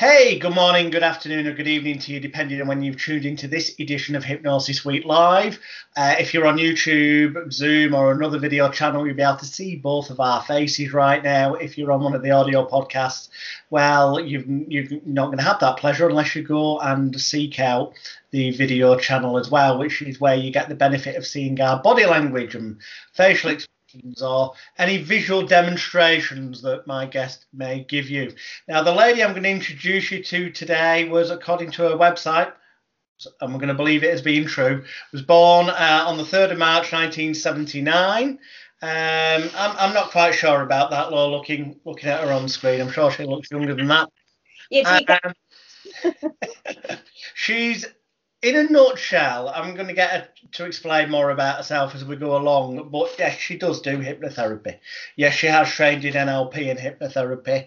Hey, 0.00 0.38
good 0.38 0.54
morning, 0.54 0.88
good 0.88 1.02
afternoon, 1.02 1.46
or 1.46 1.52
good 1.52 1.68
evening 1.68 1.98
to 1.98 2.12
you, 2.12 2.20
depending 2.20 2.58
on 2.62 2.66
when 2.66 2.82
you've 2.82 2.96
tuned 2.96 3.26
into 3.26 3.46
this 3.46 3.78
edition 3.78 4.16
of 4.16 4.24
Hypnosis 4.24 4.82
Week 4.82 5.04
Live. 5.04 5.58
Uh, 5.94 6.14
if 6.18 6.32
you're 6.32 6.46
on 6.46 6.56
YouTube, 6.56 7.52
Zoom, 7.52 7.94
or 7.94 8.10
another 8.10 8.38
video 8.38 8.70
channel, 8.70 9.06
you'll 9.06 9.14
be 9.14 9.22
able 9.22 9.36
to 9.36 9.44
see 9.44 9.76
both 9.76 10.08
of 10.08 10.18
our 10.18 10.42
faces 10.44 10.94
right 10.94 11.22
now. 11.22 11.52
If 11.52 11.76
you're 11.76 11.92
on 11.92 12.02
one 12.02 12.14
of 12.14 12.22
the 12.22 12.30
audio 12.30 12.66
podcasts, 12.66 13.28
well, 13.68 14.18
you've, 14.18 14.46
you're 14.48 15.02
not 15.04 15.26
going 15.26 15.36
to 15.36 15.44
have 15.44 15.60
that 15.60 15.76
pleasure 15.76 16.08
unless 16.08 16.34
you 16.34 16.44
go 16.44 16.80
and 16.80 17.20
seek 17.20 17.60
out 17.60 17.92
the 18.30 18.52
video 18.52 18.96
channel 18.96 19.36
as 19.36 19.50
well, 19.50 19.78
which 19.78 20.00
is 20.00 20.18
where 20.18 20.34
you 20.34 20.50
get 20.50 20.70
the 20.70 20.74
benefit 20.74 21.16
of 21.16 21.26
seeing 21.26 21.60
our 21.60 21.82
body 21.82 22.06
language 22.06 22.54
and 22.54 22.78
facial 23.12 23.50
expressions 23.50 23.79
or 24.22 24.54
any 24.78 24.98
visual 24.98 25.46
demonstrations 25.46 26.62
that 26.62 26.86
my 26.86 27.06
guest 27.06 27.46
may 27.52 27.84
give 27.84 28.08
you. 28.08 28.32
Now, 28.68 28.82
the 28.82 28.94
lady 28.94 29.22
I'm 29.22 29.32
going 29.32 29.44
to 29.44 29.50
introduce 29.50 30.10
you 30.10 30.22
to 30.22 30.50
today 30.50 31.08
was, 31.08 31.30
according 31.30 31.72
to 31.72 31.82
her 31.82 31.96
website, 31.96 32.52
and 33.40 33.52
we're 33.52 33.58
going 33.58 33.68
to 33.68 33.74
believe 33.74 34.02
it 34.02 34.12
as 34.12 34.22
being 34.22 34.46
true, 34.46 34.84
was 35.12 35.22
born 35.22 35.68
uh, 35.68 36.04
on 36.06 36.16
the 36.16 36.24
3rd 36.24 36.52
of 36.52 36.58
March 36.58 36.92
1979. 36.92 38.38
Um, 38.82 39.50
I'm, 39.54 39.76
I'm 39.76 39.94
not 39.94 40.10
quite 40.10 40.34
sure 40.34 40.62
about 40.62 40.90
that, 40.90 41.10
Law, 41.10 41.28
looking 41.28 41.78
looking 41.84 42.08
at 42.08 42.24
her 42.24 42.32
on 42.32 42.48
screen. 42.48 42.80
I'm 42.80 42.90
sure 42.90 43.10
she 43.10 43.24
looks 43.24 43.50
younger 43.50 43.74
than 43.74 43.88
that. 43.88 44.08
Yeah, 44.70 45.00
um, 45.24 45.34
she's 47.34 47.86
in 48.42 48.56
a 48.56 48.64
nutshell, 48.64 49.50
I'm 49.54 49.74
going 49.74 49.88
to 49.88 49.94
get 49.94 50.10
her 50.10 50.28
to 50.52 50.64
explain 50.64 51.10
more 51.10 51.30
about 51.30 51.58
herself 51.58 51.94
as 51.94 52.04
we 52.04 52.16
go 52.16 52.36
along. 52.36 52.88
But 52.90 53.14
yes, 53.18 53.36
she 53.36 53.58
does 53.58 53.82
do 53.82 53.98
hypnotherapy. 53.98 54.78
Yes, 55.16 55.34
she 55.34 55.46
has 55.46 55.70
trained 55.70 56.04
in 56.04 56.14
NLP 56.14 56.70
and 56.70 56.78
hypnotherapy. 56.78 57.66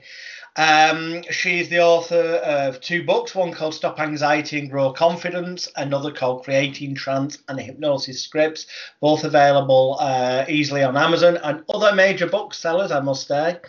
Um, 0.56 1.24
she's 1.32 1.70
the 1.70 1.82
author 1.82 2.16
of 2.16 2.80
two 2.80 3.04
books, 3.04 3.34
one 3.34 3.52
called 3.52 3.74
Stop 3.74 4.00
Anxiety 4.00 4.60
and 4.60 4.70
Grow 4.70 4.94
Confidence, 4.94 5.68
another 5.76 6.12
called 6.12 6.44
Creating 6.44 6.94
Trance 6.94 7.40
and 7.48 7.60
Hypnosis 7.60 8.22
Scripts, 8.22 8.68
both 9.02 9.24
available 9.24 9.98
uh, 10.00 10.46
easily 10.48 10.84
on 10.84 10.96
Amazon 10.96 11.38
and 11.38 11.64
other 11.70 11.96
major 11.96 12.28
booksellers, 12.28 12.92
I 12.92 13.00
must 13.00 13.28
say. 13.28 13.60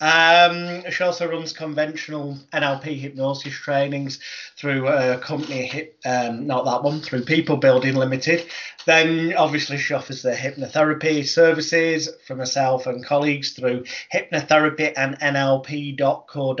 Um, 0.00 0.82
she 0.90 1.04
also 1.04 1.28
runs 1.28 1.52
conventional 1.52 2.38
NLP 2.52 2.98
hypnosis 2.98 3.54
trainings 3.54 4.18
through 4.56 4.88
a 4.88 5.18
company, 5.18 5.90
um, 6.04 6.46
not 6.46 6.64
that 6.64 6.82
one, 6.82 7.00
through 7.00 7.22
People 7.24 7.56
Building 7.56 7.94
Limited. 7.94 8.46
Then, 8.86 9.34
obviously, 9.34 9.78
she 9.78 9.94
offers 9.94 10.22
the 10.22 10.32
hypnotherapy 10.32 11.26
services 11.26 12.08
for 12.26 12.34
myself 12.34 12.86
and 12.86 13.04
colleagues 13.04 13.52
through 13.52 13.84
hypnotherapy 14.12 14.92
and 14.96 15.18
nlp.co.uk. 15.20 16.58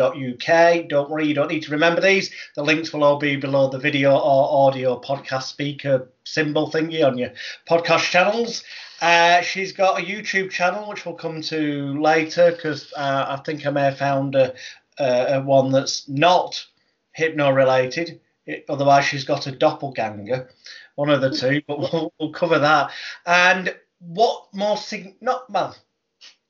Don't 0.88 1.10
worry, 1.10 1.26
you 1.26 1.34
don't 1.34 1.50
need 1.50 1.64
to 1.64 1.72
remember 1.72 2.00
these. 2.00 2.30
The 2.54 2.64
links 2.64 2.92
will 2.92 3.04
all 3.04 3.18
be 3.18 3.36
below 3.36 3.68
the 3.68 3.78
video 3.78 4.16
or 4.16 4.68
audio 4.68 5.00
podcast 5.00 5.42
speaker 5.44 6.08
symbol 6.24 6.70
thingy 6.70 7.06
on 7.06 7.18
your 7.18 7.30
podcast 7.68 8.10
channels. 8.10 8.64
Uh, 9.00 9.40
she's 9.42 9.72
got 9.72 10.00
a 10.00 10.04
YouTube 10.04 10.50
channel 10.50 10.88
which 10.88 11.04
we'll 11.04 11.14
come 11.14 11.40
to 11.42 12.00
later 12.00 12.52
because 12.52 12.92
uh, 12.96 13.26
I 13.28 13.36
think 13.44 13.66
I 13.66 13.70
may 13.70 13.82
have 13.82 13.98
found 13.98 14.34
a, 14.34 14.54
a, 14.98 15.36
a 15.36 15.40
one 15.40 15.70
that's 15.70 16.08
not 16.08 16.64
hypno 17.12 17.50
related. 17.50 18.20
It, 18.46 18.64
otherwise, 18.68 19.04
she's 19.04 19.24
got 19.24 19.46
a 19.46 19.52
doppelganger, 19.52 20.50
one 20.96 21.10
of 21.10 21.20
the 21.20 21.30
two. 21.30 21.62
But 21.66 21.80
we'll, 21.80 22.12
we'll 22.18 22.32
cover 22.32 22.58
that. 22.58 22.90
And 23.26 23.74
what 23.98 24.46
more 24.52 24.76
sig- 24.76 25.16
not 25.20 25.50
well 25.50 25.76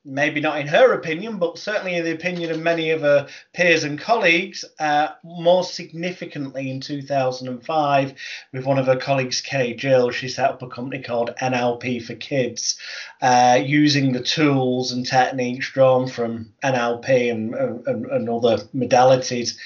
maybe 0.04 0.40
not 0.40 0.60
in 0.60 0.66
her 0.66 0.92
opinion, 0.92 1.38
but 1.38 1.58
certainly 1.58 1.94
in 1.94 2.04
the 2.04 2.12
opinion 2.12 2.50
of 2.50 2.60
many 2.60 2.90
of 2.90 3.00
her 3.00 3.26
peers 3.54 3.84
and 3.84 3.98
colleagues, 3.98 4.64
uh, 4.78 5.08
more 5.22 5.64
significantly 5.64 6.70
in 6.70 6.80
2005, 6.80 8.14
with 8.52 8.66
one 8.66 8.78
of 8.78 8.86
her 8.86 8.96
colleagues, 8.96 9.40
Kay 9.40 9.74
Gill, 9.74 10.10
she 10.10 10.28
set 10.28 10.50
up 10.50 10.62
a 10.62 10.68
company 10.68 11.02
called 11.02 11.34
NLP 11.40 12.04
for 12.04 12.14
Kids, 12.14 12.78
uh, 13.22 13.58
using 13.64 14.12
the 14.12 14.22
tools 14.22 14.92
and 14.92 15.06
techniques 15.06 15.70
drawn 15.70 16.06
from 16.06 16.52
NLP 16.62 17.30
and, 17.30 17.54
and, 17.54 18.06
and 18.06 18.28
other 18.28 18.58
modalities, 18.74 19.56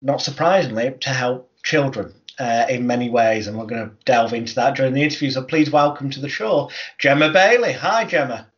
not 0.00 0.22
surprisingly, 0.22 0.94
to 1.00 1.10
help 1.10 1.50
children. 1.62 2.14
Uh, 2.36 2.66
in 2.68 2.84
many 2.84 3.08
ways, 3.08 3.46
and 3.46 3.56
we're 3.56 3.64
going 3.64 3.88
to 3.88 3.94
delve 4.06 4.34
into 4.34 4.56
that 4.56 4.74
during 4.74 4.92
the 4.92 5.04
interview. 5.04 5.30
So 5.30 5.44
please 5.44 5.70
welcome 5.70 6.10
to 6.10 6.20
the 6.20 6.28
show, 6.28 6.68
Gemma 6.98 7.30
Bailey. 7.30 7.72
Hi, 7.74 8.04
Gemma. 8.04 8.48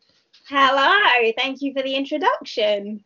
Hello, 0.48 1.32
thank 1.36 1.60
you 1.60 1.72
for 1.72 1.82
the 1.82 1.96
introduction. 1.96 3.02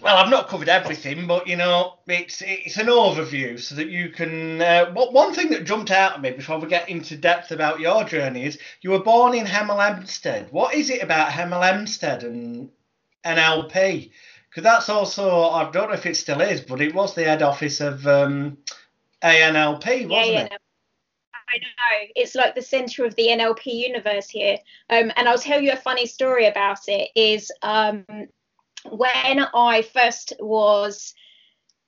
Well, 0.00 0.16
I've 0.16 0.30
not 0.30 0.48
covered 0.48 0.70
everything, 0.70 1.26
but 1.26 1.46
you 1.46 1.56
know, 1.56 1.98
it's 2.06 2.42
it's 2.42 2.78
an 2.78 2.86
overview 2.86 3.60
so 3.60 3.74
that 3.74 3.88
you 3.88 4.08
can. 4.08 4.62
Uh, 4.62 4.90
one 4.92 5.34
thing 5.34 5.50
that 5.50 5.64
jumped 5.64 5.90
out 5.90 6.14
at 6.14 6.22
me 6.22 6.30
before 6.30 6.58
we 6.58 6.68
get 6.68 6.88
into 6.88 7.16
depth 7.16 7.50
about 7.50 7.80
your 7.80 8.04
journey 8.04 8.44
is 8.44 8.58
you 8.80 8.90
were 8.90 9.02
born 9.02 9.34
in 9.34 9.44
Hemel 9.44 9.84
Hempstead. 9.84 10.50
What 10.50 10.74
is 10.74 10.88
it 10.88 11.02
about 11.02 11.28
Hemel 11.28 11.62
Hempstead 11.62 12.24
and 12.24 12.70
NLP? 13.24 14.10
Because 14.48 14.62
that's 14.62 14.88
also 14.88 15.50
I 15.50 15.70
don't 15.70 15.88
know 15.88 15.94
if 15.94 16.06
it 16.06 16.16
still 16.16 16.40
is, 16.40 16.62
but 16.62 16.80
it 16.80 16.94
was 16.94 17.14
the 17.14 17.24
head 17.24 17.42
office 17.42 17.80
of 17.80 18.06
um, 18.06 18.58
ANLP, 19.22 20.08
wasn't 20.08 20.34
yeah, 20.34 20.44
it? 20.44 20.60
I 21.48 21.58
know. 21.58 22.08
It's 22.16 22.34
like 22.34 22.54
the 22.54 22.62
center 22.62 23.04
of 23.04 23.14
the 23.14 23.28
NLP 23.28 23.66
universe 23.66 24.28
here. 24.28 24.58
Um, 24.90 25.12
and 25.16 25.28
I'll 25.28 25.38
tell 25.38 25.60
you 25.60 25.72
a 25.72 25.76
funny 25.76 26.06
story 26.06 26.46
about 26.46 26.80
it 26.88 27.10
is 27.14 27.52
um, 27.62 28.04
when 28.90 29.46
I 29.54 29.82
first 29.82 30.32
was 30.40 31.14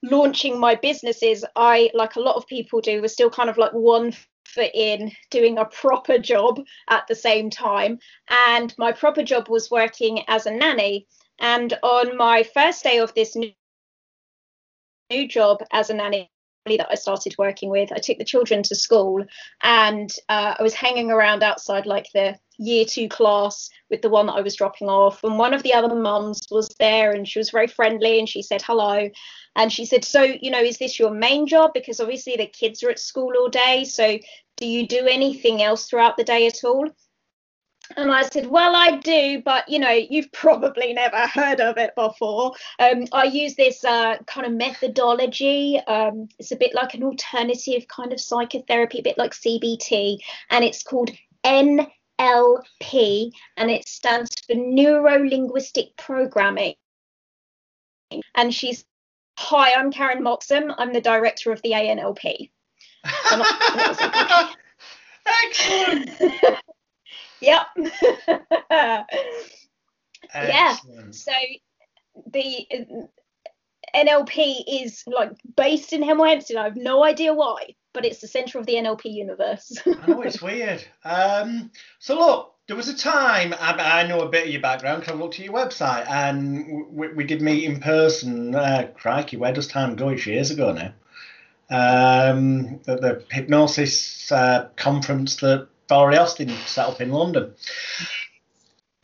launching 0.02 0.58
my 0.58 0.74
businesses, 0.76 1.44
I, 1.56 1.90
like 1.94 2.16
a 2.16 2.20
lot 2.20 2.36
of 2.36 2.46
people 2.46 2.80
do, 2.80 3.02
was 3.02 3.12
still 3.12 3.30
kind 3.30 3.50
of 3.50 3.58
like 3.58 3.72
one 3.72 4.12
foot 4.44 4.70
in 4.74 5.12
doing 5.30 5.58
a 5.58 5.64
proper 5.64 6.18
job 6.18 6.60
at 6.88 7.06
the 7.06 7.14
same 7.14 7.50
time. 7.50 7.98
And 8.28 8.74
my 8.78 8.92
proper 8.92 9.22
job 9.22 9.48
was 9.48 9.70
working 9.70 10.22
as 10.28 10.46
a 10.46 10.50
nanny. 10.50 11.06
And 11.40 11.72
on 11.82 12.16
my 12.16 12.42
first 12.42 12.82
day 12.82 12.98
of 12.98 13.14
this 13.14 13.36
new, 13.36 13.52
new 15.10 15.28
job 15.28 15.62
as 15.72 15.90
a 15.90 15.94
nanny, 15.94 16.30
that 16.76 16.88
I 16.90 16.94
started 16.94 17.34
working 17.38 17.70
with. 17.70 17.92
I 17.92 17.98
took 17.98 18.18
the 18.18 18.24
children 18.24 18.62
to 18.64 18.74
school 18.74 19.24
and 19.62 20.10
uh, 20.28 20.54
I 20.58 20.62
was 20.62 20.74
hanging 20.74 21.10
around 21.10 21.42
outside 21.42 21.86
like 21.86 22.06
the 22.12 22.38
year 22.58 22.84
two 22.84 23.08
class 23.08 23.70
with 23.90 24.02
the 24.02 24.10
one 24.10 24.26
that 24.26 24.34
I 24.34 24.40
was 24.40 24.56
dropping 24.56 24.88
off. 24.88 25.22
And 25.24 25.38
one 25.38 25.54
of 25.54 25.62
the 25.62 25.74
other 25.74 25.94
mums 25.94 26.46
was 26.50 26.68
there 26.78 27.12
and 27.12 27.26
she 27.26 27.38
was 27.38 27.50
very 27.50 27.68
friendly 27.68 28.18
and 28.18 28.28
she 28.28 28.42
said 28.42 28.62
hello. 28.62 29.08
And 29.56 29.72
she 29.72 29.84
said, 29.84 30.04
So, 30.04 30.22
you 30.22 30.50
know, 30.50 30.60
is 30.60 30.78
this 30.78 30.98
your 30.98 31.10
main 31.10 31.46
job? 31.46 31.72
Because 31.72 32.00
obviously 32.00 32.36
the 32.36 32.46
kids 32.46 32.82
are 32.82 32.90
at 32.90 32.98
school 32.98 33.32
all 33.36 33.48
day. 33.48 33.84
So, 33.84 34.18
do 34.56 34.66
you 34.66 34.86
do 34.86 35.06
anything 35.06 35.62
else 35.62 35.88
throughout 35.88 36.16
the 36.16 36.24
day 36.24 36.46
at 36.46 36.64
all? 36.64 36.88
And 37.98 38.12
I 38.12 38.22
said, 38.22 38.46
Well, 38.46 38.76
I 38.76 38.98
do, 38.98 39.42
but 39.44 39.68
you 39.68 39.80
know, 39.80 39.90
you've 39.90 40.30
probably 40.30 40.92
never 40.92 41.26
heard 41.26 41.60
of 41.60 41.78
it 41.78 41.96
before. 41.96 42.52
Um, 42.78 43.06
I 43.12 43.24
use 43.24 43.56
this 43.56 43.84
uh, 43.84 44.18
kind 44.24 44.46
of 44.46 44.52
methodology. 44.52 45.80
Um, 45.80 46.28
it's 46.38 46.52
a 46.52 46.56
bit 46.56 46.76
like 46.76 46.94
an 46.94 47.02
alternative 47.02 47.88
kind 47.88 48.12
of 48.12 48.20
psychotherapy, 48.20 49.00
a 49.00 49.02
bit 49.02 49.18
like 49.18 49.32
CBT, 49.32 50.18
and 50.50 50.64
it's 50.64 50.84
called 50.84 51.10
NLP, 51.44 53.32
and 53.56 53.68
it 53.68 53.88
stands 53.88 54.30
for 54.46 54.54
Neuro 54.54 55.18
Linguistic 55.18 55.96
Programming. 55.96 56.74
And 58.36 58.54
she's, 58.54 58.84
Hi, 59.38 59.74
I'm 59.74 59.90
Karen 59.90 60.22
Moxom. 60.22 60.72
I'm 60.78 60.92
the 60.92 61.00
director 61.00 61.50
of 61.50 61.60
the 61.62 61.72
ANLP. 61.72 62.48
Excellent. 65.26 66.54
Yep. 67.40 67.66
yeah. 70.34 70.76
So 71.10 71.32
the 72.32 72.66
NLP 73.94 74.64
is 74.66 75.04
like 75.06 75.32
based 75.56 75.92
in 75.92 76.02
Hemel 76.02 76.28
Hempstead. 76.28 76.56
I 76.56 76.64
have 76.64 76.76
no 76.76 77.04
idea 77.04 77.32
why, 77.34 77.74
but 77.92 78.04
it's 78.04 78.20
the 78.20 78.28
centre 78.28 78.58
of 78.58 78.66
the 78.66 78.74
NLP 78.74 79.04
universe. 79.04 79.76
I 79.86 80.06
know 80.08 80.22
it's 80.22 80.42
weird. 80.42 80.84
Um, 81.04 81.70
so 81.98 82.18
look, 82.18 82.54
there 82.66 82.76
was 82.76 82.88
a 82.88 82.96
time 82.96 83.54
I, 83.58 84.02
I 84.02 84.06
know 84.06 84.20
a 84.20 84.28
bit 84.28 84.44
of 84.44 84.50
your 84.50 84.60
background 84.60 85.00
because 85.00 85.14
I 85.14 85.18
looked 85.18 85.38
at 85.38 85.44
your 85.44 85.54
website 85.54 86.08
and 86.08 86.86
we, 86.90 87.08
we 87.08 87.24
did 87.24 87.42
meet 87.42 87.64
in 87.64 87.80
person. 87.80 88.54
Uh, 88.54 88.88
crikey, 88.94 89.36
where 89.36 89.52
does 89.52 89.68
time 89.68 89.96
go? 89.96 90.10
It's 90.10 90.26
years 90.26 90.50
ago 90.50 90.72
now. 90.72 90.92
Um, 91.70 92.80
the, 92.84 92.96
the 92.96 93.24
hypnosis 93.30 94.32
uh, 94.32 94.68
conference 94.76 95.36
that 95.36 95.68
Valerie 95.88 96.18
Austin 96.18 96.50
set 96.66 96.86
up 96.86 97.00
in 97.00 97.10
London. 97.10 97.54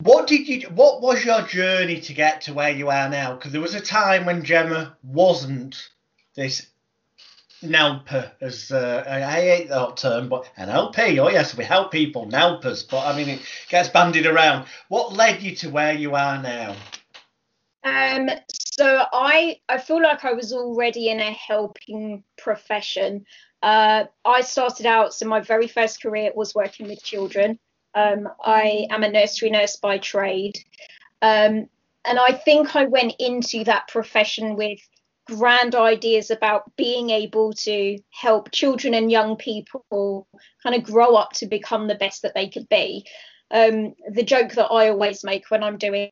What 0.01 0.27
did 0.27 0.47
you? 0.47 0.67
What 0.69 1.01
was 1.01 1.23
your 1.23 1.41
journey 1.41 1.99
to 2.01 2.13
get 2.13 2.41
to 2.41 2.53
where 2.53 2.69
you 2.69 2.89
are 2.89 3.09
now? 3.09 3.35
Because 3.35 3.51
there 3.51 3.61
was 3.61 3.75
a 3.75 3.81
time 3.81 4.25
when 4.25 4.43
Gemma 4.43 4.95
wasn't 5.03 5.89
this 6.35 6.67
NLPer, 7.63 8.31
as 8.41 8.71
uh, 8.71 9.03
I 9.07 9.41
hate 9.41 9.69
that 9.69 9.97
term, 9.97 10.29
but 10.29 10.45
NLP. 10.57 11.17
Oh 11.17 11.29
yes, 11.29 11.57
we 11.57 11.63
help 11.63 11.91
people, 11.91 12.27
NLPers. 12.27 12.87
But 12.89 13.07
I 13.07 13.15
mean, 13.15 13.29
it 13.29 13.41
gets 13.69 13.89
bandied 13.89 14.25
around. 14.27 14.67
What 14.89 15.13
led 15.13 15.41
you 15.41 15.55
to 15.57 15.69
where 15.69 15.93
you 15.93 16.15
are 16.15 16.41
now? 16.41 16.75
Um. 17.83 18.29
so 18.51 19.05
I 19.13 19.59
I 19.69 19.77
feel 19.77 20.01
like 20.01 20.25
I 20.25 20.33
was 20.33 20.51
already 20.51 21.09
in 21.09 21.19
a 21.19 21.31
helping 21.31 22.23
profession. 22.37 23.25
Uh, 23.65 24.05
I 24.23 24.41
started 24.41 24.85
out 24.85 25.15
so 25.15 25.25
my 25.25 25.41
very 25.41 25.67
first 25.67 25.99
career 25.99 26.31
was 26.35 26.53
working 26.53 26.87
with 26.87 27.03
children. 27.03 27.57
Um, 27.95 28.29
I 28.39 28.85
am 28.91 29.01
a 29.01 29.11
nursery 29.11 29.49
nurse 29.49 29.77
by 29.77 29.97
trade, 29.97 30.59
um, 31.23 31.67
and 32.05 32.19
I 32.19 32.33
think 32.33 32.75
I 32.75 32.85
went 32.85 33.15
into 33.17 33.63
that 33.63 33.87
profession 33.87 34.55
with 34.55 34.77
grand 35.25 35.73
ideas 35.73 36.29
about 36.29 36.75
being 36.75 37.09
able 37.09 37.53
to 37.53 37.97
help 38.11 38.51
children 38.51 38.93
and 38.93 39.09
young 39.09 39.35
people 39.35 40.27
kind 40.61 40.75
of 40.75 40.83
grow 40.83 41.15
up 41.15 41.31
to 41.31 41.47
become 41.47 41.87
the 41.87 41.95
best 41.95 42.21
that 42.21 42.35
they 42.35 42.47
could 42.47 42.69
be. 42.69 43.03
Um, 43.49 43.95
the 44.11 44.21
joke 44.21 44.51
that 44.51 44.67
I 44.67 44.89
always 44.89 45.23
make 45.23 45.49
when 45.49 45.63
I'm 45.63 45.79
doing 45.79 46.11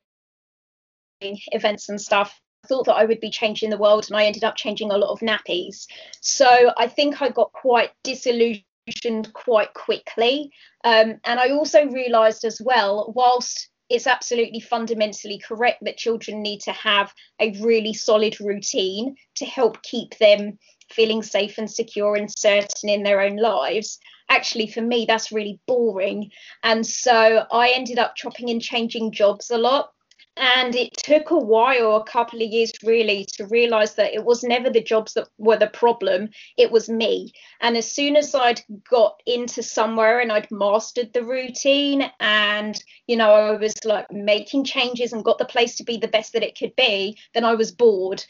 events 1.20 1.88
and 1.88 2.00
stuff 2.00 2.40
thought 2.66 2.86
that 2.86 2.94
I 2.94 3.04
would 3.04 3.20
be 3.20 3.30
changing 3.30 3.70
the 3.70 3.78
world 3.78 4.06
and 4.08 4.16
I 4.16 4.24
ended 4.24 4.44
up 4.44 4.56
changing 4.56 4.90
a 4.90 4.98
lot 4.98 5.12
of 5.12 5.20
nappies. 5.20 5.86
So 6.20 6.72
I 6.76 6.86
think 6.86 7.22
I 7.22 7.28
got 7.28 7.52
quite 7.52 7.90
disillusioned 8.02 9.32
quite 9.32 9.72
quickly. 9.74 10.50
Um, 10.84 11.20
and 11.24 11.40
I 11.40 11.50
also 11.50 11.86
realised 11.86 12.44
as 12.44 12.60
well, 12.62 13.12
whilst 13.14 13.68
it's 13.90 14.06
absolutely 14.06 14.60
fundamentally 14.60 15.38
correct 15.38 15.84
that 15.84 15.96
children 15.96 16.42
need 16.42 16.60
to 16.62 16.72
have 16.72 17.12
a 17.40 17.58
really 17.60 17.92
solid 17.92 18.40
routine 18.40 19.14
to 19.36 19.44
help 19.44 19.82
keep 19.82 20.16
them 20.18 20.58
feeling 20.90 21.22
safe 21.22 21.58
and 21.58 21.70
secure 21.70 22.14
and 22.16 22.30
certain 22.36 22.88
in 22.88 23.02
their 23.02 23.20
own 23.20 23.36
lives. 23.36 23.98
Actually, 24.28 24.66
for 24.66 24.80
me, 24.80 25.04
that's 25.06 25.32
really 25.32 25.60
boring. 25.66 26.30
And 26.62 26.86
so 26.86 27.44
I 27.52 27.70
ended 27.70 27.98
up 27.98 28.16
chopping 28.16 28.50
and 28.50 28.60
changing 28.60 29.12
jobs 29.12 29.50
a 29.50 29.58
lot 29.58 29.93
and 30.36 30.74
it 30.74 30.96
took 30.96 31.30
a 31.30 31.38
while 31.38 31.96
a 31.96 32.04
couple 32.04 32.42
of 32.42 32.48
years 32.48 32.72
really 32.82 33.24
to 33.24 33.46
realize 33.46 33.94
that 33.94 34.12
it 34.12 34.24
was 34.24 34.42
never 34.42 34.68
the 34.68 34.82
jobs 34.82 35.14
that 35.14 35.28
were 35.38 35.56
the 35.56 35.68
problem 35.68 36.28
it 36.56 36.70
was 36.70 36.88
me. 36.88 37.32
And 37.60 37.76
as 37.76 37.90
soon 37.90 38.16
as 38.16 38.34
i'd 38.34 38.60
got 38.88 39.22
into 39.26 39.62
somewhere 39.62 40.20
and 40.20 40.32
i'd 40.32 40.50
mastered 40.50 41.12
the 41.12 41.24
routine 41.24 42.10
and 42.20 42.82
you 43.06 43.16
know 43.16 43.30
i 43.30 43.56
was 43.56 43.74
like 43.84 44.10
making 44.10 44.64
changes 44.64 45.12
and 45.12 45.24
got 45.24 45.38
the 45.38 45.44
place 45.44 45.76
to 45.76 45.84
be 45.84 45.96
the 45.96 46.08
best 46.08 46.32
that 46.32 46.42
it 46.42 46.58
could 46.58 46.74
be 46.76 47.18
then 47.34 47.44
i 47.44 47.54
was 47.54 47.72
bored. 47.72 48.24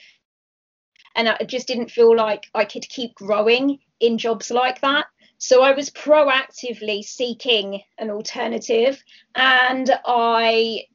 And 1.16 1.28
i 1.28 1.38
just 1.46 1.66
didn't 1.66 1.90
feel 1.90 2.14
like 2.14 2.46
i 2.54 2.64
could 2.64 2.88
keep 2.88 3.14
growing 3.14 3.78
in 4.00 4.18
jobs 4.18 4.50
like 4.50 4.80
that. 4.82 5.06
So 5.38 5.62
I 5.62 5.72
was 5.72 5.90
proactively 5.90 7.04
seeking 7.04 7.82
an 7.98 8.10
alternative 8.10 9.02
and 9.34 9.90
I 10.04 10.86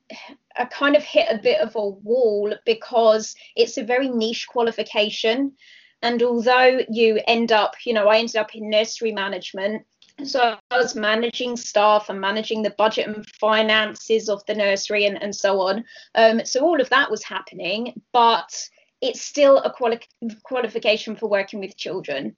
I 0.59 0.65
kind 0.65 0.95
of 0.95 1.03
hit 1.03 1.27
a 1.29 1.41
bit 1.41 1.61
of 1.61 1.75
a 1.75 1.89
wall 1.89 2.53
because 2.65 3.33
it's 3.55 3.77
a 3.77 3.83
very 3.83 4.09
niche 4.09 4.47
qualification. 4.47 5.53
And 6.01 6.21
although 6.21 6.81
you 6.89 7.19
end 7.27 7.51
up, 7.51 7.75
you 7.85 7.93
know, 7.93 8.07
I 8.07 8.17
ended 8.17 8.35
up 8.35 8.53
in 8.55 8.69
nursery 8.69 9.11
management. 9.11 9.85
So 10.23 10.57
I 10.69 10.77
was 10.77 10.95
managing 10.95 11.55
staff 11.55 12.09
and 12.09 12.19
managing 12.19 12.61
the 12.61 12.71
budget 12.71 13.07
and 13.07 13.25
finances 13.39 14.27
of 14.27 14.45
the 14.47 14.53
nursery 14.53 15.05
and, 15.05 15.21
and 15.21 15.33
so 15.33 15.61
on. 15.61 15.85
Um, 16.15 16.45
so 16.45 16.59
all 16.61 16.81
of 16.81 16.89
that 16.89 17.09
was 17.09 17.23
happening, 17.23 18.01
but 18.11 18.53
it's 19.01 19.21
still 19.21 19.59
a 19.59 19.71
quali- 19.71 20.01
qualification 20.43 21.15
for 21.15 21.29
working 21.29 21.61
with 21.61 21.77
children. 21.77 22.35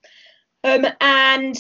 Um, 0.64 0.86
and 1.02 1.58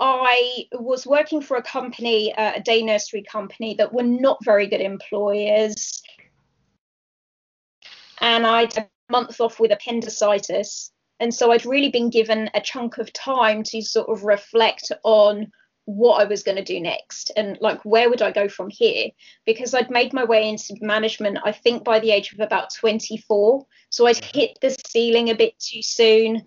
I 0.00 0.66
was 0.72 1.06
working 1.06 1.40
for 1.40 1.56
a 1.56 1.62
company, 1.62 2.34
uh, 2.34 2.52
a 2.56 2.60
day 2.60 2.82
nursery 2.82 3.22
company, 3.22 3.74
that 3.74 3.92
were 3.92 4.04
not 4.04 4.44
very 4.44 4.66
good 4.66 4.80
employers. 4.80 6.02
And 8.20 8.46
I'd 8.46 8.76
a 8.76 8.88
month 9.10 9.40
off 9.40 9.58
with 9.58 9.72
appendicitis. 9.72 10.92
And 11.20 11.34
so 11.34 11.50
I'd 11.50 11.66
really 11.66 11.90
been 11.90 12.10
given 12.10 12.48
a 12.54 12.60
chunk 12.60 12.98
of 12.98 13.12
time 13.12 13.62
to 13.64 13.82
sort 13.82 14.08
of 14.08 14.24
reflect 14.24 14.92
on 15.02 15.50
what 15.88 16.20
I 16.20 16.24
was 16.24 16.42
going 16.42 16.58
to 16.58 16.62
do 16.62 16.78
next 16.80 17.32
and 17.34 17.56
like 17.62 17.82
where 17.82 18.10
would 18.10 18.20
I 18.20 18.30
go 18.30 18.46
from 18.46 18.68
here 18.68 19.08
because 19.46 19.72
I'd 19.72 19.90
made 19.90 20.12
my 20.12 20.22
way 20.22 20.46
into 20.46 20.76
management 20.82 21.38
I 21.42 21.52
think 21.52 21.82
by 21.82 21.98
the 21.98 22.10
age 22.10 22.30
of 22.34 22.40
about 22.40 22.74
24 22.74 23.64
so 23.88 24.06
I'd 24.06 24.22
hit 24.22 24.58
the 24.60 24.76
ceiling 24.86 25.30
a 25.30 25.34
bit 25.34 25.58
too 25.58 25.80
soon 25.80 26.42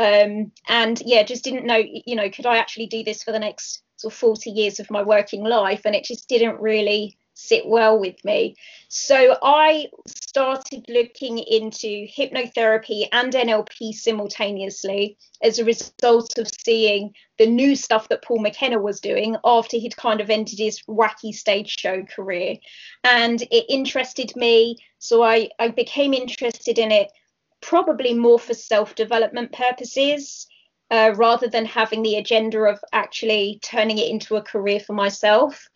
um, 0.00 0.50
and 0.68 1.00
yeah 1.04 1.22
just 1.22 1.44
didn't 1.44 1.66
know 1.66 1.82
you 2.06 2.16
know 2.16 2.30
could 2.30 2.46
i 2.46 2.56
actually 2.56 2.86
do 2.86 3.04
this 3.04 3.22
for 3.22 3.32
the 3.32 3.38
next 3.38 3.82
sort 4.00 4.14
of 4.14 4.18
40 4.18 4.50
years 4.50 4.80
of 4.80 4.90
my 4.90 5.02
working 5.02 5.44
life? 5.44 5.82
And 5.84 5.94
it 5.94 6.04
just 6.04 6.28
didn't 6.28 6.60
really 6.60 7.16
sit 7.34 7.66
well 7.66 7.98
with 7.98 8.22
me. 8.24 8.54
So 8.88 9.36
i 9.42 9.86
started 10.06 10.84
looking 10.88 11.38
into 11.38 12.06
hypnotherapy 12.06 13.06
and 13.12 13.32
nlp 13.32 13.94
simultaneously 13.94 15.16
as 15.42 15.58
a 15.58 15.64
result 15.64 16.38
of 16.38 16.48
seeing 16.64 17.14
the 17.38 17.46
new 17.46 17.74
stuff 17.76 18.08
that 18.08 18.22
paul 18.22 18.40
mckenna 18.40 18.78
was 18.78 19.00
doing 19.00 19.36
after 19.44 19.78
he'd 19.78 19.96
kind 19.96 20.20
of 20.20 20.28
ended 20.28 20.58
his 20.58 20.82
wacky 20.82 21.32
stage 21.32 21.78
show 21.78 22.02
career. 22.02 22.56
And 23.04 23.40
it 23.42 23.64
interested 23.68 24.34
me 24.36 24.76
so 24.98 25.22
i 25.22 25.48
i 25.58 25.68
became 25.68 26.12
interested 26.12 26.78
in 26.78 26.90
it 26.92 27.10
probably 27.60 28.14
more 28.14 28.38
for 28.38 28.54
self 28.54 28.94
development 28.94 29.52
purposes 29.52 30.46
uh, 30.90 31.12
rather 31.16 31.48
than 31.48 31.64
having 31.64 32.02
the 32.02 32.16
agenda 32.16 32.60
of 32.60 32.80
actually 32.92 33.60
turning 33.62 33.98
it 33.98 34.08
into 34.08 34.36
a 34.36 34.42
career 34.42 34.80
for 34.80 34.92
myself. 34.92 35.68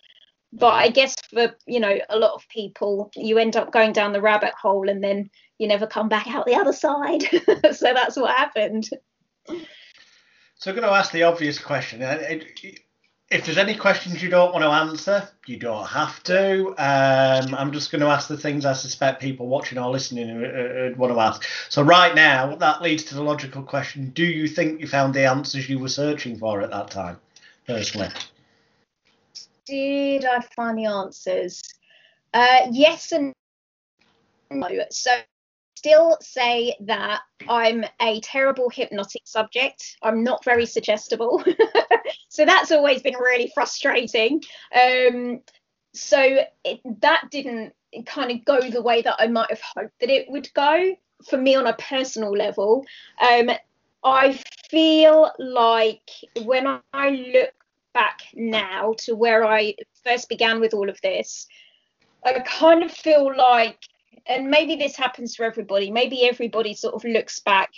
But 0.52 0.74
I 0.74 0.88
guess 0.88 1.16
for 1.32 1.54
you 1.66 1.80
know 1.80 1.98
a 2.08 2.18
lot 2.18 2.34
of 2.34 2.48
people, 2.48 3.10
you 3.16 3.38
end 3.38 3.56
up 3.56 3.72
going 3.72 3.92
down 3.92 4.12
the 4.12 4.20
rabbit 4.20 4.54
hole 4.60 4.88
and 4.88 5.02
then 5.02 5.30
you 5.58 5.68
never 5.68 5.86
come 5.86 6.08
back 6.08 6.28
out 6.28 6.46
the 6.46 6.54
other 6.54 6.72
side. 6.72 7.22
so 7.74 7.92
that's 7.94 8.16
what 8.16 8.36
happened. 8.36 8.88
So 10.56 10.70
I'm 10.70 10.76
going 10.76 10.88
to 10.88 10.94
ask 10.94 11.12
the 11.12 11.24
obvious 11.24 11.58
question. 11.58 12.02
It, 12.02 12.80
if 13.30 13.44
there's 13.44 13.58
any 13.58 13.74
questions 13.74 14.22
you 14.22 14.28
don't 14.28 14.52
want 14.52 14.64
to 14.64 14.70
answer, 14.70 15.28
you 15.46 15.56
don't 15.56 15.86
have 15.86 16.22
to. 16.24 16.68
Um, 16.78 17.54
I'm 17.54 17.72
just 17.72 17.90
going 17.90 18.00
to 18.00 18.08
ask 18.08 18.28
the 18.28 18.36
things 18.36 18.64
I 18.64 18.74
suspect 18.74 19.20
people 19.20 19.48
watching 19.48 19.78
or 19.78 19.90
listening 19.90 20.44
uh, 20.44 20.90
want 20.96 21.12
to 21.12 21.20
ask. 21.20 21.44
So 21.68 21.82
right 21.82 22.14
now, 22.14 22.54
that 22.56 22.82
leads 22.82 23.04
to 23.04 23.14
the 23.14 23.22
logical 23.22 23.62
question: 23.62 24.10
Do 24.10 24.24
you 24.24 24.46
think 24.46 24.80
you 24.80 24.86
found 24.86 25.14
the 25.14 25.24
answers 25.24 25.68
you 25.68 25.78
were 25.78 25.88
searching 25.88 26.38
for 26.38 26.60
at 26.60 26.70
that 26.70 26.90
time, 26.90 27.18
personally? 27.66 28.10
Did 29.66 30.26
I 30.26 30.40
find 30.54 30.78
the 30.78 30.84
answers? 30.84 31.62
Uh, 32.34 32.66
yes 32.70 33.12
and 33.12 33.32
no. 34.50 34.68
So 34.90 35.10
still 35.84 36.16
say 36.22 36.74
that 36.80 37.20
I'm 37.46 37.84
a 38.00 38.18
terrible 38.20 38.70
hypnotic 38.70 39.20
subject. 39.26 39.98
I'm 40.02 40.24
not 40.24 40.42
very 40.42 40.64
suggestible. 40.64 41.44
so 42.30 42.46
that's 42.46 42.72
always 42.72 43.02
been 43.02 43.18
really 43.20 43.52
frustrating. 43.54 44.42
Um, 44.74 45.42
so 45.92 46.38
it, 46.64 46.80
that 47.02 47.28
didn't 47.30 47.74
kind 48.06 48.30
of 48.30 48.46
go 48.46 48.70
the 48.70 48.80
way 48.80 49.02
that 49.02 49.16
I 49.18 49.26
might 49.26 49.50
have 49.50 49.60
hoped 49.60 50.00
that 50.00 50.08
it 50.08 50.30
would 50.30 50.48
go 50.54 50.96
for 51.28 51.36
me 51.36 51.54
on 51.54 51.66
a 51.66 51.74
personal 51.74 52.30
level. 52.30 52.86
Um, 53.20 53.50
I 54.02 54.40
feel 54.70 55.32
like 55.38 56.10
when 56.44 56.80
I 56.94 57.10
look 57.10 57.52
back 57.92 58.22
now 58.32 58.94
to 59.00 59.14
where 59.14 59.44
I 59.44 59.74
first 60.02 60.30
began 60.30 60.60
with 60.60 60.72
all 60.72 60.88
of 60.88 60.98
this, 61.02 61.46
I 62.24 62.40
kind 62.40 62.82
of 62.82 62.90
feel 62.90 63.36
like 63.36 63.86
and 64.26 64.50
maybe 64.50 64.76
this 64.76 64.96
happens 64.96 65.36
for 65.36 65.44
everybody. 65.44 65.90
Maybe 65.90 66.26
everybody 66.26 66.74
sort 66.74 66.94
of 66.94 67.04
looks 67.04 67.40
back 67.40 67.70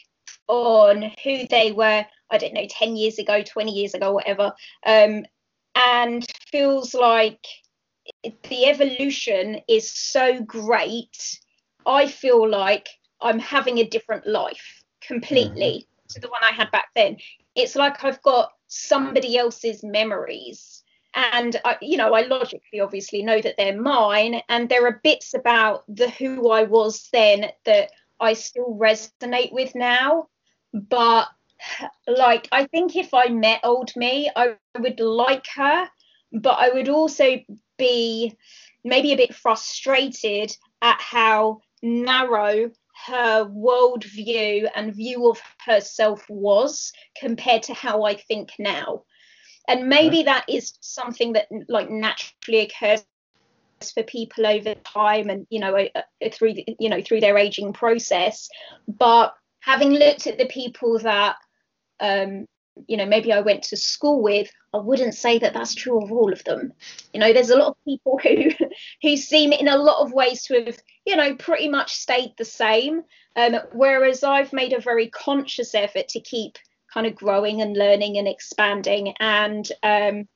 on 0.48 1.10
who 1.24 1.46
they 1.48 1.72
were, 1.72 2.06
I 2.30 2.38
don't 2.38 2.54
know, 2.54 2.66
10 2.68 2.96
years 2.96 3.18
ago, 3.18 3.42
20 3.42 3.72
years 3.72 3.94
ago, 3.94 4.12
whatever, 4.12 4.52
um, 4.84 5.24
and 5.74 6.26
feels 6.50 6.94
like 6.94 7.44
the 8.22 8.66
evolution 8.66 9.60
is 9.68 9.90
so 9.90 10.40
great. 10.42 11.40
I 11.84 12.06
feel 12.06 12.48
like 12.48 12.88
I'm 13.20 13.38
having 13.38 13.78
a 13.78 13.88
different 13.88 14.26
life 14.26 14.82
completely 15.00 15.86
mm-hmm. 15.88 16.14
to 16.14 16.20
the 16.20 16.28
one 16.28 16.42
I 16.42 16.52
had 16.52 16.70
back 16.70 16.88
then. 16.94 17.16
It's 17.54 17.76
like 17.76 18.04
I've 18.04 18.22
got 18.22 18.52
somebody 18.68 19.36
else's 19.36 19.82
memories 19.82 20.75
and 21.16 21.56
I, 21.64 21.78
you 21.80 21.96
know 21.96 22.14
i 22.14 22.22
logically 22.22 22.80
obviously 22.80 23.22
know 23.22 23.40
that 23.40 23.54
they're 23.56 23.80
mine 23.80 24.42
and 24.48 24.68
there 24.68 24.86
are 24.86 25.00
bits 25.02 25.34
about 25.34 25.84
the 25.88 26.10
who 26.10 26.50
i 26.50 26.62
was 26.62 27.08
then 27.12 27.46
that 27.64 27.90
i 28.20 28.34
still 28.34 28.78
resonate 28.80 29.52
with 29.52 29.74
now. 29.74 30.28
But 30.72 31.28
like 32.06 32.48
i 32.52 32.66
think 32.66 32.96
if 32.96 33.14
i 33.14 33.28
met 33.28 33.60
old 33.64 33.90
me 33.96 34.30
i 34.36 34.54
would 34.78 35.00
like 35.00 35.46
her 35.54 35.88
but 36.32 36.58
i 36.58 36.68
would 36.68 36.90
also 36.90 37.38
be 37.78 38.36
maybe 38.84 39.12
a 39.12 39.16
bit 39.16 39.34
frustrated 39.34 40.54
at 40.82 41.00
how 41.00 41.60
narrow 41.82 42.70
her 43.06 43.44
worldview 43.44 44.68
and 44.74 44.94
view 44.94 45.30
of 45.30 45.40
herself 45.64 46.24
was 46.28 46.92
compared 47.18 47.62
to 47.64 47.74
how 47.74 48.04
I 48.04 48.14
think 48.14 48.50
now 48.58 49.02
and 49.68 49.88
maybe 49.88 50.22
that 50.24 50.44
is 50.48 50.74
something 50.80 51.32
that 51.32 51.48
like 51.68 51.90
naturally 51.90 52.60
occurs 52.60 53.04
for 53.92 54.02
people 54.02 54.46
over 54.46 54.74
time 54.74 55.28
and 55.28 55.46
you 55.50 55.60
know 55.60 55.88
through 56.32 56.54
you 56.78 56.88
know 56.88 57.02
through 57.02 57.20
their 57.20 57.38
aging 57.38 57.72
process. 57.72 58.48
But 58.88 59.34
having 59.60 59.92
looked 59.92 60.26
at 60.26 60.38
the 60.38 60.46
people 60.46 60.98
that 61.00 61.36
um, 62.00 62.46
you 62.86 62.96
know 62.96 63.06
maybe 63.06 63.32
I 63.32 63.40
went 63.40 63.64
to 63.64 63.76
school 63.76 64.22
with, 64.22 64.50
I 64.72 64.78
wouldn't 64.78 65.14
say 65.14 65.38
that 65.38 65.52
that's 65.52 65.74
true 65.74 66.02
of 66.02 66.12
all 66.12 66.32
of 66.32 66.44
them. 66.44 66.72
You 67.12 67.20
know, 67.20 67.32
there's 67.32 67.50
a 67.50 67.56
lot 67.56 67.68
of 67.68 67.84
people 67.84 68.18
who 68.22 68.50
who 69.02 69.16
seem 69.16 69.52
in 69.52 69.68
a 69.68 69.76
lot 69.76 70.04
of 70.04 70.12
ways 70.12 70.42
to 70.44 70.64
have 70.64 70.78
you 71.04 71.16
know 71.16 71.34
pretty 71.34 71.68
much 71.68 71.94
stayed 71.94 72.34
the 72.38 72.44
same, 72.44 73.02
um, 73.34 73.56
whereas 73.72 74.22
I've 74.22 74.52
made 74.52 74.72
a 74.72 74.80
very 74.80 75.08
conscious 75.08 75.74
effort 75.74 76.08
to 76.08 76.20
keep 76.20 76.58
kind 76.96 77.06
of 77.06 77.14
growing 77.14 77.60
and 77.60 77.76
learning 77.76 78.16
and 78.16 78.26
expanding 78.26 79.12
and 79.20 79.70
um, 79.82 80.26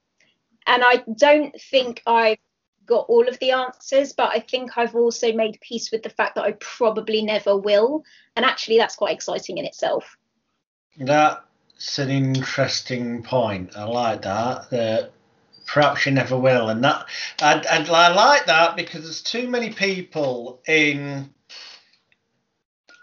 and 0.66 0.84
I 0.84 1.02
don't 1.16 1.58
think 1.58 2.02
I've 2.06 2.36
got 2.84 3.06
all 3.08 3.26
of 3.26 3.38
the 3.38 3.52
answers, 3.52 4.12
but 4.12 4.30
I 4.34 4.40
think 4.40 4.76
I've 4.76 4.94
also 4.94 5.32
made 5.32 5.58
peace 5.62 5.90
with 5.90 6.02
the 6.02 6.10
fact 6.10 6.34
that 6.34 6.44
I 6.44 6.52
probably 6.60 7.22
never 7.22 7.56
will. 7.56 8.04
And 8.36 8.44
actually, 8.44 8.76
that's 8.76 8.96
quite 8.96 9.14
exciting 9.14 9.56
in 9.56 9.64
itself. 9.64 10.18
That's 10.98 11.98
an 11.98 12.10
interesting 12.10 13.22
point. 13.22 13.74
I 13.74 13.84
like 13.84 14.22
that. 14.22 14.68
That 14.70 15.12
perhaps 15.66 16.04
you 16.04 16.12
never 16.12 16.36
will, 16.36 16.68
and 16.68 16.84
that 16.84 17.06
I, 17.40 17.54
I, 17.70 17.86
I 17.88 18.08
like 18.08 18.46
that 18.46 18.76
because 18.76 19.04
there's 19.04 19.22
too 19.22 19.48
many 19.48 19.70
people 19.70 20.60
in. 20.66 21.30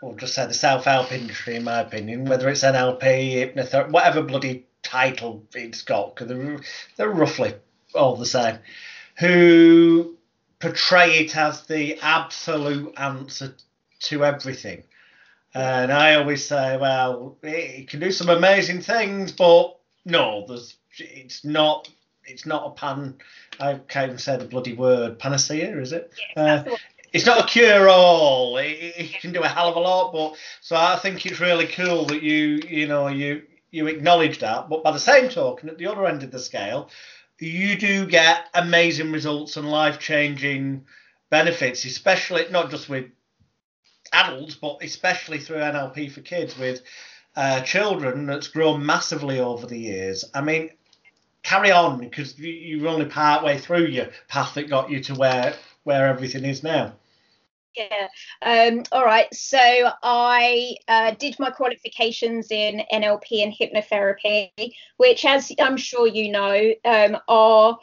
Or 0.01 0.15
just 0.15 0.35
say 0.35 0.45
the 0.45 0.53
self-help 0.53 1.11
industry, 1.11 1.55
in 1.55 1.63
my 1.63 1.81
opinion, 1.81 2.25
whether 2.25 2.49
it's 2.49 2.63
NLP, 2.63 3.01
hypnotherapy, 3.01 3.89
whatever 3.89 4.21
bloody 4.21 4.67
title 4.83 5.43
it's 5.55 5.81
got, 5.81 6.15
because 6.15 6.27
they're, 6.27 6.59
they're 6.95 7.09
roughly 7.09 7.55
all 7.95 8.15
the 8.15 8.25
same 8.25 8.59
who 9.19 10.15
portray 10.59 11.19
it 11.19 11.35
as 11.35 11.65
the 11.65 11.99
absolute 12.01 12.93
answer 12.97 13.55
to 13.99 14.25
everything. 14.25 14.83
And 15.53 15.91
I 15.91 16.15
always 16.15 16.45
say, 16.45 16.77
well, 16.77 17.37
it 17.41 17.89
can 17.89 17.99
do 17.99 18.11
some 18.11 18.29
amazing 18.29 18.81
things, 18.81 19.31
but 19.31 19.77
no, 20.05 20.45
there's 20.47 20.75
it's 20.99 21.43
not 21.43 21.89
it's 22.25 22.45
not 22.45 22.67
a 22.67 22.71
pan. 22.71 23.15
I 23.59 23.75
can't 23.87 24.07
even 24.07 24.17
say 24.19 24.37
the 24.37 24.45
bloody 24.45 24.73
word 24.73 25.17
panacea, 25.17 25.79
is 25.79 25.93
it? 25.93 26.13
Yes, 26.35 26.67
uh, 26.67 26.75
it's 27.13 27.25
not 27.25 27.43
a 27.43 27.47
cure 27.47 27.89
all. 27.89 28.57
It, 28.57 28.93
it, 28.97 29.13
can 29.21 29.31
do 29.31 29.41
a 29.41 29.47
hell 29.47 29.69
of 29.69 29.75
a 29.75 29.79
lot, 29.79 30.11
but 30.11 30.37
so 30.61 30.75
I 30.75 30.97
think 30.97 31.25
it's 31.25 31.39
really 31.39 31.67
cool 31.67 32.05
that 32.05 32.23
you 32.23 32.61
you 32.67 32.87
know 32.87 33.07
you 33.07 33.43
you 33.71 33.87
acknowledge 33.87 34.39
that. 34.39 34.69
But 34.69 34.83
by 34.83 34.91
the 34.91 34.99
same 34.99 35.29
token, 35.29 35.69
at 35.69 35.77
the 35.77 35.87
other 35.87 36.05
end 36.05 36.23
of 36.23 36.31
the 36.31 36.39
scale, 36.39 36.89
you 37.39 37.77
do 37.77 38.05
get 38.05 38.47
amazing 38.53 39.11
results 39.11 39.57
and 39.57 39.69
life 39.69 39.99
changing 39.99 40.85
benefits, 41.29 41.85
especially 41.85 42.45
not 42.49 42.69
just 42.69 42.89
with 42.89 43.05
adults, 44.13 44.55
but 44.55 44.77
especially 44.81 45.39
through 45.39 45.57
NLP 45.57 46.11
for 46.11 46.21
kids 46.21 46.57
with 46.57 46.81
uh, 47.35 47.61
children 47.61 48.25
that's 48.25 48.47
grown 48.47 48.85
massively 48.85 49.39
over 49.39 49.67
the 49.67 49.77
years. 49.77 50.25
I 50.33 50.41
mean, 50.41 50.71
carry 51.43 51.71
on 51.71 51.99
because 51.99 52.37
you're 52.39 52.87
only 52.87 53.05
part 53.05 53.43
way 53.43 53.57
through 53.57 53.85
your 53.85 54.09
path 54.27 54.55
that 54.55 54.69
got 54.69 54.89
you 54.89 55.01
to 55.01 55.15
where 55.15 55.55
where 55.87 56.07
everything 56.07 56.43
is 56.43 56.63
now. 56.63 56.93
Yeah. 57.77 58.07
Um, 58.41 58.83
all 58.91 59.05
right. 59.05 59.33
So 59.33 59.57
I 60.03 60.75
uh, 60.89 61.11
did 61.11 61.39
my 61.39 61.49
qualifications 61.49 62.51
in 62.51 62.81
NLP 62.91 63.41
and 63.43 63.53
hypnotherapy, 63.53 64.49
which, 64.97 65.23
as 65.23 65.51
I'm 65.59 65.77
sure 65.77 66.05
you 66.05 66.31
know, 66.31 66.73
um, 66.83 67.17
are 67.29 67.77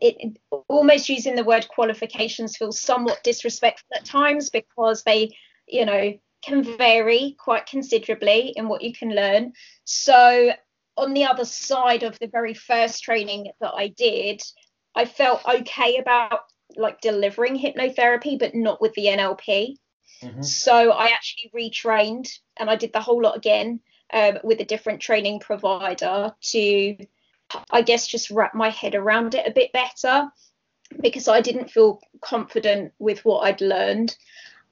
it, 0.00 0.38
almost 0.68 1.10
using 1.10 1.34
the 1.34 1.44
word 1.44 1.68
qualifications 1.68 2.56
feels 2.56 2.80
somewhat 2.80 3.22
disrespectful 3.22 3.88
at 3.94 4.06
times 4.06 4.48
because 4.48 5.02
they, 5.02 5.36
you 5.66 5.84
know, 5.84 6.14
can 6.42 6.62
vary 6.62 7.36
quite 7.38 7.66
considerably 7.66 8.54
in 8.56 8.68
what 8.68 8.82
you 8.82 8.94
can 8.94 9.10
learn. 9.10 9.52
So 9.84 10.52
on 10.96 11.12
the 11.12 11.24
other 11.24 11.44
side 11.44 12.04
of 12.04 12.18
the 12.20 12.28
very 12.28 12.54
first 12.54 13.02
training 13.02 13.50
that 13.60 13.74
I 13.76 13.88
did, 13.88 14.40
I 14.94 15.04
felt 15.04 15.42
okay 15.46 15.98
about 15.98 16.40
like 16.76 17.00
delivering 17.00 17.58
hypnotherapy, 17.58 18.38
but 18.38 18.54
not 18.54 18.80
with 18.80 18.94
the 18.94 19.06
NLP. 19.06 19.76
Mm-hmm. 20.22 20.42
So 20.42 20.92
I 20.92 21.08
actually 21.08 21.50
retrained 21.54 22.28
and 22.56 22.70
I 22.70 22.76
did 22.76 22.92
the 22.92 23.00
whole 23.00 23.22
lot 23.22 23.36
again 23.36 23.80
um, 24.12 24.38
with 24.44 24.60
a 24.60 24.64
different 24.64 25.00
training 25.00 25.40
provider 25.40 26.34
to, 26.40 26.96
I 27.70 27.82
guess, 27.82 28.06
just 28.06 28.30
wrap 28.30 28.54
my 28.54 28.70
head 28.70 28.94
around 28.94 29.34
it 29.34 29.46
a 29.46 29.52
bit 29.52 29.72
better 29.72 30.30
because 31.00 31.28
I 31.28 31.40
didn't 31.40 31.70
feel 31.70 32.00
confident 32.20 32.92
with 32.98 33.24
what 33.24 33.40
I'd 33.40 33.60
learned. 33.60 34.16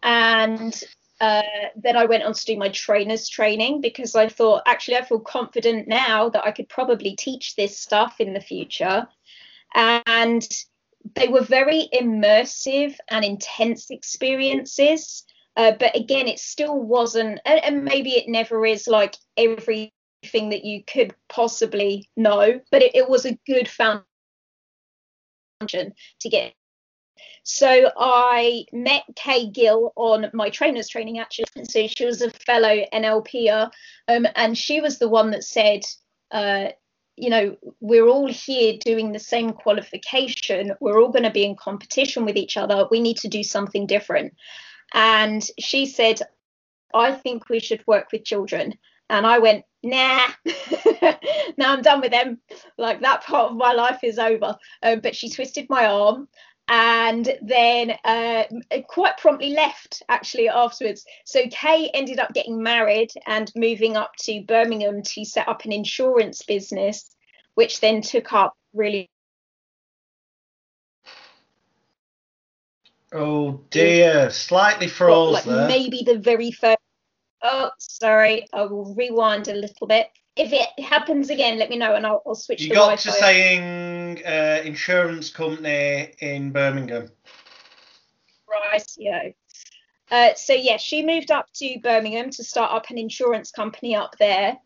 And 0.02 0.82
uh, 1.20 1.42
then 1.76 1.96
I 1.96 2.04
went 2.04 2.22
on 2.22 2.34
to 2.34 2.44
do 2.44 2.56
my 2.56 2.68
trainer's 2.68 3.28
training 3.28 3.80
because 3.80 4.14
I 4.14 4.28
thought, 4.28 4.62
actually, 4.66 4.96
I 4.96 5.04
feel 5.04 5.20
confident 5.20 5.88
now 5.88 6.28
that 6.28 6.44
I 6.44 6.52
could 6.52 6.68
probably 6.68 7.16
teach 7.16 7.56
this 7.56 7.78
stuff 7.78 8.20
in 8.20 8.32
the 8.32 8.40
future. 8.40 9.06
And 9.74 10.46
they 11.14 11.28
were 11.28 11.42
very 11.42 11.88
immersive 11.92 12.96
and 13.08 13.24
intense 13.24 13.90
experiences. 13.90 15.24
Uh, 15.56 15.72
but 15.78 15.94
again, 15.94 16.26
it 16.26 16.38
still 16.38 16.80
wasn't, 16.80 17.40
and, 17.44 17.64
and, 17.64 17.84
maybe 17.84 18.10
it 18.10 18.28
never 18.28 18.66
is 18.66 18.88
like 18.88 19.14
everything 19.36 19.92
that 20.32 20.64
you 20.64 20.82
could 20.84 21.14
possibly 21.28 22.10
know, 22.16 22.60
but 22.72 22.82
it, 22.82 22.94
it 22.96 23.08
was 23.08 23.24
a 23.24 23.38
good 23.46 23.68
foundation 23.68 24.04
to 26.20 26.28
get. 26.28 26.54
So 27.44 27.90
I 27.96 28.64
met 28.72 29.04
Kay 29.16 29.50
Gill 29.50 29.92
on 29.96 30.30
my 30.32 30.48
trainer's 30.48 30.88
training 30.88 31.18
actually. 31.18 31.64
So 31.64 31.86
she 31.86 32.06
was 32.06 32.22
a 32.22 32.30
fellow 32.30 32.84
NLPer, 32.92 33.70
um, 34.08 34.26
and 34.34 34.56
she 34.56 34.80
was 34.80 34.98
the 34.98 35.08
one 35.08 35.30
that 35.30 35.44
said, 35.44 35.82
uh, 36.30 36.68
you 37.16 37.30
know, 37.30 37.56
we're 37.80 38.08
all 38.08 38.28
here 38.28 38.76
doing 38.78 39.12
the 39.12 39.18
same 39.18 39.52
qualification. 39.52 40.72
We're 40.80 41.00
all 41.00 41.10
going 41.10 41.24
to 41.24 41.30
be 41.30 41.44
in 41.44 41.56
competition 41.56 42.24
with 42.24 42.36
each 42.36 42.56
other. 42.56 42.86
We 42.90 43.00
need 43.00 43.18
to 43.18 43.28
do 43.28 43.42
something 43.42 43.86
different. 43.86 44.34
And 44.92 45.46
she 45.58 45.86
said, 45.86 46.20
I 46.92 47.12
think 47.12 47.48
we 47.48 47.60
should 47.60 47.84
work 47.86 48.08
with 48.12 48.24
children. 48.24 48.74
And 49.10 49.26
I 49.26 49.38
went, 49.38 49.64
nah, 49.82 50.26
now 51.56 51.72
I'm 51.72 51.82
done 51.82 52.00
with 52.00 52.10
them. 52.10 52.40
Like 52.78 53.00
that 53.00 53.24
part 53.24 53.50
of 53.50 53.56
my 53.56 53.72
life 53.72 54.00
is 54.02 54.18
over. 54.18 54.56
Um, 54.82 55.00
but 55.00 55.14
she 55.14 55.28
twisted 55.28 55.66
my 55.68 55.86
arm 55.86 56.28
and 56.68 57.36
then 57.42 57.92
uh, 58.04 58.44
quite 58.88 59.18
promptly 59.18 59.50
left 59.50 60.02
actually 60.08 60.48
afterwards. 60.48 61.04
So 61.24 61.42
Kay 61.50 61.90
ended 61.92 62.18
up 62.18 62.32
getting 62.32 62.62
married 62.62 63.10
and 63.26 63.50
moving 63.54 63.96
up 63.96 64.12
to 64.20 64.42
Birmingham 64.42 65.02
to 65.02 65.24
set 65.24 65.46
up 65.46 65.64
an 65.64 65.72
insurance 65.72 66.42
business, 66.42 67.14
which 67.54 67.80
then 67.80 68.00
took 68.00 68.32
up 68.32 68.54
really. 68.72 69.10
Oh 73.12 73.60
dear, 73.70 74.30
slightly 74.30 74.88
froze 74.88 75.34
like 75.34 75.44
there. 75.44 75.68
Maybe 75.68 76.02
the 76.04 76.18
very 76.18 76.50
first. 76.50 76.78
Oh, 77.42 77.70
sorry, 77.78 78.48
I 78.54 78.62
will 78.62 78.94
rewind 78.94 79.48
a 79.48 79.54
little 79.54 79.86
bit 79.86 80.08
if 80.36 80.52
it 80.52 80.84
happens 80.84 81.30
again, 81.30 81.58
let 81.58 81.70
me 81.70 81.76
know 81.76 81.94
and 81.94 82.06
I'll, 82.06 82.22
I'll 82.26 82.34
switch. 82.34 82.62
You 82.62 82.70
got 82.70 82.96
Wi-Fi. 82.96 83.10
to 83.10 83.12
saying 83.12 84.26
uh, 84.26 84.62
insurance 84.64 85.30
company 85.30 86.12
in 86.20 86.50
Birmingham. 86.50 87.10
Right, 88.48 88.86
yeah. 88.96 89.28
Uh, 90.10 90.34
so 90.34 90.52
yeah, 90.52 90.76
she 90.76 91.04
moved 91.04 91.30
up 91.30 91.46
to 91.54 91.78
Birmingham 91.82 92.30
to 92.30 92.44
start 92.44 92.72
up 92.72 92.90
an 92.90 92.98
insurance 92.98 93.50
company 93.50 93.96
up 93.96 94.16
there, 94.18 94.56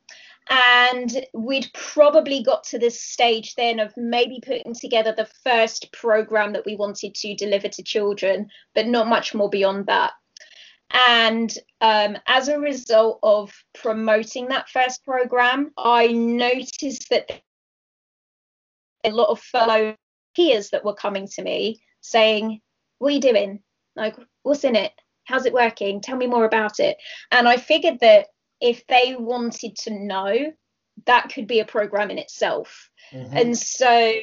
and 0.51 1.27
we'd 1.33 1.71
probably 1.75 2.43
got 2.43 2.65
to 2.65 2.79
this 2.79 3.01
stage 3.01 3.55
then 3.55 3.79
of 3.79 3.93
maybe 3.97 4.41
putting 4.45 4.75
together 4.75 5.15
the 5.17 5.29
first 5.45 5.93
program 5.93 6.53
that 6.55 6.67
we 6.67 6.77
wanted 6.77 7.15
to 7.15 7.35
deliver 7.37 7.69
to 7.69 7.83
children, 7.83 8.49
but 8.75 8.87
not 8.87 9.07
much 9.07 9.35
more 9.35 9.49
beyond 9.49 9.87
that. 9.87 10.13
And 10.91 11.53
um, 11.81 12.17
as 12.27 12.49
a 12.49 12.59
result 12.59 13.19
of 13.23 13.53
promoting 13.75 14.49
that 14.49 14.69
first 14.71 15.05
program, 15.05 15.71
I 15.77 16.09
noticed 16.09 17.11
that 17.11 17.43
a 19.05 19.11
lot 19.11 19.29
of 19.29 19.41
fellow 19.41 19.95
peers 20.35 20.71
that 20.71 20.85
were 20.85 20.95
coming 20.95 21.29
to 21.35 21.43
me 21.43 21.83
saying, 22.01 22.61
What 22.99 23.09
are 23.09 23.15
you 23.15 23.21
doing? 23.21 23.61
Like, 23.97 24.17
what's 24.43 24.65
in 24.65 24.77
it? 24.77 24.93
How's 25.25 25.45
it 25.45 25.53
working? 25.53 26.01
Tell 26.01 26.17
me 26.17 26.27
more 26.27 26.45
about 26.45 26.81
it. 26.81 26.97
And 27.31 27.47
I 27.47 27.59
figured 27.59 28.01
that 28.01 28.29
if 28.61 28.87
they 28.87 29.15
wanted 29.19 29.77
to 29.77 29.91
know, 29.91 30.53
that 31.07 31.31
could 31.33 31.47
be 31.47 31.61
a 31.61 31.65
program 31.65 32.11
in 32.11 32.19
itself. 32.19 32.91
Mm-hmm. 33.13 33.37
And 33.37 33.59
so 33.59 34.15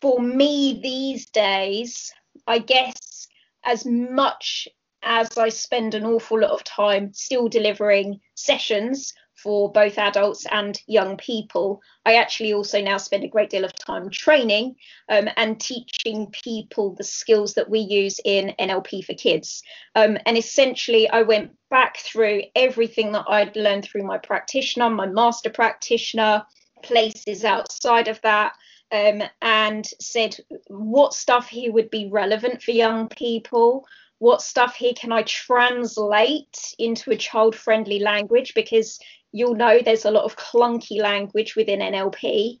for 0.00 0.20
me 0.20 0.80
these 0.82 1.26
days, 1.30 2.12
I 2.46 2.58
guess 2.58 3.26
as 3.64 3.84
much 3.84 4.68
as 5.02 5.36
I 5.36 5.48
spend 5.48 5.94
an 5.94 6.04
awful 6.04 6.40
lot 6.40 6.50
of 6.50 6.64
time 6.64 7.12
still 7.12 7.48
delivering 7.48 8.20
sessions 8.34 9.12
for 9.42 9.72
both 9.72 9.98
adults 9.98 10.46
and 10.50 10.80
young 10.86 11.16
people. 11.16 11.80
I 12.06 12.14
actually 12.14 12.52
also 12.52 12.80
now 12.80 12.96
spend 12.98 13.24
a 13.24 13.28
great 13.28 13.50
deal 13.50 13.64
of 13.64 13.72
time 13.74 14.08
training 14.10 14.76
um, 15.08 15.28
and 15.36 15.60
teaching 15.60 16.28
people 16.30 16.94
the 16.94 17.04
skills 17.04 17.54
that 17.54 17.68
we 17.68 17.80
use 17.80 18.20
in 18.24 18.54
NLP 18.60 19.04
for 19.04 19.14
kids. 19.14 19.62
Um, 19.94 20.16
and 20.26 20.38
essentially, 20.38 21.08
I 21.08 21.22
went 21.22 21.50
back 21.70 21.98
through 21.98 22.42
everything 22.54 23.12
that 23.12 23.24
I'd 23.28 23.56
learned 23.56 23.84
through 23.84 24.04
my 24.04 24.18
practitioner, 24.18 24.90
my 24.90 25.06
master 25.06 25.50
practitioner, 25.50 26.44
places 26.82 27.44
outside 27.44 28.08
of 28.08 28.20
that. 28.22 28.52
Um, 28.92 29.22
and 29.40 29.86
said 30.00 30.36
what 30.66 31.14
stuff 31.14 31.48
here 31.48 31.72
would 31.72 31.88
be 31.88 32.10
relevant 32.10 32.62
for 32.62 32.72
young 32.72 33.08
people, 33.08 33.86
what 34.22 34.40
stuff 34.40 34.76
here 34.76 34.92
can 34.94 35.10
I 35.10 35.22
translate 35.22 36.76
into 36.78 37.10
a 37.10 37.16
child 37.16 37.56
friendly 37.56 37.98
language 37.98 38.54
because 38.54 39.00
you'll 39.32 39.56
know 39.56 39.80
there's 39.80 40.04
a 40.04 40.12
lot 40.12 40.22
of 40.22 40.36
clunky 40.36 41.00
language 41.00 41.56
within 41.56 41.80
NLP. 41.80 42.60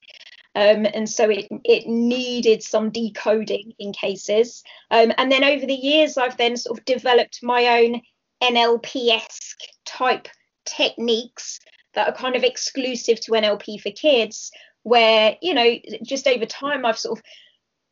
Um, 0.56 0.88
and 0.92 1.08
so 1.08 1.30
it, 1.30 1.46
it 1.62 1.86
needed 1.86 2.64
some 2.64 2.90
decoding 2.90 3.74
in 3.78 3.92
cases. 3.92 4.64
Um, 4.90 5.12
and 5.16 5.30
then 5.30 5.44
over 5.44 5.64
the 5.64 5.72
years, 5.72 6.18
I've 6.18 6.36
then 6.36 6.56
sort 6.56 6.80
of 6.80 6.84
developed 6.84 7.44
my 7.44 7.80
own 7.80 8.00
NLP 8.42 9.10
esque 9.10 9.60
type 9.84 10.26
techniques 10.64 11.60
that 11.94 12.08
are 12.08 12.16
kind 12.16 12.34
of 12.34 12.42
exclusive 12.42 13.20
to 13.20 13.32
NLP 13.32 13.80
for 13.80 13.92
kids, 13.92 14.50
where, 14.82 15.36
you 15.40 15.54
know, 15.54 15.76
just 16.02 16.26
over 16.26 16.44
time, 16.44 16.84
I've 16.84 16.98
sort 16.98 17.20
of 17.20 17.24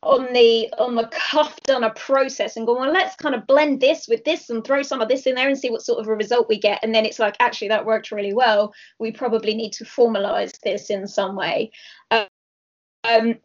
on 0.03 0.33
the 0.33 0.67
on 0.79 0.95
the 0.95 1.07
cuff 1.11 1.59
done 1.61 1.83
a 1.83 1.91
process 1.91 2.57
and 2.57 2.65
go 2.65 2.79
well 2.79 2.91
let's 2.91 3.15
kind 3.15 3.35
of 3.35 3.45
blend 3.45 3.79
this 3.79 4.07
with 4.07 4.23
this 4.25 4.49
and 4.49 4.63
throw 4.63 4.81
some 4.81 4.99
of 4.99 5.07
this 5.07 5.27
in 5.27 5.35
there 5.35 5.47
and 5.47 5.57
see 5.57 5.69
what 5.69 5.83
sort 5.83 5.99
of 5.99 6.07
a 6.07 6.15
result 6.15 6.49
we 6.49 6.59
get. 6.59 6.79
And 6.81 6.93
then 6.93 7.05
it's 7.05 7.19
like 7.19 7.35
actually 7.39 7.67
that 7.67 7.85
worked 7.85 8.11
really 8.11 8.33
well. 8.33 8.73
We 8.99 9.11
probably 9.11 9.53
need 9.53 9.73
to 9.73 9.85
formalize 9.85 10.59
this 10.63 10.89
in 10.89 11.07
some 11.07 11.35
way. 11.35 11.71
Um, 12.09 13.35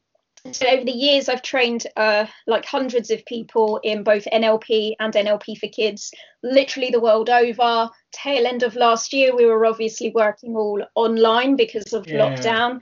so 0.52 0.66
over 0.68 0.84
the 0.84 0.92
years 0.92 1.28
i've 1.28 1.42
trained 1.42 1.86
uh, 1.96 2.25
like 2.46 2.64
hundreds 2.64 3.10
of 3.10 3.25
people 3.26 3.80
in 3.82 4.04
both 4.04 4.28
nlp 4.32 4.94
and 5.00 5.12
nlp 5.12 5.58
for 5.58 5.66
kids 5.66 6.12
literally 6.42 6.90
the 6.90 7.00
world 7.00 7.28
over. 7.28 7.90
Tail 8.12 8.46
end 8.46 8.62
of 8.62 8.76
last 8.76 9.12
year 9.12 9.34
we 9.34 9.44
were 9.44 9.66
obviously 9.66 10.12
working 10.14 10.56
all 10.56 10.82
online 10.94 11.56
because 11.56 11.92
of 11.92 12.06
yeah. 12.06 12.18
lockdown 12.18 12.80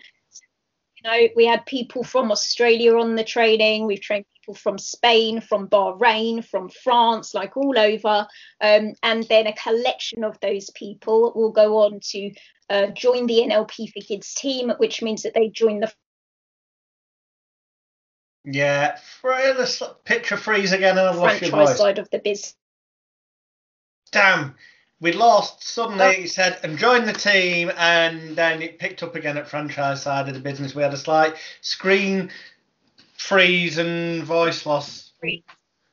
know, 1.04 1.28
we 1.36 1.46
had 1.46 1.66
people 1.66 2.02
from 2.02 2.32
Australia 2.32 2.96
on 2.96 3.14
the 3.14 3.24
training. 3.24 3.86
We've 3.86 4.00
trained 4.00 4.24
people 4.40 4.54
from 4.54 4.78
Spain, 4.78 5.40
from 5.40 5.68
Bahrain, 5.68 6.44
from 6.44 6.68
France, 6.68 7.34
like 7.34 7.56
all 7.56 7.78
over. 7.78 8.26
Um, 8.60 8.94
and 9.02 9.24
then 9.28 9.46
a 9.46 9.52
collection 9.54 10.24
of 10.24 10.38
those 10.40 10.70
people 10.70 11.32
will 11.34 11.52
go 11.52 11.78
on 11.78 12.00
to 12.10 12.30
uh, 12.70 12.86
join 12.88 13.26
the 13.26 13.40
NLP 13.40 13.92
for 13.92 14.00
Kids 14.00 14.34
team, 14.34 14.72
which 14.78 15.02
means 15.02 15.22
that 15.22 15.34
they 15.34 15.48
join 15.48 15.80
the 15.80 15.92
yeah, 18.46 18.98
the 19.22 19.96
picture 20.04 20.36
freeze 20.36 20.72
again 20.72 20.98
and 20.98 21.08
I've 21.08 21.16
lost 21.16 21.40
your 21.40 21.50
voice. 21.50 21.78
side 21.78 21.98
of 21.98 22.10
the 22.10 22.18
business. 22.18 22.54
Damn, 24.12 24.54
we 25.00 25.12
lost. 25.12 25.66
Suddenly 25.66 26.14
he 26.14 26.26
said, 26.26 26.58
and 26.62 26.78
join 26.78 27.04
the 27.04 27.12
team, 27.12 27.70
and 27.76 28.36
then 28.36 28.62
it 28.62 28.78
picked 28.78 29.02
up 29.02 29.14
again 29.14 29.36
at 29.36 29.48
franchise 29.48 30.02
side 30.02 30.28
of 30.28 30.34
the 30.34 30.40
business. 30.40 30.74
We 30.74 30.82
had 30.82 30.94
a 30.94 30.98
slight 30.98 31.34
screen 31.60 32.30
freeze 33.16 33.78
and 33.78 34.22
voice 34.24 34.66
loss. 34.66 35.12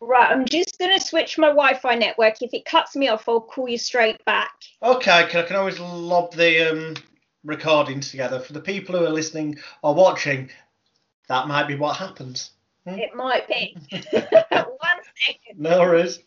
Right, 0.03 0.31
I'm 0.31 0.46
just 0.46 0.79
going 0.79 0.98
to 0.98 1.05
switch 1.05 1.38
my 1.38 1.50
Wi-Fi 1.50 1.96
network. 1.96 2.41
If 2.41 2.53
it 2.53 2.65
cuts 2.65 2.96
me 2.96 3.08
off, 3.08 3.29
I'll 3.29 3.39
call 3.39 3.70
you 3.70 3.77
straight 3.77 4.24
back. 4.25 4.53
Okay, 4.81 5.12
I 5.12 5.24
can 5.24 5.55
always 5.55 5.79
lob 5.79 6.34
the 6.34 6.72
um, 6.72 6.96
recordings 7.43 8.10
together 8.10 8.39
for 8.39 8.53
the 8.53 8.62
people 8.62 8.98
who 8.98 9.05
are 9.05 9.12
listening 9.12 9.60
or 9.84 9.93
watching. 9.93 10.50
That 11.27 11.48
might 11.48 11.67
be 11.67 11.75
what 11.75 11.98
happens. 11.98 12.51
Hmm? 12.88 12.96
It 12.96 13.15
might 13.15 13.48
be. 13.48 13.77
One 13.91 15.00
second. 15.15 15.60
No 15.60 15.79
worries. 15.79 16.20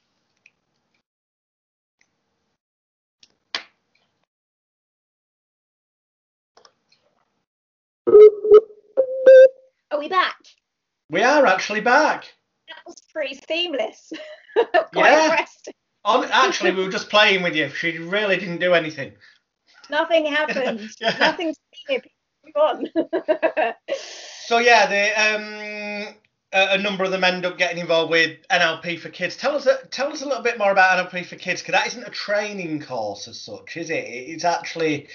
Are 9.90 9.98
we 9.98 10.08
back? 10.08 10.36
We 11.10 11.22
are 11.22 11.46
actually 11.46 11.80
back. 11.80 12.24
That 12.68 12.76
was 12.86 12.96
pretty 13.12 13.40
seamless. 13.48 14.12
yeah. 14.94 15.44
On, 16.04 16.24
actually, 16.30 16.72
we 16.72 16.84
were 16.84 16.90
just 16.90 17.08
playing 17.08 17.42
with 17.42 17.54
you. 17.54 17.68
She 17.70 17.98
really 17.98 18.36
didn't 18.36 18.58
do 18.58 18.74
anything. 18.74 19.12
Nothing 19.90 20.26
happened. 20.26 20.80
yeah. 21.00 21.16
Nothing. 21.18 21.54
on. 22.56 22.86
so 24.46 24.58
yeah, 24.58 24.86
the 24.86 25.20
um, 25.20 26.14
a, 26.52 26.74
a, 26.74 26.78
number 26.78 27.04
of 27.04 27.10
them 27.10 27.24
end 27.24 27.44
up 27.44 27.58
getting 27.58 27.78
involved 27.78 28.10
with 28.10 28.38
NLP 28.50 28.98
for 29.00 29.08
Kids. 29.08 29.36
Tell 29.36 29.56
us, 29.56 29.66
a, 29.66 29.86
tell 29.90 30.12
us 30.12 30.22
a 30.22 30.26
little 30.26 30.42
bit 30.42 30.58
more 30.58 30.70
about 30.70 31.10
NLP 31.10 31.26
for 31.26 31.36
Kids, 31.36 31.60
because 31.60 31.72
that 31.72 31.86
isn't 31.88 32.06
a 32.06 32.10
training 32.10 32.80
course 32.80 33.26
as 33.28 33.40
such, 33.40 33.76
is 33.76 33.90
it? 33.90 34.04
It's 34.04 34.44
actually 34.44 35.08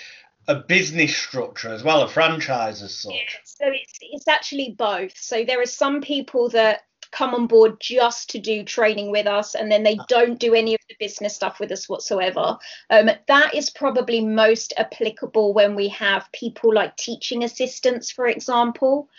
a 0.49 0.55
business 0.55 1.15
structure 1.15 1.71
as 1.71 1.83
well, 1.83 2.01
a 2.01 2.07
franchise 2.09 2.81
as 2.81 2.95
such. 2.95 3.13
Yeah, 3.13 3.39
so 3.45 3.65
it's 3.67 3.99
it's 4.01 4.27
actually 4.27 4.75
both. 4.77 5.15
So 5.15 5.45
there 5.45 5.61
are 5.61 5.67
some 5.67 6.01
people 6.01 6.49
that 6.49 6.81
come 7.11 7.33
on 7.33 7.47
board 7.47 7.79
just 7.79 8.29
to 8.31 8.39
do 8.39 8.63
training 8.63 9.11
with 9.11 9.25
us 9.25 9.55
and 9.55 9.71
then 9.71 9.83
they 9.83 9.97
ah. 9.99 10.05
don't 10.07 10.39
do 10.39 10.53
any 10.53 10.75
of 10.75 10.81
the 10.89 10.95
business 10.99 11.35
stuff 11.35 11.59
with 11.59 11.71
us 11.71 11.89
whatsoever 11.89 12.55
um, 12.91 13.09
that 13.27 13.55
is 13.55 13.71
probably 13.71 14.23
most 14.23 14.73
applicable 14.77 15.53
when 15.53 15.75
we 15.75 15.87
have 15.87 16.29
people 16.33 16.71
like 16.71 16.95
teaching 16.97 17.43
assistants 17.43 18.11
for 18.11 18.27
example 18.27 19.09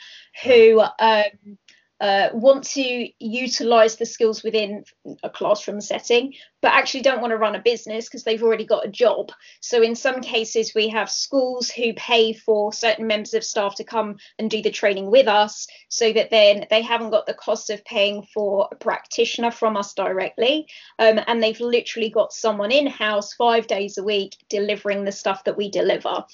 who 0.44 0.80
um, 1.00 1.58
uh, 2.00 2.30
want 2.32 2.64
to 2.64 3.08
utilize 3.18 3.96
the 3.96 4.06
skills 4.06 4.42
within 4.42 4.84
a 5.22 5.30
classroom 5.30 5.80
setting, 5.80 6.34
but 6.62 6.72
actually 6.72 7.02
don't 7.02 7.20
want 7.20 7.30
to 7.30 7.36
run 7.36 7.54
a 7.54 7.62
business 7.62 8.06
because 8.06 8.24
they've 8.24 8.42
already 8.42 8.64
got 8.64 8.86
a 8.86 8.90
job. 8.90 9.30
So, 9.60 9.82
in 9.82 9.94
some 9.94 10.20
cases, 10.20 10.72
we 10.74 10.88
have 10.88 11.10
schools 11.10 11.70
who 11.70 11.92
pay 11.94 12.32
for 12.32 12.72
certain 12.72 13.06
members 13.06 13.34
of 13.34 13.44
staff 13.44 13.74
to 13.76 13.84
come 13.84 14.16
and 14.38 14.50
do 14.50 14.62
the 14.62 14.70
training 14.70 15.10
with 15.10 15.28
us 15.28 15.66
so 15.88 16.12
that 16.12 16.30
then 16.30 16.66
they 16.70 16.82
haven't 16.82 17.10
got 17.10 17.26
the 17.26 17.34
cost 17.34 17.70
of 17.70 17.84
paying 17.84 18.22
for 18.34 18.68
a 18.72 18.76
practitioner 18.76 19.50
from 19.50 19.76
us 19.76 19.92
directly. 19.94 20.66
Um, 20.98 21.20
and 21.26 21.42
they've 21.42 21.60
literally 21.60 22.10
got 22.10 22.32
someone 22.32 22.72
in 22.72 22.86
house 22.86 23.34
five 23.34 23.66
days 23.66 23.98
a 23.98 24.02
week 24.02 24.36
delivering 24.48 25.04
the 25.04 25.12
stuff 25.12 25.44
that 25.44 25.56
we 25.56 25.70
deliver. 25.70 26.24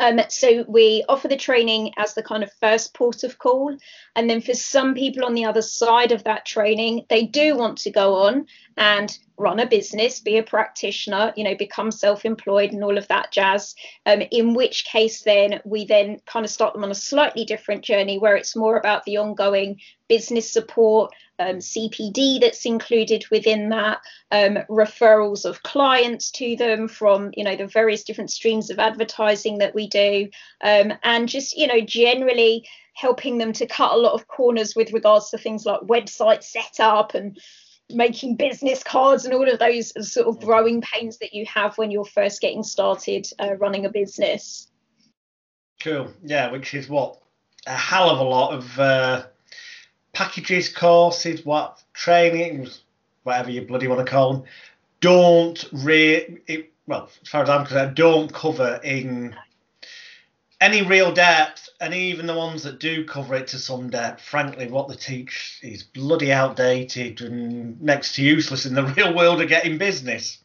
Um, 0.00 0.20
so 0.28 0.64
we 0.68 1.04
offer 1.08 1.28
the 1.28 1.36
training 1.36 1.92
as 1.96 2.14
the 2.14 2.22
kind 2.22 2.42
of 2.42 2.52
first 2.60 2.94
port 2.94 3.24
of 3.24 3.38
call. 3.38 3.76
And 4.16 4.28
then 4.28 4.40
for 4.40 4.54
some 4.54 4.94
people 4.94 5.24
on 5.24 5.34
the 5.34 5.44
other 5.44 5.62
side 5.62 6.12
of 6.12 6.24
that 6.24 6.46
training, 6.46 7.06
they 7.08 7.26
do 7.26 7.56
want 7.56 7.78
to 7.78 7.90
go 7.90 8.14
on 8.14 8.46
and 8.76 9.16
run 9.36 9.60
a 9.60 9.66
business, 9.66 10.20
be 10.20 10.38
a 10.38 10.42
practitioner, 10.42 11.32
you 11.36 11.44
know, 11.44 11.56
become 11.56 11.90
self-employed 11.90 12.72
and 12.72 12.84
all 12.84 12.96
of 12.96 13.08
that 13.08 13.32
jazz. 13.32 13.74
Um, 14.06 14.22
in 14.30 14.54
which 14.54 14.84
case, 14.84 15.22
then 15.22 15.60
we 15.64 15.84
then 15.84 16.20
kind 16.26 16.44
of 16.44 16.50
start 16.50 16.74
them 16.74 16.84
on 16.84 16.90
a 16.90 16.94
slightly 16.94 17.44
different 17.44 17.84
journey 17.84 18.18
where 18.18 18.36
it's 18.36 18.56
more 18.56 18.76
about 18.76 19.04
the 19.04 19.16
ongoing 19.16 19.80
business 20.08 20.50
support, 20.50 21.12
um, 21.38 21.56
CPD 21.56 22.40
that's 22.40 22.64
included 22.64 23.24
within 23.30 23.68
that, 23.70 23.98
um, 24.30 24.58
referrals 24.68 25.44
of 25.44 25.62
clients 25.62 26.30
to 26.32 26.56
them 26.56 26.88
from 26.88 27.30
you 27.36 27.44
know 27.44 27.56
the 27.56 27.66
various 27.66 28.04
different 28.04 28.30
streams 28.30 28.70
of 28.70 28.78
advertising 28.78 29.58
that 29.58 29.74
we 29.74 29.88
do, 29.88 30.28
um, 30.62 30.92
and 31.02 31.28
just 31.28 31.56
you 31.56 31.66
know 31.66 31.80
generally 31.80 32.66
helping 32.94 33.38
them 33.38 33.52
to 33.52 33.66
cut 33.66 33.92
a 33.92 33.96
lot 33.96 34.12
of 34.12 34.28
corners 34.28 34.76
with 34.76 34.92
regards 34.92 35.30
to 35.30 35.38
things 35.38 35.66
like 35.66 35.80
website 35.80 36.42
setup 36.42 37.14
and 37.14 37.38
making 37.90 38.36
business 38.36 38.82
cards 38.82 39.24
and 39.24 39.34
all 39.34 39.48
of 39.48 39.58
those 39.58 39.92
sort 40.10 40.26
of 40.26 40.40
growing 40.40 40.80
pains 40.80 41.18
that 41.18 41.34
you 41.34 41.44
have 41.46 41.76
when 41.76 41.90
you're 41.90 42.04
first 42.04 42.40
getting 42.40 42.62
started 42.62 43.26
uh, 43.38 43.54
running 43.56 43.84
a 43.84 43.90
business. 43.90 44.70
Cool. 45.80 46.12
Yeah, 46.22 46.50
which 46.50 46.72
is 46.72 46.88
what 46.88 47.20
a 47.66 47.74
hell 47.74 48.10
of 48.10 48.20
a 48.20 48.24
lot 48.24 48.54
of 48.54 48.78
uh, 48.78 49.26
packages, 50.14 50.68
courses, 50.68 51.44
what 51.44 51.82
trainings, 51.92 52.82
whatever 53.24 53.50
you 53.50 53.62
bloody 53.62 53.88
want 53.88 54.04
to 54.04 54.10
call 54.10 54.32
them, 54.32 54.44
don't 55.00 55.68
really, 55.72 56.40
well, 56.86 57.10
as 57.22 57.28
far 57.28 57.42
as 57.42 57.50
I'm 57.50 57.66
concerned, 57.66 57.96
don't 57.96 58.32
cover 58.32 58.80
in 58.82 59.36
any 60.60 60.82
real 60.82 61.12
depth, 61.12 61.68
and 61.80 61.92
even 61.92 62.26
the 62.26 62.34
ones 62.34 62.62
that 62.62 62.80
do 62.80 63.04
cover 63.04 63.34
it 63.34 63.48
to 63.48 63.58
some 63.58 63.90
depth, 63.90 64.22
frankly, 64.22 64.66
what 64.66 64.88
they 64.88 64.94
teach 64.94 65.58
is 65.62 65.82
bloody 65.82 66.32
outdated 66.32 67.20
and 67.20 67.80
next 67.82 68.14
to 68.14 68.22
useless 68.22 68.64
in 68.64 68.74
the 68.74 68.82
real 68.96 69.14
world 69.14 69.42
of 69.42 69.48
getting 69.48 69.76
business. 69.76 70.38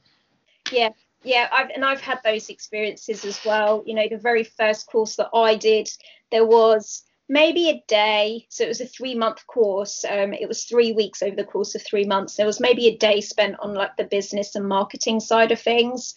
Yeah, 0.71 0.89
yeah, 1.23 1.47
I've 1.51 1.69
and 1.69 1.85
I've 1.85 2.01
had 2.01 2.19
those 2.23 2.49
experiences 2.49 3.25
as 3.25 3.39
well. 3.45 3.83
You 3.85 3.95
know, 3.95 4.07
the 4.09 4.17
very 4.17 4.43
first 4.43 4.87
course 4.87 5.15
that 5.17 5.29
I 5.33 5.55
did, 5.55 5.89
there 6.31 6.45
was 6.45 7.03
maybe 7.29 7.69
a 7.69 7.83
day. 7.87 8.47
So 8.49 8.65
it 8.65 8.69
was 8.69 8.81
a 8.81 8.85
three 8.85 9.15
month 9.15 9.45
course. 9.47 10.03
Um, 10.03 10.33
it 10.33 10.47
was 10.47 10.63
three 10.65 10.91
weeks 10.91 11.21
over 11.21 11.35
the 11.35 11.43
course 11.43 11.75
of 11.75 11.83
three 11.83 12.05
months. 12.05 12.35
There 12.35 12.45
was 12.45 12.59
maybe 12.59 12.87
a 12.87 12.97
day 12.97 13.21
spent 13.21 13.55
on 13.59 13.73
like 13.73 13.95
the 13.95 14.03
business 14.03 14.55
and 14.55 14.67
marketing 14.67 15.19
side 15.19 15.51
of 15.51 15.61
things 15.61 16.15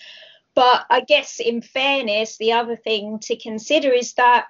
but 0.55 0.85
I 0.91 1.01
guess 1.01 1.41
in 1.41 1.63
fairness, 1.63 2.37
the 2.37 2.53
other 2.53 2.77
thing 2.77 3.19
to 3.23 3.37
consider 3.37 3.91
is 3.91 4.15
that 4.15 4.47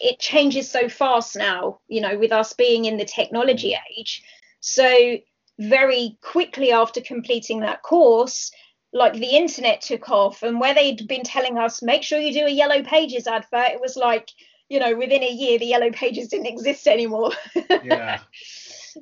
it 0.00 0.18
changes 0.18 0.70
so 0.70 0.88
fast 0.88 1.36
now, 1.36 1.80
you 1.88 2.00
know, 2.00 2.18
with 2.18 2.32
us 2.32 2.52
being 2.52 2.84
in 2.84 2.96
the 2.96 3.04
technology 3.04 3.76
age. 3.96 4.22
So, 4.60 5.18
very 5.58 6.18
quickly 6.22 6.72
after 6.72 7.00
completing 7.00 7.60
that 7.60 7.82
course, 7.82 8.50
like 8.92 9.14
the 9.14 9.36
internet 9.36 9.80
took 9.80 10.10
off, 10.10 10.42
and 10.42 10.60
where 10.60 10.74
they'd 10.74 11.06
been 11.08 11.24
telling 11.24 11.58
us, 11.58 11.82
make 11.82 12.02
sure 12.02 12.18
you 12.18 12.32
do 12.32 12.46
a 12.46 12.50
Yellow 12.50 12.82
Pages 12.82 13.26
advert, 13.26 13.72
it 13.72 13.80
was 13.80 13.96
like, 13.96 14.30
you 14.72 14.80
know, 14.80 14.96
within 14.96 15.22
a 15.22 15.30
year, 15.30 15.58
the 15.58 15.66
Yellow 15.66 15.90
Pages 15.90 16.28
didn't 16.28 16.46
exist 16.46 16.86
anymore. 16.88 17.32
Yeah. 17.84 18.20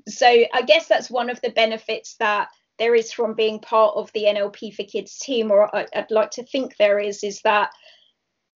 so, 0.08 0.26
I 0.26 0.62
guess 0.62 0.88
that's 0.88 1.10
one 1.10 1.30
of 1.30 1.40
the 1.42 1.50
benefits 1.50 2.16
that 2.16 2.48
there 2.78 2.94
is 2.94 3.12
from 3.12 3.34
being 3.34 3.60
part 3.60 3.94
of 3.94 4.10
the 4.12 4.24
NLP 4.24 4.74
for 4.74 4.82
Kids 4.82 5.18
team, 5.18 5.52
or 5.52 5.70
I'd 5.74 6.10
like 6.10 6.32
to 6.32 6.44
think 6.44 6.76
there 6.76 6.98
is, 6.98 7.22
is 7.22 7.42
that 7.42 7.70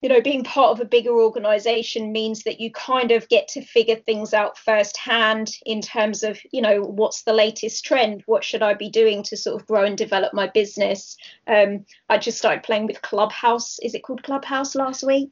you 0.03 0.09
know, 0.09 0.21
being 0.21 0.45
part 0.45 0.71
of 0.71 0.81
a 0.81 0.85
bigger 0.85 1.13
organization 1.13 2.13
means 2.13 2.43
that 2.43 2.61
you 2.61 2.71
kind 2.73 3.11
of 3.11 3.29
get 3.29 3.49
to 3.49 3.65
figure 3.65 3.97
things 3.97 4.35
out 4.35 4.59
firsthand 4.59 5.53
in 5.65 5.81
terms 5.81 6.23
of, 6.23 6.39
you 6.53 6.61
know, 6.61 6.83
what's 6.83 7.23
the 7.23 7.33
latest 7.33 7.85
trend? 7.87 8.23
What 8.27 8.45
should 8.45 8.63
I 8.63 8.75
be 8.75 8.91
doing 8.91 9.23
to 9.23 9.37
sort 9.37 9.59
of 9.59 9.67
grow 9.67 9.85
and 9.85 9.97
develop 9.97 10.35
my 10.35 10.49
business? 10.49 11.17
Um, 11.47 11.87
I 12.11 12.19
just 12.19 12.37
started 12.37 12.65
playing 12.65 12.87
with 12.87 13.01
Clubhouse. 13.01 13.79
Is 13.79 13.95
it 13.95 14.03
called 14.03 14.23
Clubhouse 14.23 14.75
last 14.75 15.05
week? 15.05 15.31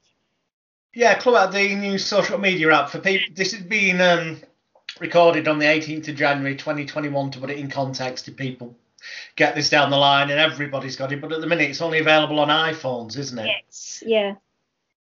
Yeah, 0.94 1.18
Clubhouse, 1.18 1.54
the 1.54 1.74
new 1.74 1.98
social 1.98 2.38
media 2.38 2.72
app 2.72 2.90
for 2.90 2.98
people. 2.98 3.34
This 3.34 3.52
has 3.52 3.62
been 3.62 4.00
um, 4.00 4.40
recorded 5.00 5.48
on 5.48 5.58
the 5.58 5.66
18th 5.66 6.08
of 6.08 6.16
January 6.16 6.56
2021 6.56 7.30
to 7.32 7.38
put 7.40 7.50
it 7.50 7.58
in 7.58 7.70
context 7.70 8.26
to 8.26 8.32
people 8.32 8.76
get 9.34 9.56
this 9.56 9.68
down 9.68 9.90
the 9.90 9.96
line 9.96 10.30
and 10.30 10.38
everybody's 10.38 10.94
got 10.94 11.10
it 11.10 11.20
but 11.20 11.32
at 11.32 11.40
the 11.40 11.46
minute 11.46 11.68
it's 11.68 11.80
only 11.80 11.98
available 11.98 12.38
on 12.38 12.46
iPhones 12.46 13.18
isn't 13.18 13.40
it 13.40 13.50
yes 13.64 14.00
yeah 14.06 14.34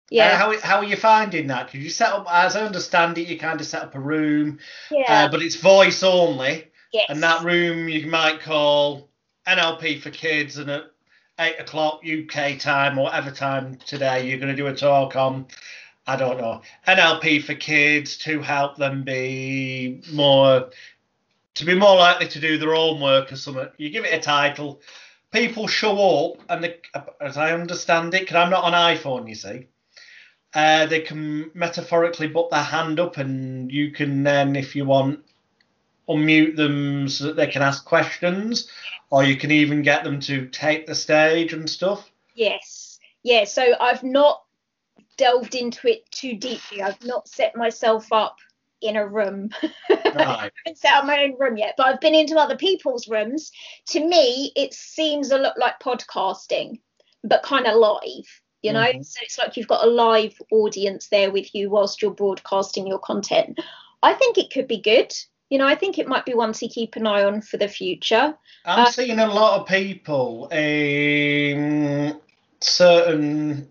yeah. 0.10 0.34
Uh, 0.34 0.38
how, 0.38 0.60
how 0.60 0.78
are 0.78 0.86
you 0.86 0.96
finding 0.96 1.48
that? 1.48 1.68
Because 1.68 1.84
you 1.84 1.89
set 1.89 2.12
up, 2.12 2.26
as 2.32 2.56
I 2.56 2.65
understand 2.65 3.18
it, 3.18 3.28
you 3.28 3.38
kind 3.38 3.60
of 3.60 3.68
set 3.68 3.84
up 3.84 3.96
a 3.96 4.00
room, 4.00 4.60
yeah. 4.89 5.04
Uh, 5.08 5.30
but 5.30 5.42
it's 5.42 5.56
voice 5.56 6.04
only. 6.04 6.65
Yes. 6.92 7.06
And 7.10 7.22
that 7.22 7.44
room 7.44 7.88
you 7.88 8.08
might 8.08 8.42
call 8.42 9.10
NLP 9.48 10.02
for 10.02 10.10
kids, 10.10 10.58
and 10.58 10.70
at 10.72 10.86
eight 11.39 11.60
o'clock 11.60 12.02
UK 12.06 12.60
time 12.60 12.97
or 12.97 13.04
whatever 13.06 13.32
time 13.32 13.78
today, 13.86 14.28
you're 14.28 14.39
going 14.39 14.56
to 14.56 14.62
do 14.62 14.67
a 14.67 14.75
talk 14.75 15.15
on, 15.15 15.47
I 16.06 16.15
don't 16.15 16.38
know, 16.38 16.62
NLP 16.88 17.43
for 17.43 17.56
kids 17.56 18.17
to 18.19 18.41
help 18.41 18.78
them 18.78 19.04
be 19.04 20.02
more, 20.12 20.69
to 21.56 21.65
be 21.65 21.75
more 21.75 21.95
likely 21.95 22.28
to 22.28 22.39
do 22.39 22.58
their 22.58 22.75
own 22.75 22.99
work 22.99 23.32
or 23.32 23.36
something. 23.36 23.69
You 23.78 23.89
give 23.89 24.06
it 24.06 24.13
a 24.13 24.19
title, 24.19 24.82
people 25.32 25.67
show 25.67 26.32
up, 26.32 26.41
and 26.49 26.63
the, 26.63 26.78
as 27.21 27.38
I 27.38 27.54
understand 27.54 28.13
it, 28.13 28.21
because 28.21 28.36
I'm 28.36 28.49
not 28.49 28.63
on 28.63 28.73
iPhone, 28.73 29.28
you 29.28 29.36
see 29.36 29.67
uh, 30.54 30.88
they 30.88 31.02
can 31.02 31.52
metaphorically 31.54 32.28
put 32.28 32.49
their 32.49 32.63
hand 32.63 32.99
up, 32.99 33.17
and 33.17 33.71
you 33.71 33.91
can 33.91 34.23
then, 34.23 34.56
if 34.56 34.75
you 34.75 34.86
want, 34.86 35.23
unmute 36.10 36.56
them 36.56 37.08
so 37.08 37.26
that 37.26 37.36
they 37.36 37.48
can 37.48 37.62
ask 37.62 37.86
questions, 37.86 38.67
or 39.10 39.24
you 39.24 39.38
can 39.38 39.52
even 39.52 39.82
get 39.82 40.04
them 40.04 40.19
to 40.22 40.48
take 40.48 40.88
the 40.88 40.95
stage 40.95 41.54
and 41.54 41.69
stuff. 41.69 42.10
Yes, 42.36 43.00
yeah. 43.24 43.43
So 43.45 43.76
I've 43.80 44.04
not 44.04 44.43
delved 45.17 45.56
into 45.56 45.88
it 45.88 46.10
too 46.12 46.36
deeply. 46.36 46.82
I've 46.82 47.04
not 47.04 47.28
set 47.28 47.56
myself 47.56 48.12
up 48.12 48.38
in 48.82 48.95
a 48.95 49.08
room. 49.08 49.50
Right. 50.15 50.28
I 50.28 50.50
haven't 50.65 50.80
set 50.80 50.93
up 50.93 51.06
my 51.06 51.24
own 51.24 51.38
room 51.38 51.56
yet, 51.56 51.76
but 51.78 51.86
I've 51.86 52.02
been 52.02 52.15
into 52.15 52.36
other 52.36 52.58
people's 52.58 53.08
rooms. 53.08 53.52
To 53.89 54.00
me, 54.04 54.52
it 54.56 54.74
seems 54.74 55.30
a 55.30 55.38
lot 55.38 55.56
like 55.60 55.80
podcasting, 55.80 56.80
but 57.24 57.43
kind 57.43 57.67
of 57.67 57.76
live 57.76 58.26
you 58.62 58.74
know 58.74 58.86
mm-hmm. 58.86 59.02
so 59.02 59.19
it's 59.24 59.38
like 59.38 59.56
you've 59.56 59.67
got 59.67 59.86
a 59.86 59.89
live 59.89 60.34
audience 60.52 61.08
there 61.10 61.32
with 61.32 61.54
you 61.54 61.69
whilst 61.69 62.02
you're 62.02 62.12
broadcasting 62.12 62.88
your 62.88 63.00
content 63.00 63.60
i 64.04 64.13
think 64.13 64.38
it 64.38 64.52
could 64.52 64.67
be 64.67 64.82
good 64.82 65.13
you 65.50 65.58
know 65.58 65.68
i 65.68 65.76
think 65.76 65.98
it 65.98 66.08
might 66.08 66.26
be 66.26 66.34
one 66.34 66.54
to 66.54 66.68
keep 66.68 66.96
an 66.96 67.08
eye 67.08 67.24
on 67.24 67.42
for 67.42 67.58
the 67.58 67.68
future 67.68 68.36
i'm 68.66 68.86
uh, 68.86 68.90
seeing 68.90 69.20
a 69.20 69.28
lot 69.28 69.62
of 69.62 69.68
people 69.68 70.48
um 70.52 72.20
certain 72.62 73.68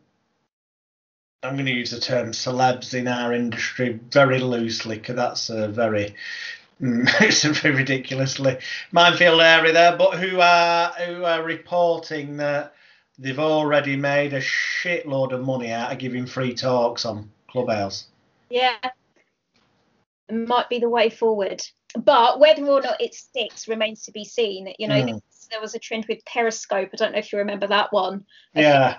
i'm 1.43 1.55
going 1.55 1.67
to 1.67 1.73
use 1.73 1.91
the 1.91 2.01
term 2.01 2.33
celebs 2.33 2.95
in 2.95 3.09
our 3.09 3.33
industry 3.33 4.01
very 4.11 4.41
loosely 4.41 4.99
because 4.99 5.17
that's 5.17 5.51
a 5.51 5.69
very 5.69 6.15
it's 6.81 7.45
a 7.45 7.51
very 7.51 7.77
ridiculously 7.77 8.57
minefield 8.93 9.41
area 9.41 9.73
there 9.73 9.97
but 9.97 10.19
who 10.19 10.41
are 10.41 10.91
who 10.93 11.25
are 11.25 11.43
reporting 11.43 12.37
that 12.37 12.75
they've 13.19 13.39
already 13.39 13.97
made 13.97 14.33
a 14.33 14.41
shitload 14.41 15.33
of 15.33 15.45
money 15.45 15.73
out 15.73 15.93
of 15.93 15.99
giving 15.99 16.27
free 16.27 16.55
talks 16.55 17.05
on 17.05 17.31
Clubhouse. 17.51 18.07
Yeah, 18.49 18.77
might 20.31 20.69
be 20.69 20.79
the 20.79 20.89
way 20.89 21.11
forward. 21.11 21.63
But 21.97 22.39
whether 22.39 22.65
or 22.67 22.83
not 22.83 23.01
it 23.01 23.15
sticks 23.15 23.69
remains 23.69 24.03
to 24.03 24.13
be 24.13 24.25
seen. 24.25 24.73
You 24.79 24.89
know, 24.89 25.03
mm. 25.03 25.23
there 25.51 25.61
was 25.61 25.75
a 25.75 25.79
trend 25.79 26.07
with 26.09 26.25
Periscope. 26.27 26.91
I 26.93 26.97
don't 26.97 27.13
know 27.13 27.19
if 27.19 27.33
you 27.33 27.39
remember 27.39 27.67
that 27.67 27.93
one. 27.93 28.25
Yeah. 28.55 28.99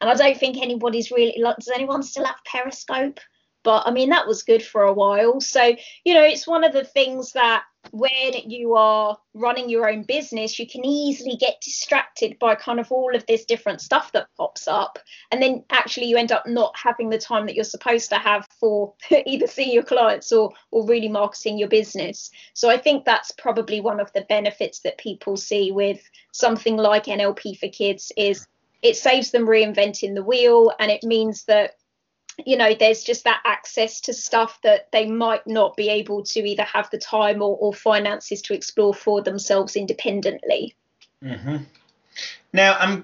And 0.00 0.10
I 0.10 0.14
don't 0.14 0.38
think 0.38 0.58
anybody's 0.58 1.10
really. 1.10 1.40
Like, 1.40 1.56
does 1.56 1.72
anyone 1.74 2.02
still 2.02 2.24
have 2.24 2.44
Periscope? 2.44 3.18
But 3.62 3.82
I 3.86 3.90
mean, 3.90 4.10
that 4.10 4.28
was 4.28 4.44
good 4.44 4.62
for 4.62 4.82
a 4.82 4.92
while. 4.92 5.40
So, 5.40 5.74
you 6.04 6.14
know, 6.14 6.22
it's 6.22 6.46
one 6.46 6.62
of 6.62 6.72
the 6.72 6.84
things 6.84 7.32
that 7.32 7.64
when 7.90 8.32
you 8.48 8.74
are 8.74 9.16
running 9.34 9.68
your 9.68 9.88
own 9.88 10.02
business, 10.02 10.58
you 10.58 10.66
can 10.66 10.84
easily 10.84 11.36
get 11.36 11.60
distracted 11.60 12.38
by 12.38 12.54
kind 12.54 12.80
of 12.80 12.90
all 12.90 13.14
of 13.14 13.24
this 13.26 13.44
different 13.44 13.80
stuff 13.80 14.12
that 14.12 14.28
pops 14.36 14.68
up. 14.68 14.98
And 15.30 15.42
then 15.42 15.64
actually 15.70 16.06
you 16.06 16.16
end 16.16 16.32
up 16.32 16.46
not 16.46 16.74
having 16.76 17.10
the 17.10 17.18
time 17.18 17.46
that 17.46 17.54
you're 17.54 17.64
supposed 17.64 18.08
to 18.10 18.16
have 18.16 18.46
for 18.60 18.94
either 19.26 19.46
seeing 19.46 19.72
your 19.72 19.82
clients 19.82 20.32
or, 20.32 20.52
or 20.70 20.86
really 20.86 21.08
marketing 21.08 21.58
your 21.58 21.68
business. 21.68 22.30
So 22.54 22.70
I 22.70 22.78
think 22.78 23.04
that's 23.04 23.32
probably 23.32 23.80
one 23.80 24.00
of 24.00 24.12
the 24.12 24.26
benefits 24.28 24.80
that 24.80 24.98
people 24.98 25.36
see 25.36 25.72
with 25.72 26.00
something 26.32 26.76
like 26.76 27.06
NLP 27.06 27.58
for 27.58 27.68
kids 27.68 28.12
is 28.16 28.46
it 28.82 28.96
saves 28.96 29.30
them 29.30 29.46
reinventing 29.46 30.14
the 30.14 30.22
wheel 30.22 30.72
and 30.78 30.90
it 30.90 31.02
means 31.02 31.44
that 31.44 31.72
you 32.44 32.56
know 32.56 32.74
there's 32.74 33.02
just 33.02 33.24
that 33.24 33.40
access 33.44 34.00
to 34.00 34.12
stuff 34.12 34.60
that 34.62 34.90
they 34.92 35.06
might 35.06 35.46
not 35.46 35.76
be 35.76 35.88
able 35.88 36.22
to 36.22 36.40
either 36.40 36.64
have 36.64 36.90
the 36.90 36.98
time 36.98 37.40
or, 37.40 37.56
or 37.56 37.72
finances 37.72 38.42
to 38.42 38.54
explore 38.54 38.92
for 38.92 39.22
themselves 39.22 39.76
independently 39.76 40.74
mm-hmm. 41.22 41.56
now 42.52 42.76
i'm 42.78 43.02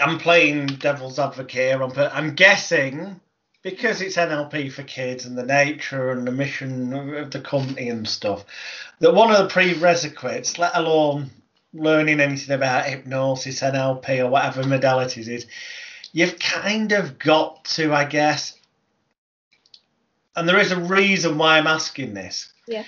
i'm 0.00 0.18
playing 0.18 0.66
devil's 0.66 1.18
advocate 1.18 1.78
here, 1.78 1.78
but 1.88 2.12
i'm 2.14 2.34
guessing 2.34 3.20
because 3.62 4.00
it's 4.00 4.16
nlp 4.16 4.72
for 4.72 4.82
kids 4.84 5.26
and 5.26 5.36
the 5.36 5.44
nature 5.44 6.10
and 6.10 6.26
the 6.26 6.32
mission 6.32 6.92
of 7.14 7.30
the 7.30 7.40
company 7.40 7.90
and 7.90 8.08
stuff 8.08 8.44
that 9.00 9.14
one 9.14 9.30
of 9.30 9.38
the 9.38 9.48
prerequisites 9.48 10.58
let 10.58 10.74
alone 10.74 11.30
learning 11.74 12.20
anything 12.20 12.54
about 12.54 12.86
hypnosis 12.86 13.60
nlp 13.60 14.08
or 14.20 14.28
whatever 14.28 14.62
modalities 14.62 15.28
is 15.28 15.46
you've 16.16 16.38
kind 16.38 16.92
of 16.92 17.18
got 17.18 17.62
to, 17.66 17.92
I 17.92 18.06
guess, 18.06 18.58
and 20.34 20.48
there 20.48 20.58
is 20.58 20.72
a 20.72 20.80
reason 20.80 21.36
why 21.36 21.58
I'm 21.58 21.66
asking 21.66 22.14
this. 22.14 22.50
Yeah. 22.66 22.84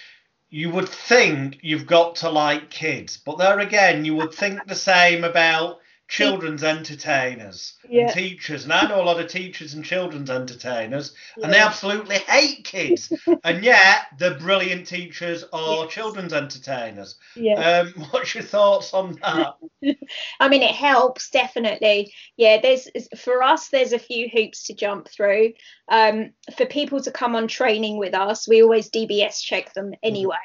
You 0.48 0.70
would 0.70 0.88
think 0.88 1.58
you've 1.60 1.86
got 1.86 2.16
to 2.16 2.30
like 2.30 2.70
kids, 2.70 3.18
but 3.18 3.36
there 3.36 3.58
again, 3.58 4.06
you 4.06 4.14
would 4.14 4.32
think 4.32 4.66
the 4.66 4.74
same 4.74 5.24
about 5.24 5.80
children's 6.08 6.64
entertainers 6.64 7.74
yeah. 7.86 8.04
and 8.04 8.12
teachers. 8.12 8.64
And 8.64 8.72
I 8.72 8.88
know 8.88 9.02
a 9.02 9.04
lot 9.04 9.20
of 9.20 9.28
teachers 9.28 9.74
and 9.74 9.84
children's 9.84 10.30
entertainers, 10.30 11.14
yeah. 11.36 11.44
and 11.44 11.52
they 11.52 11.58
absolutely 11.58 12.16
hate 12.16 12.64
kids. 12.64 13.12
and 13.44 13.62
yet 13.62 14.06
they're 14.18 14.38
brilliant 14.38 14.86
teachers 14.86 15.44
or 15.52 15.84
yes. 15.84 15.92
children's 15.92 16.32
entertainers. 16.32 17.16
Yeah. 17.36 17.82
Um, 17.94 18.06
what's 18.10 18.34
your 18.34 18.42
thoughts 18.42 18.94
on 18.94 19.18
that? 19.22 19.56
I 20.40 20.48
mean, 20.48 20.62
it 20.62 20.74
helps 20.74 21.28
definitely. 21.28 22.12
Yeah, 22.38 22.58
there's 22.60 22.88
for 23.18 23.42
us, 23.42 23.68
there's 23.68 23.92
a 23.92 23.98
few 23.98 24.30
hoops 24.30 24.64
to 24.64 24.74
jump 24.74 25.08
through. 25.08 25.52
Um, 25.90 26.30
for 26.56 26.64
people 26.64 27.02
to 27.02 27.10
come 27.10 27.36
on 27.36 27.48
training 27.48 27.98
with 27.98 28.14
us, 28.14 28.48
we 28.48 28.62
always 28.62 28.90
DBS 28.90 29.42
check 29.42 29.74
them 29.74 29.88
mm-hmm. 29.88 29.94
anyway. 30.02 30.36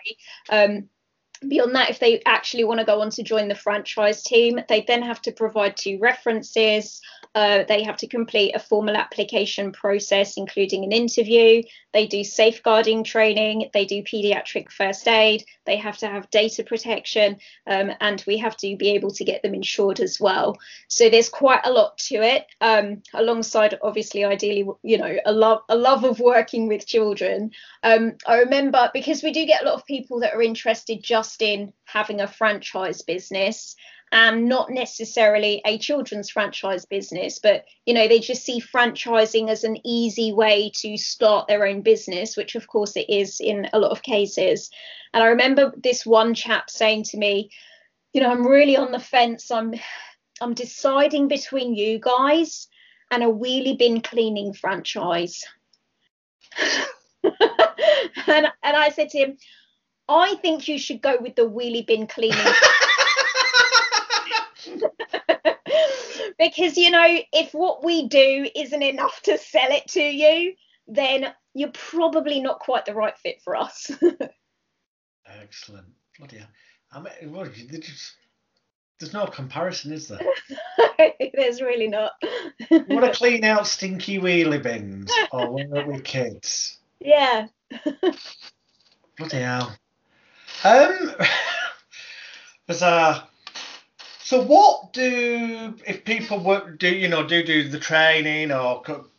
Um, 0.49 0.89
beyond 1.47 1.75
that, 1.75 1.89
if 1.89 1.99
they 1.99 2.21
actually 2.25 2.63
want 2.63 2.79
to 2.79 2.85
go 2.85 3.01
on 3.01 3.09
to 3.11 3.23
join 3.23 3.47
the 3.47 3.55
franchise 3.55 4.23
team, 4.23 4.59
they 4.69 4.81
then 4.81 5.01
have 5.01 5.21
to 5.23 5.31
provide 5.31 5.77
two 5.77 5.97
references. 5.99 7.01
Uh, 7.35 7.63
they 7.67 7.83
have 7.83 7.97
to 7.97 8.07
complete 8.07 8.55
a 8.55 8.59
formal 8.59 8.95
application 8.95 9.71
process, 9.71 10.37
including 10.37 10.83
an 10.83 10.91
interview. 10.91 11.63
They 11.91 12.05
do 12.05 12.23
safeguarding 12.23 13.03
training. 13.03 13.69
They 13.73 13.85
do 13.85 14.03
pediatric 14.03 14.71
first 14.71 15.07
aid. 15.07 15.43
They 15.65 15.77
have 15.77 15.97
to 15.99 16.07
have 16.07 16.29
data 16.29 16.63
protection, 16.63 17.37
um, 17.65 17.91
and 18.01 18.23
we 18.27 18.37
have 18.37 18.55
to 18.57 18.75
be 18.77 18.91
able 18.91 19.11
to 19.11 19.23
get 19.23 19.41
them 19.41 19.55
insured 19.55 19.99
as 19.99 20.19
well. 20.19 20.57
So 20.87 21.09
there's 21.09 21.29
quite 21.29 21.61
a 21.65 21.71
lot 21.71 21.97
to 22.09 22.15
it. 22.15 22.45
Um, 22.61 23.01
alongside, 23.13 23.79
obviously, 23.81 24.25
ideally, 24.25 24.67
you 24.83 24.97
know, 24.97 25.17
a 25.25 25.31
love 25.31 25.61
a 25.69 25.75
love 25.75 26.03
of 26.03 26.19
working 26.19 26.67
with 26.67 26.85
children. 26.85 27.51
Um, 27.81 28.13
I 28.27 28.39
remember 28.39 28.91
because 28.93 29.23
we 29.23 29.31
do 29.31 29.45
get 29.45 29.63
a 29.63 29.65
lot 29.65 29.75
of 29.75 29.85
people 29.85 30.19
that 30.19 30.33
are 30.33 30.41
interested 30.41 31.01
just 31.03 31.41
in 31.41 31.73
having 31.85 32.21
a 32.21 32.27
franchise 32.27 33.01
business 33.01 33.75
and 34.13 34.47
not 34.47 34.69
necessarily 34.69 35.59
a 35.65 35.79
children's 35.79 36.29
franchise 36.29 36.85
business 36.85 37.39
but 37.39 37.65
you 37.87 37.93
know 37.93 38.07
they 38.07 38.19
just 38.19 38.45
see 38.45 38.61
franchising 38.61 39.49
as 39.49 39.63
an 39.63 39.75
easy 39.83 40.31
way 40.31 40.71
to 40.73 40.95
start 40.95 41.47
their 41.47 41.65
own 41.65 41.81
business 41.81 42.37
which 42.37 42.55
of 42.55 42.67
course 42.67 42.95
it 42.95 43.09
is 43.09 43.41
in 43.41 43.67
a 43.73 43.79
lot 43.79 43.91
of 43.91 44.03
cases. 44.03 44.69
And 45.13 45.23
i 45.23 45.27
remember 45.27 45.73
this 45.75 46.05
one 46.05 46.35
chap 46.35 46.69
saying 46.69 47.03
to 47.05 47.17
me 47.17 47.49
you 48.13 48.21
know 48.21 48.31
i'm 48.31 48.47
really 48.47 48.77
on 48.77 48.91
the 48.91 48.99
fence. 48.99 49.49
I'm 49.49 49.73
i'm 50.39 50.53
deciding 50.53 51.27
between 51.27 51.73
you 51.73 51.99
guys 51.99 52.67
and 53.09 53.23
a 53.23 53.27
wheelie 53.27 53.77
bin 53.77 54.01
cleaning 54.01 54.53
franchise. 54.53 55.43
And 58.25 58.47
and 58.63 58.77
i 58.77 58.89
said 58.89 59.09
to 59.09 59.17
him 59.17 59.37
i 60.07 60.35
think 60.35 60.67
you 60.67 60.77
should 60.77 61.01
go 61.01 61.17
with 61.19 61.35
the 61.35 61.43
wheelie 61.49 61.85
bin 61.85 62.07
cleaning 62.07 62.37
because 66.37 66.77
you 66.77 66.91
know 66.91 67.19
if 67.31 67.53
what 67.53 67.83
we 67.83 68.07
do 68.07 68.47
isn't 68.55 68.83
enough 68.83 69.21
to 69.23 69.37
sell 69.37 69.71
it 69.71 69.87
to 69.87 70.01
you 70.01 70.53
then 70.87 71.33
you're 71.53 71.71
probably 71.71 72.39
not 72.41 72.59
quite 72.59 72.85
the 72.85 72.93
right 72.93 73.17
fit 73.17 73.41
for 73.41 73.55
us. 73.55 73.91
Excellent. 75.41 75.87
Bloody 76.17 76.37
hell. 76.37 76.47
I 76.91 76.99
mean, 76.99 77.31
well, 77.31 77.47
there's 78.99 79.13
no 79.13 79.25
comparison 79.25 79.91
is 79.93 80.07
there? 80.07 80.19
There's 81.33 81.61
really 81.61 81.87
not. 81.87 82.11
Want 82.71 83.05
to 83.05 83.11
clean 83.13 83.43
out 83.43 83.67
stinky 83.67 84.19
wheelie 84.19 84.61
bins. 84.61 85.11
Or 85.31 85.51
when 85.51 85.87
we 85.87 85.99
kids. 86.01 86.77
Yeah. 86.99 87.47
Bloody 89.17 89.37
hell. 89.37 89.75
Um 90.63 91.15
bizarre 92.67 93.27
so 94.23 94.41
what 94.41 94.93
do 94.93 95.75
if 95.85 96.05
people 96.05 96.61
do 96.77 96.87
you 96.87 97.09
know 97.09 97.27
do 97.27 97.43
do 97.43 97.67
the 97.67 97.79
training 97.79 98.51
or 98.51 98.81
come 98.81 99.09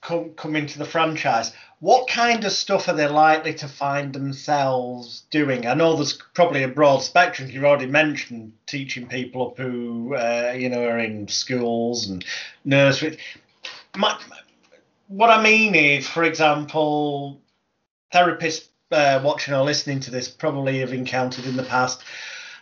come 0.00 0.30
come 0.34 0.56
into 0.56 0.78
the 0.78 0.84
franchise? 0.84 1.52
What 1.80 2.08
kind 2.08 2.44
of 2.44 2.50
stuff 2.50 2.88
are 2.88 2.94
they 2.94 3.06
likely 3.06 3.54
to 3.54 3.68
find 3.68 4.12
themselves 4.12 5.24
doing? 5.30 5.66
I 5.66 5.74
know 5.74 5.94
there's 5.94 6.18
probably 6.34 6.64
a 6.64 6.68
broad 6.68 7.02
spectrum. 7.02 7.50
You've 7.50 7.64
already 7.64 7.86
mentioned 7.86 8.52
teaching 8.66 9.06
people 9.06 9.48
up 9.48 9.58
who 9.58 10.14
uh, 10.14 10.54
you 10.56 10.70
know 10.70 10.82
are 10.82 10.98
in 10.98 11.28
schools 11.28 12.08
and 12.08 12.24
nurseries. 12.64 13.18
My, 13.96 14.18
what 15.08 15.30
I 15.30 15.42
mean 15.42 15.74
is, 15.74 16.08
for 16.08 16.24
example, 16.24 17.40
therapists 18.14 18.68
uh, 18.90 19.20
watching 19.22 19.54
or 19.54 19.64
listening 19.64 20.00
to 20.00 20.10
this 20.10 20.28
probably 20.28 20.78
have 20.80 20.92
encountered 20.92 21.44
in 21.44 21.56
the 21.56 21.62
past 21.64 22.02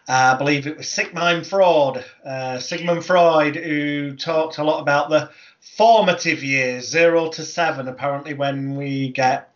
uh, 0.08 0.34
I 0.34 0.38
believe 0.38 0.66
it 0.66 0.76
was 0.76 0.88
Sigmund 0.88 1.46
Freud, 1.46 2.04
uh, 2.24 2.58
Sigmund 2.58 3.04
Freud, 3.04 3.56
who 3.56 4.14
talked 4.14 4.58
a 4.58 4.64
lot 4.64 4.80
about 4.80 5.10
the 5.10 5.30
formative 5.60 6.44
years, 6.44 6.88
zero 6.88 7.28
to 7.30 7.44
seven, 7.44 7.88
apparently, 7.88 8.34
when 8.34 8.76
we 8.76 9.10
get 9.10 9.50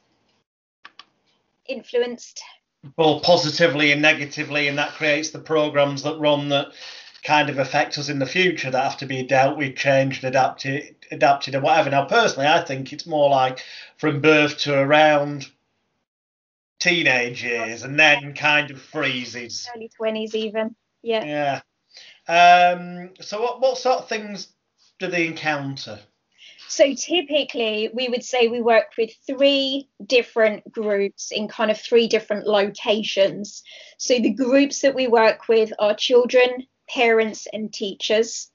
influenced 1.67 2.43
both 2.97 3.23
positively 3.23 3.93
and 3.93 4.03
negatively, 4.03 4.67
and 4.67 4.79
that 4.79 4.95
creates 4.95 5.31
the 5.31 5.39
programs 5.39 6.03
that 6.03 6.19
run 6.19 6.49
that 6.49 6.69
kind 7.23 7.51
of 7.51 7.59
affect 7.59 7.99
us 7.99 8.09
in 8.09 8.19
the 8.19 8.27
future 8.27 8.71
that 8.71 8.83
have 8.83 8.97
to 8.97 9.07
be 9.07 9.23
dealt 9.23 9.59
with, 9.59 9.77
changed, 9.77 10.25
adapted, 10.25 10.97
adapted, 11.11 11.55
or 11.55 11.61
whatever. 11.61 11.91
Now, 11.91 12.07
personally, 12.07 12.49
I 12.49 12.63
think 12.63 12.93
it's 12.93 13.07
more 13.07 13.29
like 13.29 13.63
from 13.99 14.21
birth 14.21 14.59
to 14.59 14.75
around 14.75 15.49
teenage 16.81 17.45
years 17.45 17.85
and 17.85 17.99
then 17.99 18.35
kind 18.35 18.71
of 18.71 18.83
freezes. 18.83 19.69
Early 19.75 19.90
20s, 20.01 20.35
even. 20.35 20.75
Yeah. 21.03 21.25
Yeah. 21.25 21.61
Um, 22.29 23.11
so, 23.21 23.40
what, 23.40 23.61
what 23.61 23.79
sort 23.79 24.01
of 24.01 24.09
things 24.09 24.49
do 24.99 25.07
they 25.07 25.27
encounter? 25.27 25.99
So, 26.69 26.95
typically, 26.95 27.90
we 27.93 28.09
would 28.09 28.25
say 28.25 28.49
we 28.49 28.61
work 28.61 28.93
with 28.97 29.11
three 29.27 29.88
different 30.05 30.71
groups 30.71 31.33
in 31.33 31.49
kind 31.49 31.71
of 31.71 31.81
three 31.81 32.07
different 32.07 32.47
locations. 32.47 33.62
So, 33.99 34.19
the 34.19 34.31
groups 34.31 34.81
that 34.83 34.95
we 34.95 35.09
work 35.09 35.49
with 35.49 35.73
are 35.79 35.95
children, 35.95 36.66
parents, 36.88 37.47
and 37.53 37.73
teachers. 37.73 38.50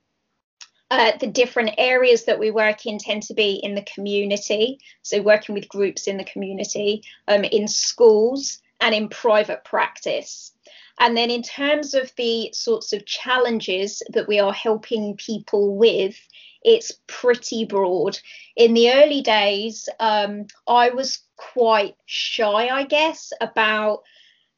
Uh, 0.91 1.13
the 1.19 1.27
different 1.27 1.71
areas 1.79 2.25
that 2.25 2.37
we 2.37 2.51
work 2.51 2.85
in 2.85 2.99
tend 2.99 3.23
to 3.23 3.33
be 3.33 3.53
in 3.63 3.73
the 3.73 3.85
community, 3.93 4.77
so 5.01 5.19
working 5.21 5.55
with 5.55 5.67
groups 5.67 6.07
in 6.07 6.17
the 6.17 6.23
community, 6.23 7.01
um, 7.27 7.43
in 7.43 7.67
schools, 7.67 8.59
and 8.79 8.93
in 8.93 9.09
private 9.09 9.63
practice. 9.63 10.51
And 10.99 11.17
then, 11.17 11.31
in 11.31 11.41
terms 11.41 11.93
of 11.93 12.11
the 12.15 12.51
sorts 12.53 12.93
of 12.93 13.05
challenges 13.05 14.01
that 14.09 14.27
we 14.27 14.39
are 14.39 14.53
helping 14.53 15.17
people 15.17 15.75
with, 15.75 16.15
it's 16.63 16.93
pretty 17.07 17.65
broad. 17.65 18.17
In 18.55 18.73
the 18.73 18.91
early 18.93 19.21
days, 19.21 19.89
um, 19.99 20.47
I 20.67 20.89
was 20.89 21.19
quite 21.35 21.95
shy, 22.05 22.69
I 22.69 22.83
guess, 22.83 23.33
about 23.41 24.03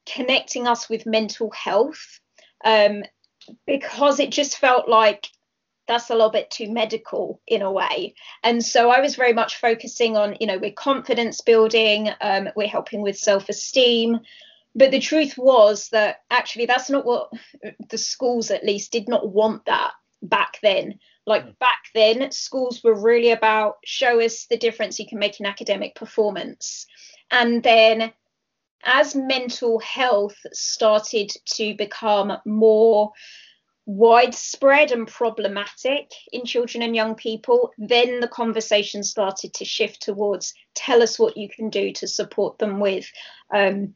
connecting 0.05 0.67
us 0.67 0.89
with 0.89 1.05
mental 1.05 1.51
health 1.51 2.19
um, 2.63 3.03
because 3.65 4.19
it 4.19 4.29
just 4.29 4.57
felt 4.57 4.87
like 4.87 5.27
that's 5.87 6.09
a 6.09 6.13
little 6.13 6.31
bit 6.31 6.51
too 6.51 6.71
medical 6.71 7.41
in 7.47 7.61
a 7.61 7.71
way. 7.71 8.13
And 8.43 8.63
so 8.63 8.89
I 8.89 8.99
was 8.99 9.15
very 9.15 9.33
much 9.33 9.59
focusing 9.59 10.17
on, 10.17 10.35
you 10.39 10.47
know, 10.47 10.57
we're 10.57 10.71
confidence 10.71 11.41
building, 11.41 12.09
um, 12.21 12.49
we're 12.55 12.67
helping 12.67 13.01
with 13.01 13.17
self 13.17 13.49
esteem. 13.49 14.19
But 14.75 14.91
the 14.91 14.99
truth 14.99 15.37
was 15.37 15.89
that 15.89 16.21
actually 16.29 16.67
that's 16.67 16.89
not 16.89 17.05
what 17.05 17.31
the 17.89 17.97
schools, 17.97 18.51
at 18.51 18.63
least, 18.63 18.91
did 18.91 19.09
not 19.09 19.31
want 19.31 19.65
that 19.65 19.93
back 20.21 20.59
then. 20.61 20.99
Like 21.25 21.45
mm. 21.45 21.59
back 21.59 21.85
then, 21.93 22.31
schools 22.31 22.83
were 22.83 22.99
really 22.99 23.31
about 23.31 23.77
show 23.83 24.19
us 24.19 24.45
the 24.45 24.57
difference 24.57 24.99
you 24.99 25.07
can 25.07 25.19
make 25.19 25.39
in 25.39 25.45
academic 25.45 25.95
performance. 25.95 26.85
And 27.31 27.63
then 27.63 28.13
as 28.83 29.15
mental 29.15 29.79
health 29.79 30.37
started 30.53 31.31
to 31.45 31.75
become 31.75 32.33
more 32.45 33.11
widespread 33.87 34.91
and 34.91 35.07
problematic 35.07 36.11
in 36.33 36.45
children 36.45 36.83
and 36.83 36.93
young 36.93 37.15
people, 37.15 37.71
then 37.77 38.19
the 38.19 38.27
conversation 38.27 39.01
started 39.01 39.53
to 39.53 39.63
shift 39.63 40.01
towards 40.01 40.53
tell 40.75 41.01
us 41.01 41.17
what 41.17 41.37
you 41.37 41.47
can 41.47 41.69
do 41.69 41.93
to 41.93 42.05
support 42.05 42.59
them 42.59 42.81
with 42.81 43.09
um, 43.53 43.95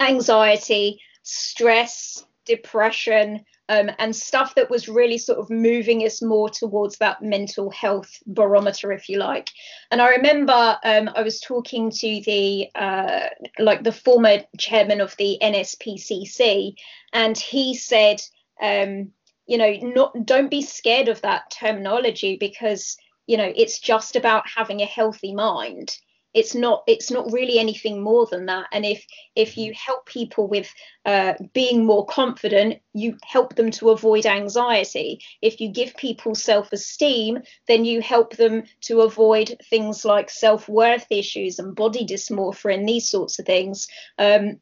anxiety, 0.00 1.00
stress, 1.22 2.26
depression, 2.44 3.42
um, 3.70 3.90
and 3.98 4.14
stuff 4.14 4.54
that 4.56 4.68
was 4.68 4.86
really 4.86 5.16
sort 5.16 5.38
of 5.38 5.48
moving 5.48 6.00
us 6.00 6.20
more 6.20 6.50
towards 6.50 6.98
that 6.98 7.22
mental 7.22 7.70
health 7.70 8.10
barometer, 8.26 8.92
if 8.92 9.08
you 9.08 9.18
like. 9.18 9.48
And 9.90 10.02
I 10.02 10.10
remember 10.10 10.78
um, 10.84 11.08
I 11.16 11.22
was 11.22 11.40
talking 11.40 11.90
to 11.90 12.20
the 12.26 12.68
uh, 12.74 13.28
like 13.58 13.82
the 13.82 13.92
former 13.92 14.42
chairman 14.58 15.00
of 15.00 15.16
the 15.16 15.38
NSPCC, 15.42 16.74
and 17.14 17.38
he 17.38 17.74
said. 17.74 18.20
Um, 18.60 19.12
you 19.46 19.58
know 19.58 19.72
not 19.82 20.12
don't 20.24 20.50
be 20.50 20.62
scared 20.62 21.08
of 21.08 21.20
that 21.22 21.50
terminology 21.50 22.36
because 22.38 22.96
you 23.26 23.36
know 23.36 23.52
it's 23.56 23.78
just 23.78 24.16
about 24.16 24.48
having 24.48 24.80
a 24.80 24.86
healthy 24.86 25.34
mind. 25.34 25.96
It's 26.34 26.54
not 26.54 26.84
it's 26.86 27.10
not 27.10 27.30
really 27.30 27.58
anything 27.58 28.02
more 28.02 28.26
than 28.30 28.46
that. 28.46 28.66
And 28.72 28.86
if 28.86 29.04
if 29.36 29.58
you 29.58 29.74
help 29.74 30.06
people 30.06 30.48
with 30.48 30.72
uh, 31.04 31.34
being 31.52 31.84
more 31.84 32.06
confident 32.06 32.80
you 32.94 33.18
help 33.22 33.54
them 33.54 33.70
to 33.72 33.90
avoid 33.90 34.24
anxiety. 34.24 35.20
If 35.42 35.60
you 35.60 35.68
give 35.68 35.94
people 35.96 36.34
self-esteem 36.34 37.42
then 37.68 37.84
you 37.84 38.00
help 38.00 38.36
them 38.36 38.62
to 38.82 39.02
avoid 39.02 39.56
things 39.68 40.04
like 40.06 40.30
self-worth 40.30 41.06
issues 41.10 41.58
and 41.58 41.76
body 41.76 42.06
dysmorphia 42.06 42.74
and 42.74 42.88
these 42.88 43.10
sorts 43.10 43.38
of 43.38 43.44
things. 43.44 43.88
Um, 44.18 44.58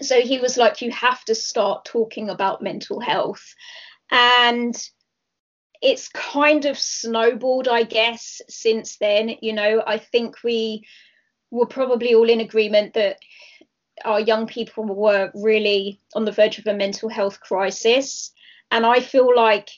so 0.00 0.22
he 0.22 0.38
was 0.38 0.56
like 0.56 0.80
you 0.80 0.90
have 0.92 1.22
to 1.26 1.34
start 1.34 1.84
talking 1.84 2.30
about 2.30 2.62
mental 2.62 3.00
health 3.00 3.54
and 4.12 4.76
it's 5.80 6.08
kind 6.10 6.66
of 6.66 6.78
snowballed, 6.78 7.66
I 7.66 7.82
guess, 7.82 8.40
since 8.48 8.98
then. 8.98 9.36
You 9.40 9.54
know, 9.54 9.82
I 9.84 9.98
think 9.98 10.36
we 10.44 10.86
were 11.50 11.66
probably 11.66 12.14
all 12.14 12.28
in 12.28 12.40
agreement 12.40 12.94
that 12.94 13.18
our 14.04 14.20
young 14.20 14.46
people 14.46 14.84
were 14.84 15.32
really 15.34 16.00
on 16.14 16.24
the 16.24 16.32
verge 16.32 16.58
of 16.58 16.66
a 16.66 16.74
mental 16.74 17.08
health 17.08 17.40
crisis. 17.40 18.32
And 18.70 18.86
I 18.86 19.00
feel 19.00 19.34
like 19.34 19.70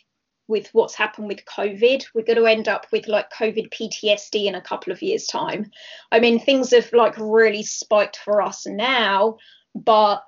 with 0.46 0.68
what's 0.72 0.94
happened 0.94 1.28
with 1.28 1.44
COVID, 1.46 2.04
we're 2.14 2.24
going 2.24 2.38
to 2.38 2.46
end 2.46 2.68
up 2.68 2.86
with 2.92 3.08
like 3.08 3.30
COVID 3.30 3.72
PTSD 3.72 4.46
in 4.46 4.54
a 4.54 4.60
couple 4.60 4.92
of 4.92 5.00
years' 5.00 5.26
time. 5.26 5.70
I 6.12 6.20
mean, 6.20 6.38
things 6.38 6.72
have 6.72 6.92
like 6.92 7.14
really 7.18 7.62
spiked 7.62 8.18
for 8.18 8.42
us 8.42 8.66
now, 8.66 9.38
but 9.74 10.22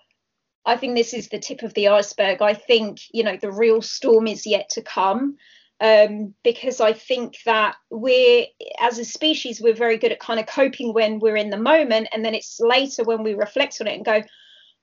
I 0.66 0.76
think 0.76 0.96
this 0.96 1.14
is 1.14 1.28
the 1.28 1.38
tip 1.38 1.62
of 1.62 1.72
the 1.74 1.88
iceberg. 1.88 2.42
I 2.42 2.52
think, 2.52 2.98
you 3.12 3.22
know, 3.22 3.36
the 3.36 3.52
real 3.52 3.80
storm 3.80 4.26
is 4.26 4.46
yet 4.46 4.68
to 4.70 4.82
come. 4.82 5.36
Um, 5.78 6.34
because 6.42 6.80
I 6.80 6.94
think 6.94 7.36
that 7.44 7.76
we're, 7.90 8.46
as 8.80 8.98
a 8.98 9.04
species, 9.04 9.60
we're 9.60 9.74
very 9.74 9.98
good 9.98 10.10
at 10.10 10.18
kind 10.18 10.40
of 10.40 10.46
coping 10.46 10.94
when 10.94 11.20
we're 11.20 11.36
in 11.36 11.50
the 11.50 11.58
moment. 11.58 12.08
And 12.12 12.24
then 12.24 12.34
it's 12.34 12.58
later 12.60 13.04
when 13.04 13.22
we 13.22 13.34
reflect 13.34 13.78
on 13.80 13.86
it 13.86 13.94
and 13.94 14.04
go, 14.04 14.22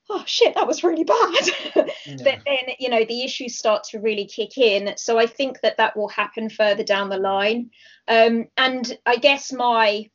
oh 0.08 0.22
shit, 0.26 0.54
that 0.54 0.66
was 0.66 0.84
really 0.84 1.04
bad. 1.04 1.50
Yeah. 2.06 2.16
but 2.22 2.40
then, 2.44 2.74
you 2.78 2.90
know, 2.90 3.04
the 3.04 3.24
issues 3.24 3.56
start 3.56 3.84
to 3.84 3.98
really 3.98 4.26
kick 4.26 4.58
in. 4.58 4.94
So 4.98 5.18
I 5.18 5.26
think 5.26 5.60
that 5.62 5.78
that 5.78 5.96
will 5.96 6.08
happen 6.08 6.50
further 6.50 6.84
down 6.84 7.08
the 7.08 7.16
line. 7.16 7.70
Um, 8.06 8.46
and 8.58 8.96
I 9.06 9.16
guess 9.16 9.52
my, 9.52 10.10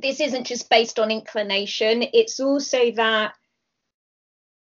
this 0.00 0.20
isn't 0.20 0.46
just 0.46 0.70
based 0.70 1.00
on 1.00 1.10
inclination, 1.10 2.04
it's 2.12 2.38
also 2.38 2.92
that 2.92 3.34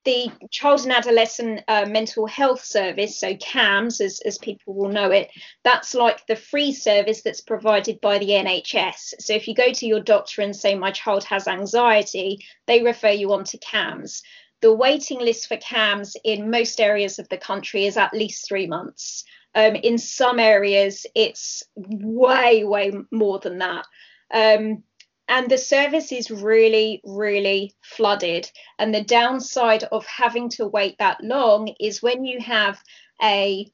the 0.03 0.31
child 0.49 0.81
and 0.81 0.91
adolescent 0.91 1.61
uh, 1.67 1.85
mental 1.87 2.25
health 2.25 2.63
service 2.63 3.19
so 3.19 3.35
CAMHS 3.35 4.01
as, 4.01 4.19
as 4.25 4.37
people 4.37 4.73
will 4.73 4.89
know 4.89 5.11
it 5.11 5.29
that's 5.63 5.93
like 5.93 6.25
the 6.27 6.35
free 6.35 6.73
service 6.73 7.21
that's 7.21 7.41
provided 7.41 8.01
by 8.01 8.17
the 8.17 8.29
nhs 8.29 9.13
so 9.19 9.33
if 9.33 9.47
you 9.47 9.53
go 9.53 9.71
to 9.71 9.85
your 9.85 9.99
doctor 9.99 10.41
and 10.41 10.55
say 10.55 10.75
my 10.75 10.91
child 10.91 11.23
has 11.23 11.47
anxiety 11.47 12.39
they 12.67 12.81
refer 12.81 13.09
you 13.09 13.33
on 13.33 13.43
to 13.45 13.57
CAMHS. 13.57 14.21
The 14.61 14.73
waiting 14.73 15.19
list 15.19 15.47
for 15.47 15.57
CAMHS 15.57 16.15
in 16.23 16.51
most 16.51 16.79
areas 16.79 17.19
of 17.19 17.27
the 17.29 17.37
country 17.37 17.85
is 17.85 17.97
at 17.97 18.13
least 18.13 18.47
three 18.47 18.67
months. 18.67 19.23
Um, 19.53 19.75
in 19.75 19.97
some 19.97 20.39
areas 20.39 21.05
it's 21.13 21.63
way 21.75 22.63
way 22.63 22.93
more 23.11 23.39
than 23.39 23.57
that. 23.57 23.85
Um, 24.33 24.83
and 25.31 25.49
the 25.49 25.57
service 25.57 26.11
is 26.11 26.29
really 26.29 26.99
really 27.05 27.73
flooded. 27.81 28.51
And 28.77 28.93
the 28.93 29.03
downside 29.03 29.85
of 29.85 30.05
having 30.05 30.49
to 30.49 30.67
wait 30.67 30.97
that 30.97 31.23
long 31.23 31.73
is 31.79 32.03
when 32.03 32.25
you 32.25 32.41
have 32.41 32.83
a 33.23 33.71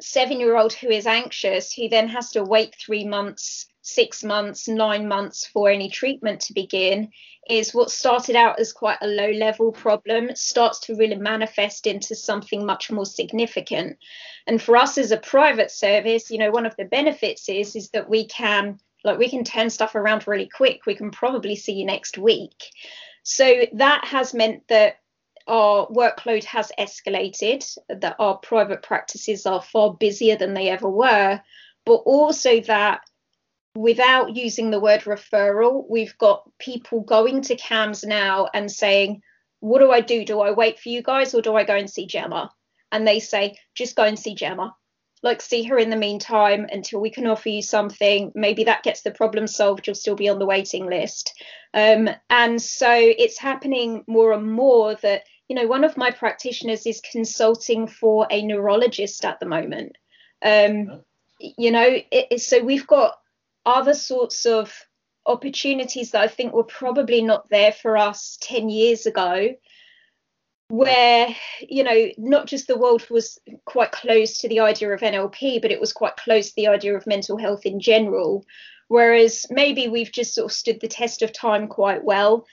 seven 0.00 0.40
year 0.40 0.56
old 0.56 0.72
who 0.72 0.88
is 0.88 1.06
anxious 1.06 1.74
who 1.74 1.88
then 1.90 2.08
has 2.08 2.30
to 2.30 2.42
wait 2.42 2.74
three 2.76 3.04
months 3.04 3.66
six 3.82 4.24
months 4.24 4.68
nine 4.68 5.06
months 5.06 5.44
for 5.46 5.68
any 5.68 5.90
treatment 5.90 6.40
to 6.40 6.54
begin 6.54 7.10
is 7.50 7.74
what 7.74 7.90
started 7.90 8.36
out 8.36 8.58
as 8.58 8.72
quite 8.72 8.98
a 9.02 9.06
low 9.06 9.32
level 9.32 9.72
problem 9.72 10.30
starts 10.34 10.78
to 10.78 10.94
really 10.94 11.16
manifest 11.16 11.86
into 11.86 12.14
something 12.14 12.64
much 12.64 12.90
more 12.90 13.06
significant. 13.06 13.98
And 14.46 14.62
for 14.62 14.76
us 14.76 14.96
as 14.96 15.10
a 15.10 15.18
private 15.18 15.70
service 15.70 16.30
you 16.30 16.38
know 16.38 16.50
one 16.50 16.64
of 16.64 16.76
the 16.76 16.86
benefits 16.86 17.50
is 17.50 17.76
is 17.76 17.90
that 17.90 18.08
we 18.08 18.24
can 18.26 18.80
like 19.04 19.18
we 19.18 19.28
can 19.28 19.44
turn 19.44 19.70
stuff 19.70 19.94
around 19.94 20.26
really 20.26 20.48
quick. 20.48 20.86
We 20.86 20.94
can 20.94 21.10
probably 21.10 21.56
see 21.56 21.72
you 21.72 21.86
next 21.86 22.18
week. 22.18 22.70
So 23.22 23.66
that 23.74 24.04
has 24.06 24.34
meant 24.34 24.66
that 24.68 24.96
our 25.46 25.86
workload 25.88 26.44
has 26.44 26.70
escalated, 26.78 27.64
that 27.88 28.16
our 28.18 28.36
private 28.38 28.82
practices 28.82 29.46
are 29.46 29.62
far 29.62 29.94
busier 29.94 30.36
than 30.36 30.54
they 30.54 30.68
ever 30.68 30.88
were, 30.88 31.40
but 31.84 31.94
also 31.94 32.60
that 32.62 33.00
without 33.74 34.36
using 34.36 34.70
the 34.70 34.80
word 34.80 35.02
referral, 35.02 35.84
we've 35.88 36.16
got 36.18 36.48
people 36.58 37.00
going 37.00 37.42
to 37.42 37.56
CAMHS 37.56 38.06
now 38.06 38.48
and 38.52 38.70
saying, 38.70 39.22
What 39.60 39.80
do 39.80 39.90
I 39.90 40.00
do? 40.00 40.24
Do 40.24 40.40
I 40.40 40.52
wait 40.52 40.78
for 40.78 40.88
you 40.88 41.02
guys 41.02 41.34
or 41.34 41.42
do 41.42 41.54
I 41.56 41.64
go 41.64 41.76
and 41.76 41.90
see 41.90 42.06
Gemma? 42.06 42.50
And 42.92 43.06
they 43.06 43.20
say, 43.20 43.58
Just 43.74 43.96
go 43.96 44.04
and 44.04 44.18
see 44.18 44.34
Gemma 44.34 44.74
like 45.22 45.42
see 45.42 45.62
her 45.64 45.78
in 45.78 45.90
the 45.90 45.96
meantime 45.96 46.66
until 46.72 47.00
we 47.00 47.10
can 47.10 47.26
offer 47.26 47.48
you 47.48 47.62
something. 47.62 48.32
Maybe 48.34 48.64
that 48.64 48.82
gets 48.82 49.02
the 49.02 49.10
problem 49.10 49.46
solved. 49.46 49.86
You'll 49.86 49.94
still 49.94 50.16
be 50.16 50.28
on 50.28 50.38
the 50.38 50.46
waiting 50.46 50.86
list. 50.86 51.34
Um, 51.74 52.08
and 52.30 52.60
so 52.60 52.90
it's 52.92 53.38
happening 53.38 54.04
more 54.06 54.32
and 54.32 54.50
more 54.50 54.94
that 54.96 55.24
you 55.48 55.56
know 55.56 55.66
one 55.66 55.84
of 55.84 55.96
my 55.96 56.10
practitioners 56.10 56.86
is 56.86 57.02
consulting 57.12 57.86
for 57.86 58.26
a 58.30 58.42
neurologist 58.42 59.24
at 59.24 59.40
the 59.40 59.46
moment. 59.46 59.96
Um, 60.42 61.02
you 61.40 61.70
know 61.70 61.96
it, 62.10 62.40
so 62.40 62.62
we've 62.62 62.86
got 62.86 63.18
other 63.64 63.94
sorts 63.94 64.46
of 64.46 64.74
opportunities 65.26 66.10
that 66.10 66.22
i 66.22 66.26
think 66.26 66.52
were 66.52 66.64
probably 66.64 67.22
not 67.22 67.48
there 67.50 67.72
for 67.72 67.96
us 67.96 68.38
10 68.42 68.68
years 68.68 69.06
ago 69.06 69.48
where 70.70 71.34
you 71.68 71.82
know 71.82 72.08
not 72.16 72.46
just 72.46 72.68
the 72.68 72.78
world 72.78 73.04
was 73.10 73.40
quite 73.64 73.90
close 73.90 74.38
to 74.38 74.48
the 74.48 74.60
idea 74.60 74.88
of 74.90 75.00
NLP 75.00 75.60
but 75.60 75.72
it 75.72 75.80
was 75.80 75.92
quite 75.92 76.16
close 76.16 76.48
to 76.48 76.54
the 76.56 76.68
idea 76.68 76.96
of 76.96 77.06
mental 77.06 77.36
health 77.36 77.66
in 77.66 77.80
general. 77.80 78.46
Whereas 78.86 79.46
maybe 79.50 79.88
we've 79.88 80.12
just 80.12 80.34
sort 80.34 80.46
of 80.46 80.52
stood 80.52 80.80
the 80.80 80.88
test 80.88 81.22
of 81.22 81.32
time 81.32 81.66
quite 81.66 82.04
well. 82.04 82.46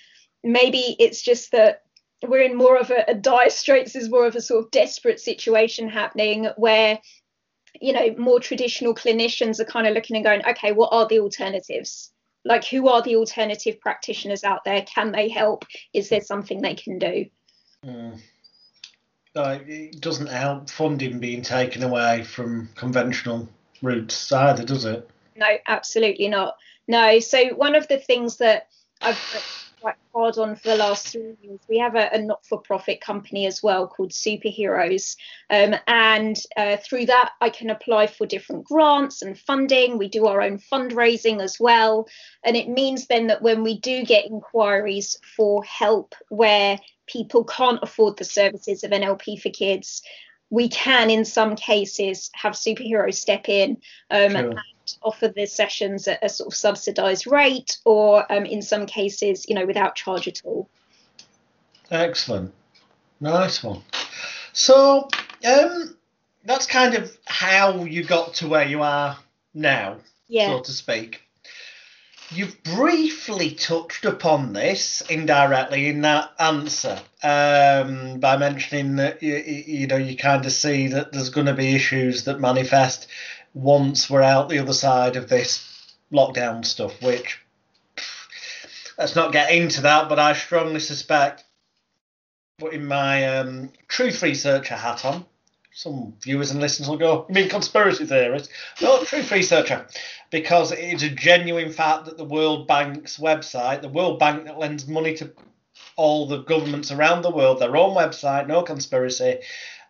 Maybe 0.43 0.95
it's 0.99 1.21
just 1.21 1.51
that 1.51 1.83
we're 2.27 2.41
in 2.41 2.55
more 2.55 2.77
of 2.77 2.89
a, 2.89 3.05
a 3.07 3.13
dire 3.13 3.51
straits 3.51 3.95
is 3.95 4.09
more 4.09 4.25
of 4.25 4.35
a 4.35 4.41
sort 4.41 4.65
of 4.65 4.71
desperate 4.71 5.19
situation 5.19 5.87
happening 5.87 6.47
where 6.57 6.99
you 7.79 7.93
know 7.93 8.15
more 8.17 8.39
traditional 8.39 8.95
clinicians 8.95 9.59
are 9.59 9.65
kind 9.65 9.85
of 9.85 9.93
looking 9.93 10.15
and 10.15 10.25
going 10.25 10.45
okay 10.47 10.71
what 10.71 10.89
are 10.91 11.07
the 11.07 11.19
alternatives? 11.19 12.11
Like 12.43 12.65
who 12.65 12.87
are 12.87 13.03
the 13.03 13.15
alternative 13.15 13.79
practitioners 13.79 14.43
out 14.43 14.63
there? 14.65 14.81
Can 14.81 15.11
they 15.11 15.29
help? 15.29 15.65
Is 15.93 16.09
there 16.09 16.21
something 16.21 16.63
they 16.63 16.73
can 16.73 16.97
do 16.97 17.25
Mm. 17.85 18.19
it 19.35 20.01
doesn't 20.01 20.27
help 20.27 20.69
funding 20.69 21.19
being 21.19 21.41
taken 21.41 21.83
away 21.83 22.23
from 22.23 22.69
conventional 22.75 23.47
routes 23.81 24.31
either, 24.31 24.63
does 24.63 24.85
it? 24.85 25.09
No, 25.35 25.47
absolutely 25.67 26.27
not. 26.27 26.57
No. 26.87 27.19
So 27.19 27.49
one 27.49 27.75
of 27.75 27.87
the 27.87 27.97
things 27.97 28.37
that 28.37 28.69
I've 29.01 29.66
quite 29.81 29.95
hard 30.13 30.37
on 30.37 30.55
for 30.55 30.69
the 30.69 30.75
last 30.75 31.07
three 31.07 31.35
years. 31.41 31.59
We 31.69 31.77
have 31.79 31.95
a, 31.95 32.09
a 32.13 32.21
not-for-profit 32.21 33.01
company 33.01 33.45
as 33.45 33.61
well 33.61 33.87
called 33.87 34.11
Superheroes, 34.11 35.15
um, 35.49 35.75
and 35.87 36.37
uh, 36.55 36.77
through 36.77 37.07
that 37.07 37.31
I 37.41 37.49
can 37.49 37.69
apply 37.69 38.07
for 38.07 38.25
different 38.25 38.65
grants 38.65 39.21
and 39.21 39.37
funding. 39.37 39.97
We 39.97 40.09
do 40.09 40.25
our 40.27 40.41
own 40.41 40.59
fundraising 40.59 41.41
as 41.41 41.59
well, 41.59 42.07
and 42.43 42.55
it 42.55 42.69
means 42.69 43.07
then 43.07 43.27
that 43.27 43.41
when 43.41 43.63
we 43.63 43.79
do 43.79 44.03
get 44.03 44.25
inquiries 44.25 45.19
for 45.35 45.63
help 45.63 46.15
where 46.29 46.79
people 47.07 47.43
can't 47.45 47.79
afford 47.81 48.17
the 48.17 48.25
services 48.25 48.83
of 48.83 48.91
NLP 48.91 49.41
for 49.41 49.49
kids, 49.49 50.01
we 50.49 50.69
can, 50.69 51.09
in 51.09 51.25
some 51.25 51.55
cases, 51.55 52.29
have 52.33 52.53
superheroes 52.53 53.15
step 53.15 53.49
in 53.49 53.77
um, 54.11 54.31
sure. 54.31 54.37
and 54.37 54.59
offer 55.01 55.27
the 55.27 55.45
sessions 55.45 56.07
at 56.07 56.23
a 56.23 56.29
sort 56.29 56.47
of 56.47 56.55
subsidised 56.55 57.27
rate, 57.27 57.77
or 57.85 58.31
um, 58.31 58.45
in 58.45 58.61
some 58.61 58.85
cases, 58.85 59.45
you 59.49 59.55
know, 59.55 59.65
without 59.65 59.95
charge 59.95 60.27
at 60.27 60.41
all. 60.45 60.69
Excellent, 61.91 62.53
nice 63.19 63.63
one. 63.63 63.81
So 64.53 65.09
um, 65.45 65.95
that's 66.45 66.65
kind 66.65 66.95
of 66.95 67.15
how 67.25 67.83
you 67.83 68.03
got 68.03 68.33
to 68.35 68.47
where 68.47 68.67
you 68.67 68.81
are 68.81 69.17
now, 69.53 69.97
yeah. 70.27 70.47
so 70.47 70.61
to 70.61 70.71
speak. 70.71 71.26
You've 72.29 72.61
briefly 72.63 73.51
touched 73.51 74.03
upon 74.03 74.51
this 74.51 75.01
indirectly 75.09 75.87
in 75.87 76.01
that 76.01 76.31
answer 76.39 76.99
um, 77.23 78.19
by 78.19 78.35
mentioning 78.35 78.97
that 78.97 79.23
you, 79.23 79.35
you 79.37 79.87
know 79.87 79.95
you 79.95 80.17
kind 80.17 80.45
of 80.45 80.51
see 80.51 80.87
that 80.89 81.13
there's 81.13 81.29
going 81.29 81.47
to 81.47 81.53
be 81.53 81.73
issues 81.73 82.25
that 82.25 82.41
manifest 82.41 83.07
once 83.53 84.09
we're 84.09 84.21
out 84.21 84.49
the 84.49 84.59
other 84.59 84.73
side 84.73 85.15
of 85.15 85.29
this 85.29 85.95
lockdown 86.11 86.65
stuff. 86.65 87.01
Which 87.01 87.39
let's 88.97 89.15
not 89.15 89.31
get 89.31 89.51
into 89.51 89.81
that, 89.81 90.09
but 90.09 90.19
I 90.19 90.33
strongly 90.33 90.81
suspect, 90.81 91.45
putting 92.57 92.85
my 92.85 93.37
um, 93.37 93.71
truth 93.87 94.21
researcher 94.21 94.75
hat 94.75 95.05
on, 95.05 95.25
some 95.77 96.15
viewers 96.23 96.49
and 96.49 96.59
listeners 96.59 96.89
will 96.89 96.97
go, 96.97 97.25
"You 97.29 97.35
mean 97.35 97.49
conspiracy 97.49 98.05
theorist?" 98.05 98.49
No, 98.81 99.03
truth 99.03 99.31
researcher 99.31 99.87
because 100.31 100.71
it 100.71 100.79
is 100.79 101.03
a 101.03 101.09
genuine 101.09 101.71
fact 101.71 102.05
that 102.05 102.17
the 102.17 102.23
World 102.23 102.67
Bank's 102.67 103.17
website, 103.17 103.81
the 103.81 103.87
World 103.87 104.17
Bank 104.17 104.45
that 104.45 104.57
lends 104.57 104.87
money 104.87 105.13
to 105.17 105.31
all 105.95 106.25
the 106.25 106.39
governments 106.39 106.91
around 106.91 107.21
the 107.21 107.29
world, 107.29 107.59
their 107.59 107.77
own 107.77 107.95
website, 107.95 108.47
no 108.47 108.63
conspiracy, 108.63 109.37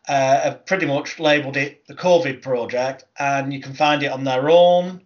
uh, 0.10 0.40
have 0.42 0.66
pretty 0.66 0.86
much 0.86 1.20
labelled 1.20 1.56
it 1.56 1.88
the 1.88 1.96
COVID 1.96 2.42
project, 2.42 3.06
and 3.18 3.54
you 3.54 3.62
can 3.62 3.74
find 3.74 4.04
it 4.04 4.12
on 4.12 4.26
their 4.26 4.50
own 4.50 5.02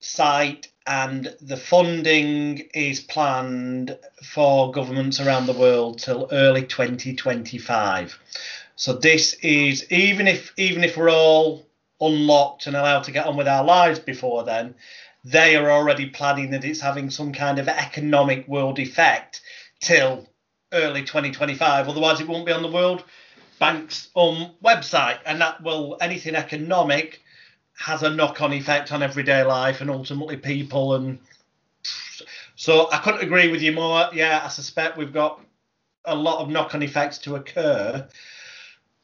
site. 0.00 0.68
And 0.86 1.34
the 1.40 1.56
funding 1.56 2.68
is 2.72 3.00
planned 3.00 3.98
for 4.22 4.70
governments 4.70 5.20
around 5.20 5.46
the 5.46 5.52
world 5.52 5.98
till 5.98 6.28
early 6.30 6.62
2025. 6.62 8.18
So 8.76 8.92
this 8.92 9.34
is 9.42 9.90
even 9.90 10.28
if 10.28 10.52
even 10.56 10.84
if 10.84 10.96
we're 10.96 11.10
all 11.10 11.66
unlocked 12.00 12.66
and 12.66 12.76
allowed 12.76 13.04
to 13.04 13.10
get 13.10 13.26
on 13.26 13.36
with 13.36 13.48
our 13.48 13.64
lives 13.64 13.98
before 13.98 14.44
then, 14.44 14.74
they 15.24 15.56
are 15.56 15.70
already 15.70 16.10
planning 16.10 16.50
that 16.50 16.64
it's 16.64 16.80
having 16.80 17.10
some 17.10 17.32
kind 17.32 17.58
of 17.58 17.68
economic 17.68 18.46
world 18.46 18.78
effect 18.78 19.40
till 19.80 20.28
early 20.72 21.02
2025. 21.02 21.88
Otherwise, 21.88 22.20
it 22.20 22.28
won't 22.28 22.46
be 22.46 22.52
on 22.52 22.62
the 22.62 22.70
World 22.70 23.02
Bank's 23.58 24.10
own 24.14 24.52
website, 24.62 25.18
and 25.24 25.40
that 25.40 25.62
will 25.62 25.96
anything 26.00 26.34
economic 26.34 27.22
has 27.78 28.02
a 28.02 28.10
knock-on 28.10 28.52
effect 28.52 28.92
on 28.92 29.02
everyday 29.02 29.42
life 29.42 29.80
and 29.80 29.90
ultimately 29.90 30.36
people. 30.36 30.94
And 30.94 31.18
so 32.56 32.90
I 32.92 32.98
couldn't 32.98 33.22
agree 33.22 33.50
with 33.50 33.62
you 33.62 33.72
more. 33.72 34.08
Yeah, 34.12 34.42
I 34.44 34.48
suspect 34.48 34.96
we've 34.98 35.12
got 35.12 35.40
a 36.04 36.14
lot 36.14 36.40
of 36.40 36.50
knock-on 36.50 36.82
effects 36.82 37.18
to 37.18 37.36
occur, 37.36 38.06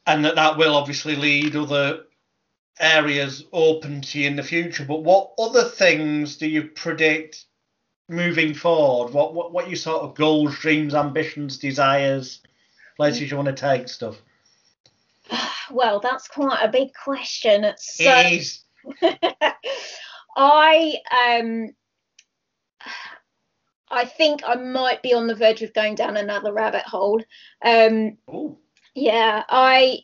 and 0.05 0.25
that 0.25 0.35
that 0.35 0.57
will 0.57 0.75
obviously 0.75 1.15
lead 1.15 1.55
other 1.55 2.03
areas 2.79 3.45
open 3.53 4.01
to 4.01 4.19
you 4.19 4.27
in 4.27 4.35
the 4.35 4.43
future. 4.43 4.85
But 4.85 5.03
what 5.03 5.33
other 5.39 5.63
things 5.63 6.37
do 6.37 6.47
you 6.47 6.63
predict 6.63 7.45
moving 8.09 8.53
forward? 8.53 9.13
What 9.13 9.33
what 9.33 9.51
what 9.53 9.67
your 9.67 9.77
sort 9.77 10.03
of 10.03 10.15
goals, 10.15 10.57
dreams, 10.59 10.93
ambitions, 10.93 11.57
desires 11.57 12.41
places 12.97 13.31
you 13.31 13.37
want 13.37 13.47
to 13.47 13.53
take 13.53 13.87
stuff? 13.87 14.21
Well, 15.71 16.01
that's 16.01 16.27
quite 16.27 16.61
a 16.61 16.67
big 16.67 16.89
question. 16.93 17.65
So, 17.77 18.03
it 18.03 18.33
is. 18.33 18.63
I 20.35 20.95
um 21.09 21.69
I 23.89 24.05
think 24.05 24.41
I 24.45 24.55
might 24.55 25.01
be 25.01 25.13
on 25.13 25.27
the 25.27 25.35
verge 25.35 25.61
of 25.61 25.73
going 25.73 25.95
down 25.95 26.17
another 26.17 26.51
rabbit 26.51 26.83
hole. 26.83 27.23
Um, 27.63 28.17
Ooh. 28.29 28.57
Yeah, 28.95 29.43
I 29.49 29.99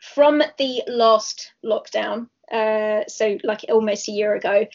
from 0.00 0.42
the 0.58 0.82
last 0.86 1.52
lockdown, 1.64 2.28
uh, 2.50 3.04
so 3.08 3.38
like 3.44 3.64
almost 3.68 4.08
a 4.08 4.12
year 4.12 4.34
ago, 4.34 4.66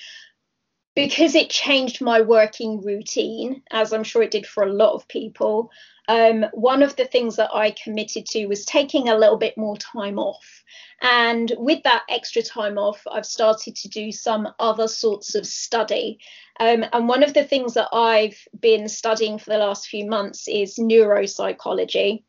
because 0.95 1.35
it 1.35 1.49
changed 1.49 2.01
my 2.01 2.21
working 2.21 2.81
routine, 2.81 3.63
as 3.71 3.93
I'm 3.93 4.03
sure 4.03 4.21
it 4.23 4.31
did 4.31 4.45
for 4.45 4.63
a 4.63 4.73
lot 4.73 4.93
of 4.93 5.07
people. 5.07 5.71
Um, 6.07 6.45
one 6.53 6.83
of 6.83 6.95
the 6.97 7.05
things 7.05 7.37
that 7.37 7.49
I 7.53 7.71
committed 7.71 8.25
to 8.27 8.45
was 8.47 8.65
taking 8.65 9.07
a 9.09 9.17
little 9.17 9.37
bit 9.37 9.57
more 9.57 9.77
time 9.77 10.19
off. 10.19 10.63
And 11.01 11.51
with 11.57 11.81
that 11.83 12.03
extra 12.09 12.41
time 12.41 12.77
off, 12.77 13.01
I've 13.09 13.25
started 13.25 13.75
to 13.77 13.89
do 13.89 14.11
some 14.11 14.49
other 14.59 14.87
sorts 14.87 15.35
of 15.35 15.47
study. 15.47 16.19
Um, 16.59 16.85
and 16.91 17.07
one 17.07 17.23
of 17.23 17.33
the 17.33 17.43
things 17.43 17.73
that 17.73 17.89
I've 17.93 18.37
been 18.59 18.87
studying 18.87 19.39
for 19.39 19.49
the 19.49 19.57
last 19.57 19.87
few 19.87 20.05
months 20.05 20.47
is 20.47 20.75
neuropsychology. 20.75 22.23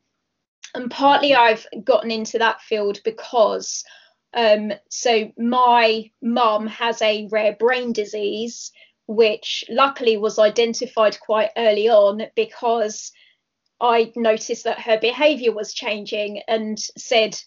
And 0.75 0.91
partly 0.91 1.33
I've 1.33 1.65
gotten 1.83 2.11
into 2.11 2.37
that 2.39 2.61
field 2.61 2.99
because 3.03 3.83
um, 4.33 4.73
so 4.89 5.31
my 5.37 6.11
mum 6.21 6.67
has 6.67 7.01
a 7.01 7.27
rare 7.31 7.55
brain 7.57 7.93
disease, 7.93 8.71
which 9.07 9.63
luckily 9.69 10.17
was 10.17 10.37
identified 10.37 11.17
quite 11.21 11.51
early 11.55 11.89
on 11.89 12.23
because 12.35 13.13
I 13.79 14.11
noticed 14.17 14.65
that 14.65 14.81
her 14.81 14.99
behavior 14.99 15.53
was 15.53 15.73
changing 15.73 16.41
and 16.47 16.77
said, 16.97 17.39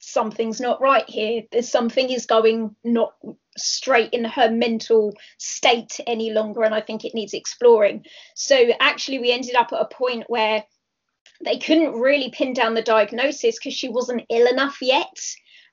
something's 0.00 0.60
not 0.60 0.80
right 0.80 1.08
here. 1.08 1.42
There's 1.50 1.70
something 1.70 2.10
is 2.10 2.26
going 2.26 2.76
not 2.84 3.14
straight 3.56 4.12
in 4.12 4.24
her 4.24 4.50
mental 4.50 5.14
state 5.38 5.98
any 6.06 6.32
longer, 6.32 6.62
and 6.62 6.74
I 6.74 6.82
think 6.82 7.04
it 7.04 7.14
needs 7.14 7.34
exploring. 7.34 8.04
So 8.34 8.70
actually, 8.80 9.18
we 9.18 9.32
ended 9.32 9.54
up 9.54 9.72
at 9.72 9.80
a 9.80 9.86
point 9.86 10.24
where 10.28 10.64
they 11.44 11.58
couldn't 11.58 11.92
really 11.92 12.30
pin 12.30 12.52
down 12.52 12.74
the 12.74 12.82
diagnosis 12.82 13.58
because 13.58 13.74
she 13.74 13.88
wasn't 13.88 14.26
ill 14.28 14.46
enough 14.46 14.78
yet. 14.80 15.18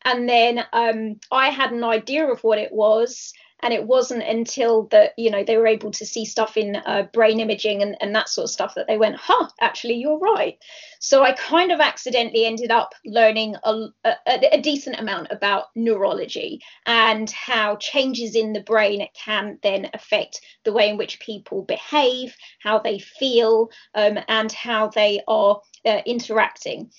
And 0.04 0.30
then 0.30 0.64
um, 0.74 1.20
I 1.32 1.50
had 1.50 1.72
an 1.72 1.84
idea 1.84 2.28
of 2.28 2.44
what 2.44 2.60
it 2.60 2.72
was, 2.72 3.34
and 3.62 3.74
it 3.74 3.86
wasn't 3.86 4.24
until 4.24 4.84
that 4.88 5.14
you 5.18 5.30
know 5.30 5.44
they 5.44 5.58
were 5.58 5.68
able 5.68 5.92
to 5.92 6.06
see 6.06 6.26
stuff 6.26 6.58
in 6.58 6.76
uh, 6.76 7.08
brain 7.14 7.40
imaging 7.40 7.82
and, 7.82 7.96
and 8.02 8.16
that 8.16 8.30
sort 8.30 8.46
of 8.46 8.52
stuff 8.52 8.76
that 8.76 8.88
they 8.88 8.98
went 8.98 9.16
huh 9.16 9.48
actually 9.60 9.96
you're 9.96 10.20
right. 10.20 10.58
So 11.00 11.24
i 11.24 11.32
kind 11.34 11.72
of 11.72 11.80
accidentally 11.80 12.46
ended 12.46 12.72
up 12.72 12.94
learning 13.06 13.56
a, 13.64 13.88
a, 14.04 14.56
a 14.56 14.62
decent 14.62 15.00
amount 15.00 15.28
about 15.32 15.66
neurology 15.76 16.62
and 16.86 17.30
how 17.32 17.78
changes 17.78 18.36
in 18.36 18.54
the 18.54 18.62
brain 18.62 19.08
can 19.14 19.60
then 19.64 19.90
affect 19.94 20.42
the 20.64 20.74
way 20.74 20.90
in 20.90 20.98
which 20.98 21.20
people 21.20 21.64
behave 21.64 22.36
how 22.60 22.80
they 22.80 23.00
feel 23.00 23.70
um, 23.94 24.20
and 24.28 24.52
how 24.52 24.88
they 24.90 25.22
are 25.28 25.62
uh, 25.86 26.02
interacting. 26.06 26.92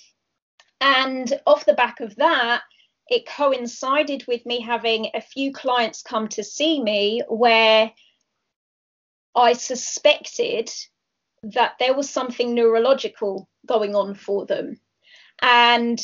And 0.80 1.40
off 1.46 1.64
the 1.64 1.74
back 1.74 2.00
of 2.00 2.16
that 2.16 2.62
it 3.08 3.26
coincided 3.26 4.24
with 4.26 4.44
me 4.46 4.60
having 4.60 5.10
a 5.14 5.20
few 5.20 5.52
clients 5.52 6.02
come 6.02 6.28
to 6.28 6.42
see 6.42 6.82
me 6.82 7.22
where 7.28 7.92
I 9.34 9.52
suspected 9.52 10.70
that 11.42 11.74
there 11.78 11.94
was 11.94 12.10
something 12.10 12.54
neurological 12.54 13.48
going 13.66 13.94
on 13.94 14.14
for 14.14 14.46
them. 14.46 14.80
And 15.40 16.00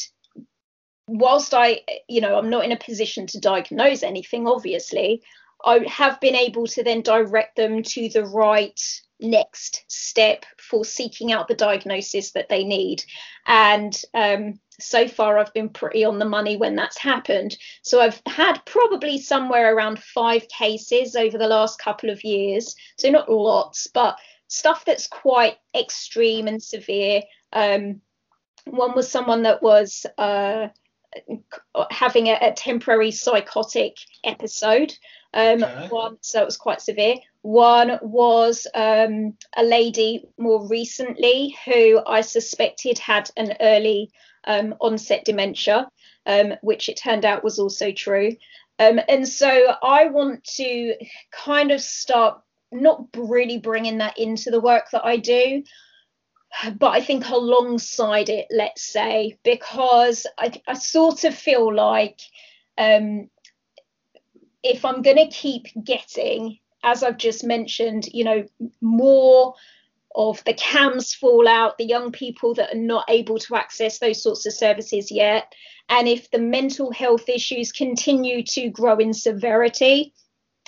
whilst 1.08 1.54
I, 1.54 1.80
you 2.08 2.20
know, 2.20 2.36
I'm 2.36 2.50
not 2.50 2.64
in 2.64 2.72
a 2.72 2.76
position 2.76 3.26
to 3.28 3.40
diagnose 3.40 4.02
anything, 4.02 4.46
obviously, 4.46 5.22
I 5.64 5.80
have 5.88 6.20
been 6.20 6.34
able 6.34 6.66
to 6.68 6.82
then 6.82 7.02
direct 7.02 7.56
them 7.56 7.82
to 7.82 8.08
the 8.08 8.24
right 8.24 8.80
next 9.20 9.84
step 9.86 10.44
for 10.58 10.84
seeking 10.84 11.32
out 11.32 11.48
the 11.48 11.54
diagnosis 11.54 12.32
that 12.32 12.48
they 12.48 12.64
need. 12.64 13.04
And 13.46 13.98
um, 14.14 14.60
so 14.80 15.06
far 15.06 15.38
I've 15.38 15.54
been 15.54 15.68
pretty 15.68 16.04
on 16.04 16.18
the 16.18 16.24
money 16.24 16.56
when 16.56 16.74
that's 16.74 16.98
happened. 16.98 17.56
So 17.82 18.00
I've 18.00 18.20
had 18.26 18.60
probably 18.66 19.18
somewhere 19.18 19.74
around 19.74 20.02
five 20.02 20.48
cases 20.48 21.14
over 21.14 21.38
the 21.38 21.46
last 21.46 21.78
couple 21.78 22.10
of 22.10 22.24
years. 22.24 22.74
So 22.98 23.10
not 23.10 23.30
lots, 23.30 23.86
but 23.86 24.18
stuff 24.48 24.84
that's 24.84 25.06
quite 25.06 25.56
extreme 25.74 26.48
and 26.48 26.62
severe. 26.62 27.22
Um, 27.52 28.00
one 28.64 28.94
was 28.94 29.10
someone 29.10 29.42
that 29.42 29.62
was 29.62 30.06
uh, 30.18 30.68
having 31.90 32.28
a, 32.28 32.38
a, 32.40 32.52
temporary 32.52 33.10
psychotic 33.10 33.96
episode. 34.24 34.92
Um, 35.34 35.62
okay. 35.62 35.88
One, 35.88 36.18
so 36.20 36.42
it 36.42 36.44
was 36.44 36.56
quite 36.56 36.80
severe. 36.80 37.16
One 37.42 37.98
was 38.02 38.66
um, 38.74 39.36
a 39.56 39.62
lady 39.62 40.24
more 40.38 40.66
recently 40.68 41.56
who 41.64 42.00
I 42.06 42.20
suspected 42.20 42.98
had 42.98 43.30
an 43.36 43.54
early 43.60 44.10
um, 44.44 44.74
onset 44.80 45.24
dementia, 45.24 45.88
um, 46.26 46.54
which 46.62 46.88
it 46.88 46.98
turned 47.02 47.24
out 47.24 47.44
was 47.44 47.58
also 47.58 47.92
true. 47.92 48.36
Um, 48.78 49.00
and 49.08 49.26
so 49.26 49.74
I 49.82 50.06
want 50.08 50.44
to 50.56 50.94
kind 51.30 51.70
of 51.70 51.80
start 51.80 52.40
not 52.72 53.04
really 53.16 53.58
bringing 53.58 53.98
that 53.98 54.18
into 54.18 54.50
the 54.50 54.60
work 54.60 54.90
that 54.92 55.04
I 55.04 55.18
do, 55.18 55.62
but 56.78 56.90
I 56.90 57.00
think 57.00 57.28
alongside 57.28 58.28
it, 58.28 58.46
let's 58.50 58.82
say, 58.82 59.38
because 59.42 60.26
I, 60.38 60.52
I 60.66 60.74
sort 60.74 61.24
of 61.24 61.34
feel 61.34 61.74
like 61.74 62.20
um, 62.78 63.28
if 64.62 64.84
I'm 64.84 65.02
going 65.02 65.16
to 65.16 65.28
keep 65.28 65.68
getting, 65.82 66.58
as 66.84 67.02
I've 67.02 67.18
just 67.18 67.44
mentioned, 67.44 68.06
you 68.12 68.24
know, 68.24 68.46
more 68.80 69.54
of 70.14 70.42
the 70.44 70.54
CAMHS 70.54 71.16
fallout, 71.16 71.78
the 71.78 71.86
young 71.86 72.12
people 72.12 72.54
that 72.54 72.74
are 72.74 72.78
not 72.78 73.04
able 73.08 73.38
to 73.38 73.56
access 73.56 73.98
those 73.98 74.22
sorts 74.22 74.44
of 74.46 74.52
services 74.52 75.10
yet. 75.10 75.52
And 75.88 76.06
if 76.06 76.30
the 76.30 76.38
mental 76.38 76.92
health 76.92 77.28
issues 77.28 77.72
continue 77.72 78.42
to 78.44 78.68
grow 78.68 78.98
in 78.98 79.14
severity, 79.14 80.12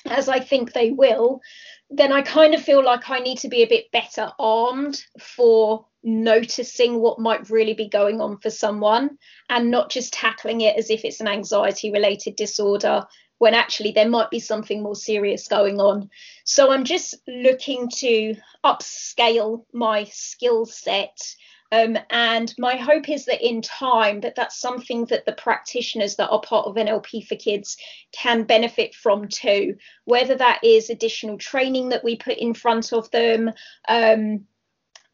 as 0.07 0.29
I 0.29 0.41
think 0.41 0.73
they 0.73 0.91
will, 0.91 1.41
then 1.97 2.13
I 2.13 2.23
kind 2.23 2.55
of 2.55 2.63
feel 2.63 2.85
like 2.85 3.11
I 3.11 3.19
need 3.19 3.39
to 3.39 3.49
be 3.49 3.63
a 3.63 3.69
bit 3.69 3.91
better 3.93 4.31
armed 4.39 5.03
for 5.19 5.87
noticing 6.03 7.01
what 7.01 7.19
might 7.19 7.51
really 7.51 7.75
be 7.75 7.89
going 7.89 8.21
on 8.21 8.39
for 8.39 8.51
someone 8.51 9.19
and 9.49 9.71
not 9.71 9.91
just 9.91 10.13
tackling 10.13 10.61
it 10.61 10.77
as 10.77 10.91
if 10.91 11.05
it's 11.05 11.21
an 11.21 11.29
anxiety 11.29 11.91
related 11.91 12.37
disorder 12.37 13.05
when 13.39 13.55
actually 13.55 13.93
there 13.93 14.09
might 14.09 14.31
be 14.31 14.41
something 14.41 14.83
more 14.83 14.95
serious 14.95 15.49
going 15.49 15.81
on. 15.81 16.09
So 16.45 16.71
I'm 16.71 16.85
just 16.85 17.17
looking 17.27 17.89
to 17.97 18.37
upscale 18.65 19.65
my 19.73 20.05
skill 20.05 20.67
set. 20.67 21.19
Um, 21.75 21.99
and 22.11 22.55
my 22.57 22.77
hope 22.77 23.09
is 23.09 23.25
that 23.25 23.45
in 23.45 23.61
time 23.61 24.21
that 24.21 24.37
that's 24.37 24.57
something 24.57 25.07
that 25.07 25.27
the 25.27 25.33
practitioners 25.33 26.15
that 26.17 26.29
are 26.29 26.41
part 26.41 26.67
of 26.67 26.77
NLP 26.77 27.27
for 27.27 27.35
Kids 27.35 27.77
can 28.13 28.45
benefit 28.45 28.95
from 28.95 29.27
too, 29.29 29.77
whether 30.05 30.37
that 30.37 30.63
is 30.63 30.89
additional 30.89 31.37
training 31.37 31.89
that 31.89 32.05
we 32.05 32.17
put 32.17 32.39
in 32.39 32.55
front 32.55 32.93
of 32.93 33.11
them, 33.11 33.51
um, 33.89 34.47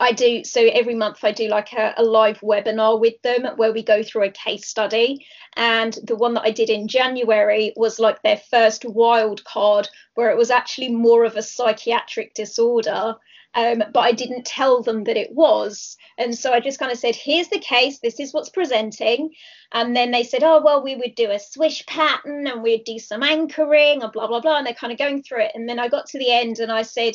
I 0.00 0.12
do 0.12 0.44
so 0.44 0.62
every 0.62 0.94
month 0.94 1.24
I 1.24 1.32
do 1.32 1.48
like 1.48 1.72
a, 1.74 1.94
a, 1.98 2.02
live 2.02 2.40
webinar 2.40 2.98
with 2.98 3.20
them 3.22 3.46
where 3.56 3.72
we 3.72 3.82
go 3.82 4.02
through 4.02 4.24
a 4.24 4.30
case 4.30 4.66
study. 4.66 5.26
And 5.56 5.98
the 6.04 6.16
one 6.16 6.34
that 6.34 6.46
I 6.46 6.50
did 6.50 6.70
in 6.70 6.88
January 6.88 7.74
was 7.76 7.98
like 7.98 8.22
their 8.22 8.40
first 8.50 8.86
wild 8.86 9.44
card 9.44 9.88
where 10.14 10.30
it 10.30 10.38
was 10.38 10.50
actually 10.50 10.90
more 10.90 11.24
of 11.24 11.36
a 11.36 11.42
psychiatric 11.42 12.32
disorder 12.32 13.16
um, 13.54 13.82
but 13.92 14.00
I 14.00 14.12
didn't 14.12 14.46
tell 14.46 14.82
them 14.82 15.04
that 15.04 15.16
it 15.16 15.32
was. 15.32 15.96
And 16.18 16.36
so 16.36 16.52
I 16.52 16.60
just 16.60 16.78
kind 16.78 16.92
of 16.92 16.98
said 16.98 17.16
here's 17.16 17.48
the 17.48 17.58
case. 17.58 17.98
This 17.98 18.20
is 18.20 18.32
what's 18.32 18.50
presenting. 18.50 19.30
And 19.72 19.96
then 19.96 20.10
they 20.10 20.24
said 20.24 20.42
oh 20.42 20.60
well 20.64 20.82
we 20.82 20.96
would 20.96 21.14
do 21.14 21.30
a 21.30 21.38
swish 21.38 21.84
pattern 21.86 22.46
and 22.46 22.62
we'd 22.62 22.84
do 22.84 22.98
some 22.98 23.22
anchoring 23.22 24.02
and 24.02 24.12
blah 24.12 24.26
blah 24.26 24.40
blah. 24.40 24.58
And 24.58 24.66
they're 24.66 24.74
kind 24.74 24.92
of 24.92 24.98
going 24.98 25.22
through 25.22 25.42
it. 25.42 25.52
And 25.54 25.68
then 25.68 25.78
I 25.78 25.88
got 25.88 26.06
to 26.06 26.18
the 26.18 26.32
end 26.32 26.58
and 26.58 26.70
I 26.70 26.82
said 26.82 27.14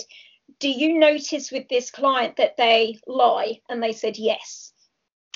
do 0.60 0.70
you 0.70 0.98
notice 0.98 1.52
with 1.52 1.68
this 1.70 1.92
client 1.92 2.38
that 2.38 2.58
they 2.58 3.00
lie? 3.08 3.62
And 3.70 3.82
they 3.82 3.92
said, 3.92 4.18
yes. 4.18 4.74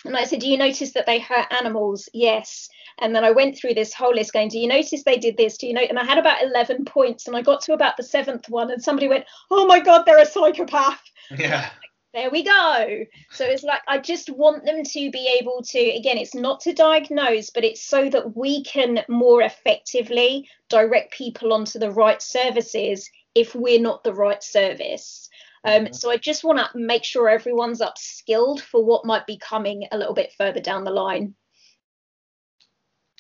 And 0.06 0.16
I 0.16 0.24
said, 0.24 0.40
do 0.40 0.48
you 0.48 0.58
notice 0.58 0.94
that 0.94 1.06
they 1.06 1.20
hurt 1.20 1.48
animals? 1.52 2.08
Yes. 2.14 2.70
And 3.00 3.16
then 3.16 3.24
I 3.24 3.32
went 3.32 3.58
through 3.58 3.74
this 3.74 3.94
whole 3.94 4.14
list 4.14 4.34
going, 4.34 4.50
do 4.50 4.60
you 4.60 4.68
notice 4.68 5.04
they 5.04 5.18
did 5.18 5.38
this? 5.38 5.58
Do 5.58 5.68
you 5.68 5.74
know? 5.74 5.82
And 5.82 6.00
I 6.00 6.06
had 6.06 6.18
about 6.18 6.44
11 6.44 6.86
points 6.86 7.28
and 7.28 7.36
I 7.36 7.42
got 7.42 7.62
to 7.62 7.74
about 7.74 7.98
the 7.98 8.04
seventh 8.04 8.50
one 8.50 8.72
and 8.72 8.84
somebody 8.84 9.08
went, 9.08 9.26
oh 9.52 9.66
my 9.66 9.80
God, 9.80 10.04
they're 10.06 10.20
a 10.20 10.26
psychopath. 10.26 11.02
Yeah. 11.38 11.70
There 12.12 12.32
we 12.32 12.44
go. 12.44 13.06
So 13.30 13.46
it's 13.46 13.62
like, 13.62 13.82
I 13.88 14.00
just 14.00 14.32
want 14.32 14.66
them 14.66 14.84
to 14.84 15.12
be 15.12 15.38
able 15.40 15.62
to, 15.62 15.80
again, 15.80 16.18
it's 16.18 16.34
not 16.34 16.60
to 16.62 16.74
diagnose, 16.74 17.52
but 17.52 17.64
it's 17.64 17.84
so 17.84 18.10
that 18.10 18.36
we 18.36 18.64
can 18.64 19.06
more 19.08 19.44
effectively 19.44 20.50
direct 20.70 21.14
people 21.14 21.54
onto 21.54 21.78
the 21.78 21.92
right 21.92 22.20
services 22.20 23.08
if 23.36 23.54
we're 23.54 23.80
not 23.80 24.04
the 24.04 24.14
right 24.16 24.44
service. 24.44 25.30
Um, 25.66 25.86
mm-hmm. 25.86 25.94
So 25.94 26.10
I 26.10 26.18
just 26.18 26.44
want 26.44 26.60
to 26.60 26.78
make 26.78 27.04
sure 27.04 27.30
everyone's 27.30 27.82
upskilled 27.82 28.62
for 28.62 28.84
what 28.84 29.06
might 29.06 29.28
be 29.28 29.38
coming 29.38 29.88
a 29.92 29.98
little 29.98 30.14
bit 30.14 30.34
further 30.38 30.60
down 30.60 30.84
the 30.84 30.92
line. 30.92 31.36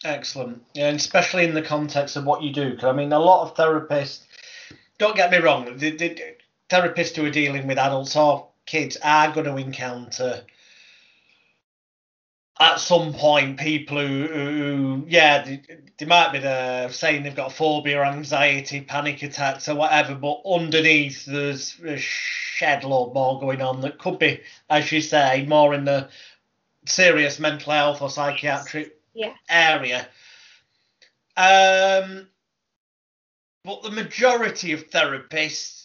Excellent. 0.04 0.64
Yeah, 0.74 0.88
and 0.88 0.98
especially 0.98 1.44
in 1.44 1.54
the 1.54 1.62
context 1.62 2.16
of 2.16 2.26
what 2.26 2.42
you 2.42 2.54
do. 2.54 2.72
Because 2.72 2.86
I 2.86 2.94
mean, 2.94 3.12
a 3.12 3.20
lot 3.20 3.44
of 3.44 3.56
therapists, 3.56 4.22
don't 4.98 5.16
get 5.16 5.32
me 5.32 5.40
wrong, 5.40 5.78
the, 5.78 5.92
the 5.92 6.36
therapists 6.70 7.16
who 7.16 7.26
are 7.26 7.32
dealing 7.32 7.68
with 7.68 7.78
adults 7.78 8.16
or 8.16 8.48
kids 8.66 8.98
are 9.04 9.32
going 9.34 9.46
to 9.46 9.58
encounter 9.58 10.44
at 12.60 12.80
some 12.80 13.14
point 13.14 13.58
people 13.58 13.98
who, 13.98 14.28
who 14.28 15.06
yeah, 15.08 15.44
they, 15.44 15.62
they, 15.98 16.06
might 16.06 16.34
be 16.34 16.40
there 16.40 16.92
saying 16.92 17.24
they've 17.24 17.36
got 17.36 17.54
phobia, 17.54 18.04
anxiety, 18.04 18.82
panic 18.82 19.24
attacks, 19.24 19.70
or 19.70 19.76
whatever, 19.76 20.14
but 20.16 20.42
underneath 20.46 21.26
there's 21.26 21.80
a 21.86 21.98
shed 21.98 22.84
load 22.84 23.14
more 23.14 23.40
going 23.40 23.62
on 23.62 23.80
that 23.82 23.98
could 23.98 24.20
be, 24.20 24.42
as 24.70 24.92
you 24.92 25.00
say, 25.00 25.46
more 25.48 25.74
in 25.74 25.86
the 25.86 26.10
serious 26.86 27.40
mental 27.40 27.72
health 27.72 28.02
or 28.02 28.10
psychiatric 28.10 28.98
yeah. 29.14 29.34
area. 29.50 30.08
Um, 31.38 32.28
but 33.64 33.84
the 33.84 33.92
majority 33.92 34.74
of 34.74 34.90
therapists 34.90 35.79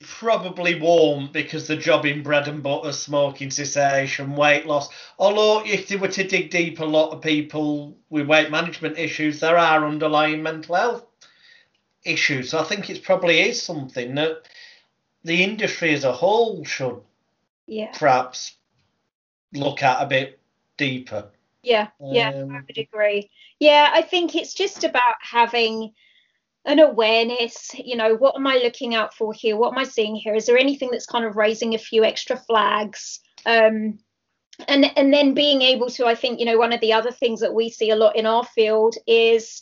probably 0.00 0.80
won't 0.80 1.32
because 1.32 1.66
the 1.66 1.76
job 1.76 2.04
in 2.06 2.22
bread 2.22 2.48
and 2.48 2.62
butter, 2.62 2.92
smoking 2.92 3.50
cessation, 3.50 4.36
weight 4.36 4.66
loss. 4.66 4.88
Although, 5.18 5.64
if 5.64 5.88
they 5.88 5.96
were 5.96 6.08
to 6.08 6.26
dig 6.26 6.50
deep, 6.50 6.78
a 6.78 6.84
lot 6.84 7.10
of 7.10 7.22
people 7.22 7.96
with 8.08 8.26
weight 8.26 8.50
management 8.50 8.98
issues, 8.98 9.40
there 9.40 9.58
are 9.58 9.86
underlying 9.86 10.42
mental 10.42 10.76
health 10.76 11.06
issues. 12.04 12.50
So 12.50 12.58
I 12.58 12.64
think 12.64 12.90
it 12.90 13.02
probably 13.02 13.40
is 13.40 13.60
something 13.60 14.14
that 14.14 14.48
the 15.24 15.42
industry 15.42 15.92
as 15.94 16.04
a 16.04 16.12
whole 16.12 16.64
should 16.64 17.00
yeah. 17.66 17.90
perhaps 17.94 18.56
look 19.52 19.82
at 19.82 20.02
a 20.02 20.06
bit 20.06 20.38
deeper. 20.76 21.30
Yeah, 21.62 21.88
yeah, 22.00 22.30
um, 22.30 22.52
I 22.52 22.60
would 22.66 22.78
agree. 22.78 23.30
Yeah, 23.58 23.90
I 23.92 24.02
think 24.02 24.36
it's 24.36 24.54
just 24.54 24.84
about 24.84 25.16
having 25.20 25.92
an 26.68 26.78
awareness 26.78 27.70
you 27.74 27.96
know 27.96 28.14
what 28.14 28.36
am 28.36 28.46
i 28.46 28.56
looking 28.56 28.94
out 28.94 29.14
for 29.14 29.32
here? 29.32 29.56
What 29.56 29.72
am 29.72 29.78
i 29.78 29.84
seeing 29.84 30.14
here? 30.14 30.34
Is 30.34 30.46
there 30.46 30.58
anything 30.58 30.90
that's 30.92 31.06
kind 31.06 31.24
of 31.24 31.36
raising 31.36 31.74
a 31.74 31.78
few 31.78 32.04
extra 32.04 32.36
flags? 32.36 33.20
Um, 33.46 33.98
and 34.66 34.86
and 34.96 35.12
then 35.12 35.34
being 35.34 35.62
able 35.62 35.88
to 35.88 36.06
i 36.06 36.14
think 36.14 36.40
you 36.40 36.44
know 36.44 36.58
one 36.58 36.72
of 36.72 36.80
the 36.80 36.92
other 36.92 37.12
things 37.12 37.40
that 37.40 37.54
we 37.54 37.70
see 37.70 37.90
a 37.90 37.96
lot 37.96 38.16
in 38.16 38.26
our 38.26 38.44
field 38.44 38.96
is 39.06 39.60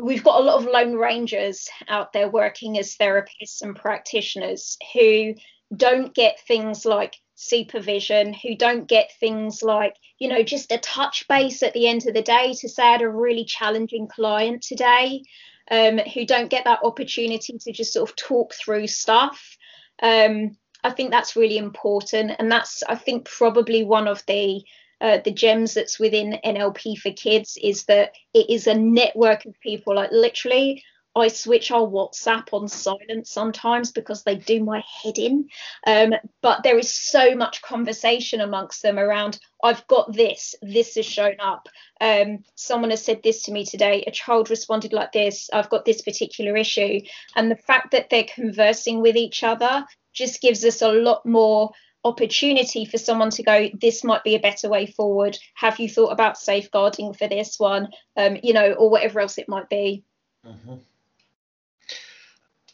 we've 0.00 0.24
got 0.24 0.40
a 0.40 0.44
lot 0.44 0.56
of 0.56 0.66
lone 0.66 0.96
rangers 0.96 1.68
out 1.88 2.12
there 2.12 2.28
working 2.28 2.78
as 2.78 2.96
therapists 2.96 3.62
and 3.62 3.76
practitioners 3.76 4.76
who 4.92 5.34
don't 5.76 6.14
get 6.14 6.40
things 6.48 6.84
like 6.84 7.14
supervision 7.36 8.32
who 8.34 8.56
don't 8.56 8.88
get 8.88 9.10
things 9.18 9.62
like 9.62 9.96
you 10.18 10.28
know 10.28 10.42
just 10.42 10.72
a 10.72 10.78
touch 10.78 11.26
base 11.28 11.62
at 11.62 11.72
the 11.72 11.86
end 11.86 12.06
of 12.06 12.14
the 12.14 12.22
day 12.22 12.52
to 12.52 12.68
say 12.68 12.82
i 12.82 12.92
had 12.92 13.02
a 13.02 13.08
really 13.08 13.44
challenging 13.44 14.08
client 14.08 14.62
today 14.62 15.22
um, 15.70 15.98
who 15.98 16.26
don't 16.26 16.50
get 16.50 16.64
that 16.64 16.80
opportunity 16.84 17.58
to 17.58 17.72
just 17.72 17.92
sort 17.92 18.08
of 18.08 18.16
talk 18.16 18.54
through 18.54 18.86
stuff. 18.86 19.56
Um, 20.02 20.56
I 20.84 20.90
think 20.90 21.10
that's 21.10 21.36
really 21.36 21.58
important, 21.58 22.32
and 22.38 22.50
that's 22.50 22.82
I 22.88 22.96
think 22.96 23.28
probably 23.28 23.84
one 23.84 24.08
of 24.08 24.24
the 24.26 24.62
uh, 25.00 25.18
the 25.24 25.32
gems 25.32 25.74
that's 25.74 25.98
within 25.98 26.38
NLP 26.44 26.98
for 26.98 27.12
kids 27.12 27.58
is 27.62 27.84
that 27.84 28.12
it 28.34 28.48
is 28.48 28.66
a 28.66 28.74
network 28.74 29.44
of 29.46 29.58
people. 29.60 29.94
Like 29.94 30.10
literally, 30.12 30.82
I 31.14 31.28
switch 31.28 31.70
our 31.70 31.86
WhatsApp 31.86 32.48
on 32.52 32.68
silent 32.68 33.26
sometimes 33.26 33.92
because 33.92 34.22
they 34.22 34.36
do 34.36 34.64
my 34.64 34.82
head 35.02 35.18
in. 35.18 35.48
Um, 35.86 36.14
but 36.40 36.62
there 36.62 36.78
is 36.78 36.92
so 36.92 37.34
much 37.34 37.60
conversation 37.60 38.40
amongst 38.40 38.82
them 38.82 38.98
around, 38.98 39.38
I've 39.62 39.86
got 39.88 40.12
this, 40.12 40.54
this 40.62 40.94
has 40.94 41.04
shown 41.04 41.36
up. 41.38 41.68
Um, 42.00 42.44
someone 42.54 42.90
has 42.90 43.04
said 43.04 43.22
this 43.22 43.42
to 43.44 43.52
me 43.52 43.66
today, 43.66 44.04
a 44.06 44.10
child 44.10 44.48
responded 44.48 44.92
like 44.92 45.12
this, 45.12 45.50
I've 45.52 45.70
got 45.70 45.84
this 45.84 46.00
particular 46.00 46.56
issue. 46.56 47.00
And 47.36 47.50
the 47.50 47.56
fact 47.56 47.90
that 47.90 48.08
they're 48.08 48.24
conversing 48.24 49.02
with 49.02 49.16
each 49.16 49.44
other 49.44 49.84
just 50.14 50.40
gives 50.40 50.64
us 50.64 50.80
a 50.80 50.92
lot 50.92 51.26
more 51.26 51.72
opportunity 52.04 52.84
for 52.84 52.98
someone 52.98 53.30
to 53.30 53.44
go 53.44 53.68
this 53.80 54.02
might 54.02 54.24
be 54.24 54.34
a 54.34 54.40
better 54.40 54.68
way 54.68 54.86
forward 54.86 55.38
have 55.54 55.78
you 55.78 55.88
thought 55.88 56.10
about 56.10 56.36
safeguarding 56.36 57.14
for 57.14 57.28
this 57.28 57.60
one 57.60 57.86
um, 58.16 58.36
you 58.42 58.52
know 58.52 58.72
or 58.72 58.90
whatever 58.90 59.20
else 59.20 59.38
it 59.38 59.48
might 59.48 59.68
be 59.68 60.02
mm-hmm 60.44 60.74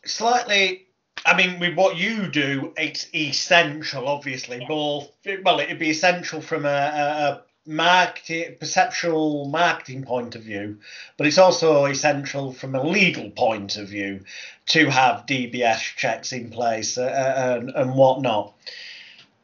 slightly 0.08 0.88
I 1.26 1.36
mean, 1.36 1.58
with 1.58 1.76
what 1.76 1.96
you 1.96 2.28
do, 2.28 2.72
it's 2.76 3.06
essential, 3.14 4.08
obviously. 4.08 4.64
Both, 4.66 5.10
well, 5.42 5.60
it'd 5.60 5.78
be 5.78 5.90
essential 5.90 6.40
from 6.40 6.64
a, 6.64 6.68
a 6.68 7.42
marketing, 7.68 8.56
perceptual 8.58 9.46
marketing 9.48 10.04
point 10.04 10.34
of 10.34 10.42
view, 10.42 10.78
but 11.16 11.26
it's 11.26 11.38
also 11.38 11.84
essential 11.84 12.52
from 12.52 12.74
a 12.74 12.82
legal 12.82 13.30
point 13.30 13.76
of 13.76 13.88
view 13.88 14.24
to 14.66 14.90
have 14.90 15.26
DBS 15.26 15.96
checks 15.96 16.32
in 16.32 16.50
place 16.50 16.96
uh, 16.96 17.02
uh, 17.02 17.58
and, 17.58 17.70
and 17.70 17.94
whatnot. 17.94 18.54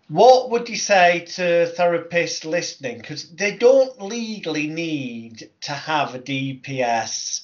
What 0.08 0.50
would 0.50 0.68
you 0.68 0.76
say 0.76 1.20
to 1.20 1.72
therapists 1.76 2.44
listening? 2.44 2.98
Because 2.98 3.30
they 3.30 3.56
don't 3.56 4.00
legally 4.00 4.68
need 4.68 5.50
to 5.62 5.72
have 5.72 6.14
a 6.14 6.18
DBS, 6.18 7.42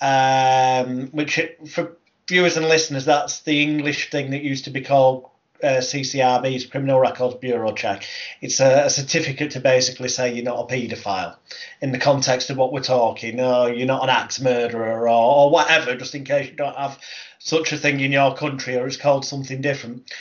um, 0.00 1.08
which 1.08 1.40
for 1.68 1.96
viewers 2.28 2.56
and 2.56 2.68
listeners, 2.68 3.06
that's 3.06 3.40
the 3.40 3.62
English 3.62 4.10
thing 4.10 4.30
that 4.30 4.42
used 4.42 4.64
to 4.64 4.70
be 4.70 4.82
called 4.82 5.28
uh, 5.62 5.78
CCRB's 5.78 6.66
Criminal 6.66 7.00
Records 7.00 7.34
Bureau 7.36 7.72
check. 7.72 8.04
It's 8.40 8.60
a, 8.60 8.84
a, 8.84 8.90
certificate 8.90 9.50
to 9.52 9.60
basically 9.60 10.08
say 10.08 10.32
you're 10.32 10.44
not 10.44 10.60
a 10.60 10.72
paedophile 10.72 11.36
in 11.80 11.90
the 11.90 11.98
context 11.98 12.50
of 12.50 12.56
what 12.56 12.72
we're 12.72 12.80
talking. 12.80 13.36
No, 13.36 13.66
you're 13.66 13.86
not 13.86 14.04
an 14.04 14.10
axe 14.10 14.40
murderer 14.40 15.08
or, 15.08 15.08
or 15.08 15.50
whatever, 15.50 15.96
just 15.96 16.14
in 16.14 16.24
case 16.24 16.50
you 16.50 16.56
don't 16.56 16.76
have 16.76 16.98
such 17.40 17.72
a 17.72 17.76
thing 17.76 17.98
in 17.98 18.12
your 18.12 18.36
country 18.36 18.76
or 18.76 18.86
it's 18.86 18.96
called 18.96 19.24
something 19.24 19.60
different. 19.60 20.12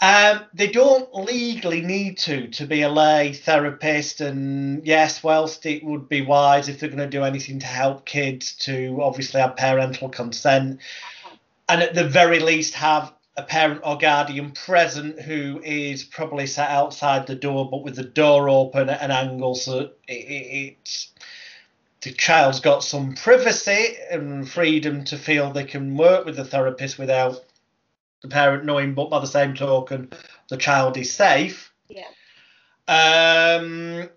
Um, 0.00 0.40
they 0.52 0.66
don't 0.66 1.14
legally 1.14 1.80
need 1.80 2.18
to 2.18 2.48
to 2.48 2.66
be 2.66 2.82
a 2.82 2.88
lay 2.88 3.32
therapist, 3.32 4.20
and 4.20 4.84
yes, 4.84 5.22
whilst 5.22 5.64
it 5.66 5.84
would 5.84 6.08
be 6.08 6.20
wise 6.20 6.68
if 6.68 6.80
they're 6.80 6.88
going 6.88 6.98
to 6.98 7.06
do 7.06 7.22
anything 7.22 7.60
to 7.60 7.66
help 7.66 8.04
kids 8.04 8.54
to 8.56 8.98
obviously 9.00 9.40
have 9.40 9.56
parental 9.56 10.08
consent, 10.08 10.80
and 11.68 11.82
at 11.82 11.94
the 11.94 12.04
very 12.04 12.40
least 12.40 12.74
have 12.74 13.12
a 13.36 13.42
parent 13.42 13.80
or 13.84 13.98
guardian 13.98 14.52
present 14.52 15.20
who 15.20 15.60
is 15.64 16.04
probably 16.04 16.46
sat 16.46 16.70
outside 16.70 17.26
the 17.26 17.34
door 17.34 17.68
but 17.68 17.82
with 17.82 17.96
the 17.96 18.04
door 18.04 18.48
open 18.48 18.88
at 18.88 19.02
an 19.02 19.10
angle 19.10 19.54
so 19.54 19.80
it, 19.80 19.92
it, 20.08 20.76
it's 20.82 21.12
the 22.02 22.12
child's 22.12 22.60
got 22.60 22.84
some 22.84 23.14
privacy 23.14 23.96
and 24.10 24.48
freedom 24.48 25.04
to 25.04 25.16
feel 25.16 25.50
they 25.50 25.64
can 25.64 25.96
work 25.96 26.24
with 26.26 26.36
the 26.36 26.44
therapist 26.44 26.98
without 26.98 27.42
the 28.22 28.28
parent 28.28 28.64
knowing 28.64 28.94
but 28.94 29.10
by 29.10 29.18
the 29.18 29.26
same 29.26 29.54
token 29.54 30.10
the 30.48 30.56
child 30.56 30.96
is 30.96 31.12
safe. 31.12 31.72
Yeah. 31.88 32.04
Um 32.86 34.08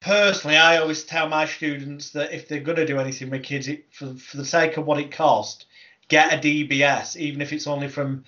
personally 0.00 0.58
i 0.58 0.76
always 0.76 1.02
tell 1.02 1.26
my 1.30 1.46
students 1.46 2.10
that 2.10 2.30
if 2.30 2.46
they're 2.46 2.60
going 2.60 2.76
to 2.76 2.84
do 2.84 2.98
anything 2.98 3.30
with 3.30 3.42
kids 3.42 3.68
it, 3.68 3.86
for, 3.90 4.12
for 4.16 4.36
the 4.36 4.44
sake 4.44 4.76
of 4.76 4.84
what 4.84 5.00
it 5.00 5.10
costs 5.10 5.64
get 6.08 6.32
a 6.32 6.36
DBS, 6.36 7.16
even 7.16 7.40
if 7.40 7.52
it's 7.52 7.66
only 7.66 7.88
from 7.88 8.24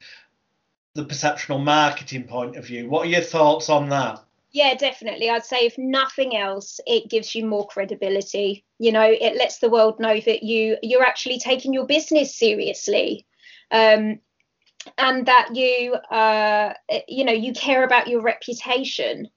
the 0.94 1.04
perceptional 1.04 1.58
marketing 1.58 2.24
point 2.24 2.56
of 2.56 2.66
view. 2.66 2.88
What 2.88 3.06
are 3.06 3.10
your 3.10 3.20
thoughts 3.20 3.68
on 3.68 3.88
that? 3.90 4.22
Yeah, 4.50 4.74
definitely. 4.74 5.28
I'd 5.28 5.44
say 5.44 5.66
if 5.66 5.76
nothing 5.76 6.36
else, 6.36 6.80
it 6.86 7.10
gives 7.10 7.34
you 7.34 7.44
more 7.44 7.66
credibility. 7.66 8.64
You 8.78 8.92
know, 8.92 9.04
it 9.04 9.36
lets 9.36 9.58
the 9.58 9.68
world 9.68 10.00
know 10.00 10.18
that 10.18 10.42
you 10.42 10.78
you're 10.82 11.04
actually 11.04 11.38
taking 11.38 11.74
your 11.74 11.86
business 11.86 12.34
seriously. 12.34 13.26
Um, 13.70 14.20
and 14.98 15.26
that 15.26 15.54
you 15.54 15.94
uh, 15.94 16.72
you 17.08 17.24
know 17.24 17.32
you 17.32 17.52
care 17.52 17.84
about 17.84 18.08
your 18.08 18.22
reputation 18.22 19.28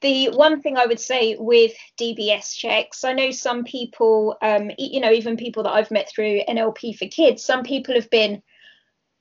the 0.00 0.30
one 0.30 0.60
thing 0.60 0.76
I 0.76 0.86
would 0.86 1.00
say 1.00 1.36
with 1.38 1.72
DBS 1.98 2.54
checks, 2.54 3.04
I 3.04 3.12
know 3.12 3.30
some 3.30 3.64
people, 3.64 4.36
um, 4.42 4.70
you 4.78 5.00
know, 5.00 5.10
even 5.10 5.36
people 5.36 5.62
that 5.62 5.72
I've 5.72 5.90
met 5.90 6.10
through 6.10 6.42
NLP 6.48 6.98
for 6.98 7.06
Kids, 7.06 7.44
some 7.44 7.62
people 7.62 7.94
have 7.94 8.10
been 8.10 8.42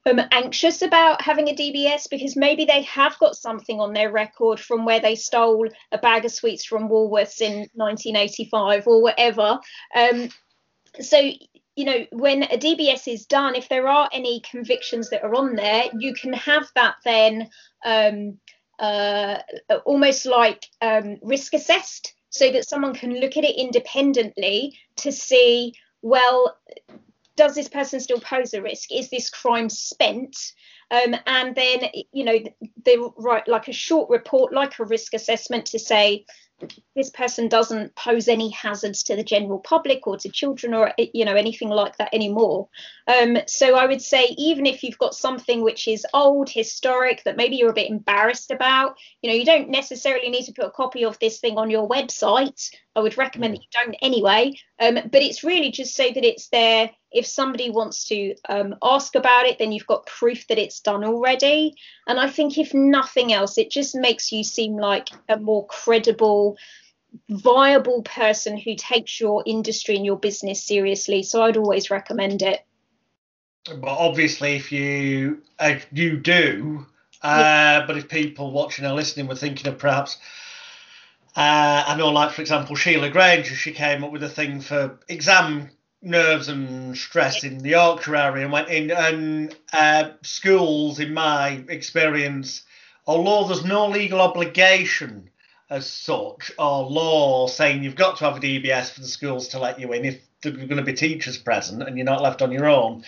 um, 0.05 0.19
anxious 0.31 0.81
about 0.81 1.21
having 1.21 1.47
a 1.47 1.55
DBS 1.55 2.09
because 2.09 2.35
maybe 2.35 2.65
they 2.65 2.81
have 2.83 3.17
got 3.19 3.35
something 3.35 3.79
on 3.79 3.93
their 3.93 4.11
record 4.11 4.59
from 4.59 4.85
where 4.85 4.99
they 4.99 5.15
stole 5.15 5.69
a 5.91 5.97
bag 5.97 6.25
of 6.25 6.31
sweets 6.31 6.65
from 6.65 6.89
Woolworths 6.89 7.41
in 7.41 7.69
1985 7.73 8.87
or 8.87 9.01
whatever. 9.01 9.59
Um, 9.95 10.29
so 10.99 11.31
you 11.75 11.85
know, 11.85 12.05
when 12.11 12.43
a 12.43 12.57
DBS 12.57 13.11
is 13.11 13.25
done, 13.25 13.55
if 13.55 13.67
there 13.67 13.87
are 13.87 14.07
any 14.13 14.41
convictions 14.41 15.09
that 15.09 15.23
are 15.23 15.33
on 15.33 15.55
there, 15.55 15.85
you 15.97 16.13
can 16.13 16.33
have 16.33 16.69
that 16.75 16.95
then 17.03 17.49
um, 17.83 18.37
uh, 18.79 19.37
almost 19.85 20.25
like 20.25 20.65
um, 20.81 21.17
risk 21.21 21.53
assessed 21.53 22.13
so 22.29 22.51
that 22.51 22.67
someone 22.67 22.93
can 22.93 23.19
look 23.19 23.37
at 23.37 23.43
it 23.43 23.55
independently 23.55 24.77
to 24.97 25.11
see 25.11 25.73
well 26.01 26.57
does 27.35 27.55
this 27.55 27.67
person 27.67 27.99
still 27.99 28.19
pose 28.19 28.53
a 28.53 28.61
risk? 28.61 28.91
Is 28.91 29.09
this 29.09 29.29
crime 29.29 29.69
spent? 29.69 30.35
Um, 30.91 31.15
and 31.25 31.55
then, 31.55 31.89
you 32.11 32.23
know, 32.23 32.37
they 32.85 32.97
write 33.17 33.47
like 33.47 33.67
a 33.67 33.73
short 33.73 34.09
report, 34.09 34.53
like 34.53 34.77
a 34.77 34.85
risk 34.85 35.13
assessment 35.13 35.65
to 35.67 35.79
say, 35.79 36.25
this 36.95 37.09
person 37.09 37.47
doesn't 37.47 37.95
pose 37.95 38.27
any 38.27 38.49
hazards 38.49 39.03
to 39.03 39.15
the 39.15 39.23
general 39.23 39.59
public 39.59 40.05
or 40.07 40.17
to 40.17 40.29
children 40.29 40.73
or 40.73 40.93
you 40.97 41.25
know 41.25 41.35
anything 41.35 41.69
like 41.69 41.97
that 41.97 42.13
anymore. 42.13 42.69
Um, 43.07 43.37
so 43.47 43.75
i 43.75 43.85
would 43.85 44.01
say 44.01 44.27
even 44.37 44.65
if 44.65 44.83
you've 44.83 44.97
got 44.97 45.13
something 45.13 45.61
which 45.61 45.87
is 45.87 46.05
old 46.13 46.49
historic 46.49 47.23
that 47.25 47.35
maybe 47.35 47.57
you're 47.57 47.71
a 47.71 47.73
bit 47.73 47.89
embarrassed 47.89 48.49
about 48.51 48.97
you 49.21 49.29
know 49.29 49.35
you 49.35 49.45
don't 49.45 49.69
necessarily 49.69 50.29
need 50.29 50.45
to 50.45 50.53
put 50.53 50.65
a 50.65 50.71
copy 50.71 51.03
of 51.03 51.19
this 51.19 51.39
thing 51.39 51.57
on 51.57 51.69
your 51.69 51.87
website. 51.87 52.69
I 52.95 52.99
would 52.99 53.17
recommend 53.17 53.55
that 53.55 53.61
you 53.61 53.67
don't 53.71 53.95
anyway 54.01 54.53
um, 54.79 54.95
but 54.95 55.21
it's 55.21 55.43
really 55.43 55.71
just 55.71 55.95
so 55.95 56.09
that 56.09 56.25
it's 56.25 56.49
there 56.49 56.89
if 57.11 57.27
somebody 57.27 57.69
wants 57.69 58.05
to 58.05 58.35
um, 58.49 58.75
ask 58.81 59.15
about 59.15 59.45
it 59.45 59.59
then 59.59 59.71
you've 59.71 59.87
got 59.87 60.05
proof 60.05 60.47
that 60.47 60.57
it's 60.57 60.79
done 60.79 61.03
already 61.03 61.75
and 62.07 62.19
i 62.19 62.29
think 62.29 62.57
if 62.57 62.73
nothing 62.73 63.31
else 63.33 63.57
it 63.57 63.69
just 63.69 63.95
makes 63.95 64.31
you 64.31 64.43
seem 64.43 64.75
like 64.75 65.09
a 65.29 65.37
more 65.37 65.65
credible 65.67 66.57
viable 67.29 68.01
person 68.03 68.57
who 68.57 68.75
takes 68.75 69.19
your 69.19 69.43
industry 69.45 69.95
and 69.95 70.05
your 70.05 70.17
business 70.17 70.63
seriously. 70.63 71.23
So 71.23 71.43
I'd 71.43 71.57
always 71.57 71.91
recommend 71.91 72.41
it. 72.41 72.61
But 73.65 73.87
obviously, 73.87 74.55
if 74.55 74.71
you 74.71 75.41
uh, 75.57 75.75
you 75.91 76.17
do, 76.17 76.85
uh, 77.21 77.37
yeah. 77.39 77.85
but 77.85 77.97
if 77.97 78.09
people 78.09 78.51
watching 78.51 78.85
or 78.85 78.91
listening 78.91 79.27
were 79.27 79.35
thinking 79.35 79.71
of 79.71 79.77
perhaps, 79.77 80.17
uh, 81.35 81.83
I 81.87 81.95
know, 81.97 82.09
like 82.09 82.31
for 82.31 82.41
example, 82.41 82.75
Sheila 82.75 83.09
Granger, 83.09 83.55
she 83.55 83.71
came 83.71 84.03
up 84.03 84.11
with 84.11 84.23
a 84.23 84.29
thing 84.29 84.61
for 84.61 84.99
exam 85.07 85.69
nerves 86.03 86.49
and 86.49 86.97
stress 86.97 87.43
in 87.43 87.59
the 87.59 87.69
Yorkshire 87.69 88.15
area 88.15 88.43
and 88.43 88.51
went 88.51 88.69
in 88.69 88.91
and 88.91 89.55
uh, 89.71 90.11
schools, 90.21 90.99
in 90.99 91.13
my 91.13 91.63
experience, 91.69 92.63
although 93.07 93.47
there's 93.47 93.65
no 93.65 93.87
legal 93.87 94.21
obligation 94.21 95.29
as 95.69 95.89
such 95.89 96.51
or 96.59 96.83
law 96.83 97.47
saying 97.47 97.83
you've 97.83 97.95
got 97.95 98.17
to 98.17 98.25
have 98.25 98.37
a 98.37 98.39
DBS 98.39 98.91
for 98.91 98.99
the 98.99 99.07
schools 99.07 99.47
to 99.49 99.59
let 99.59 99.79
you 99.79 99.91
in 99.93 100.05
if 100.05 100.21
there 100.41 100.53
are 100.53 100.57
going 100.57 100.77
to 100.77 100.83
be 100.83 100.93
teachers 100.93 101.37
present 101.37 101.81
and 101.81 101.97
you're 101.97 102.05
not 102.05 102.21
left 102.21 102.41
on 102.41 102.51
your 102.51 102.67
own. 102.67 103.03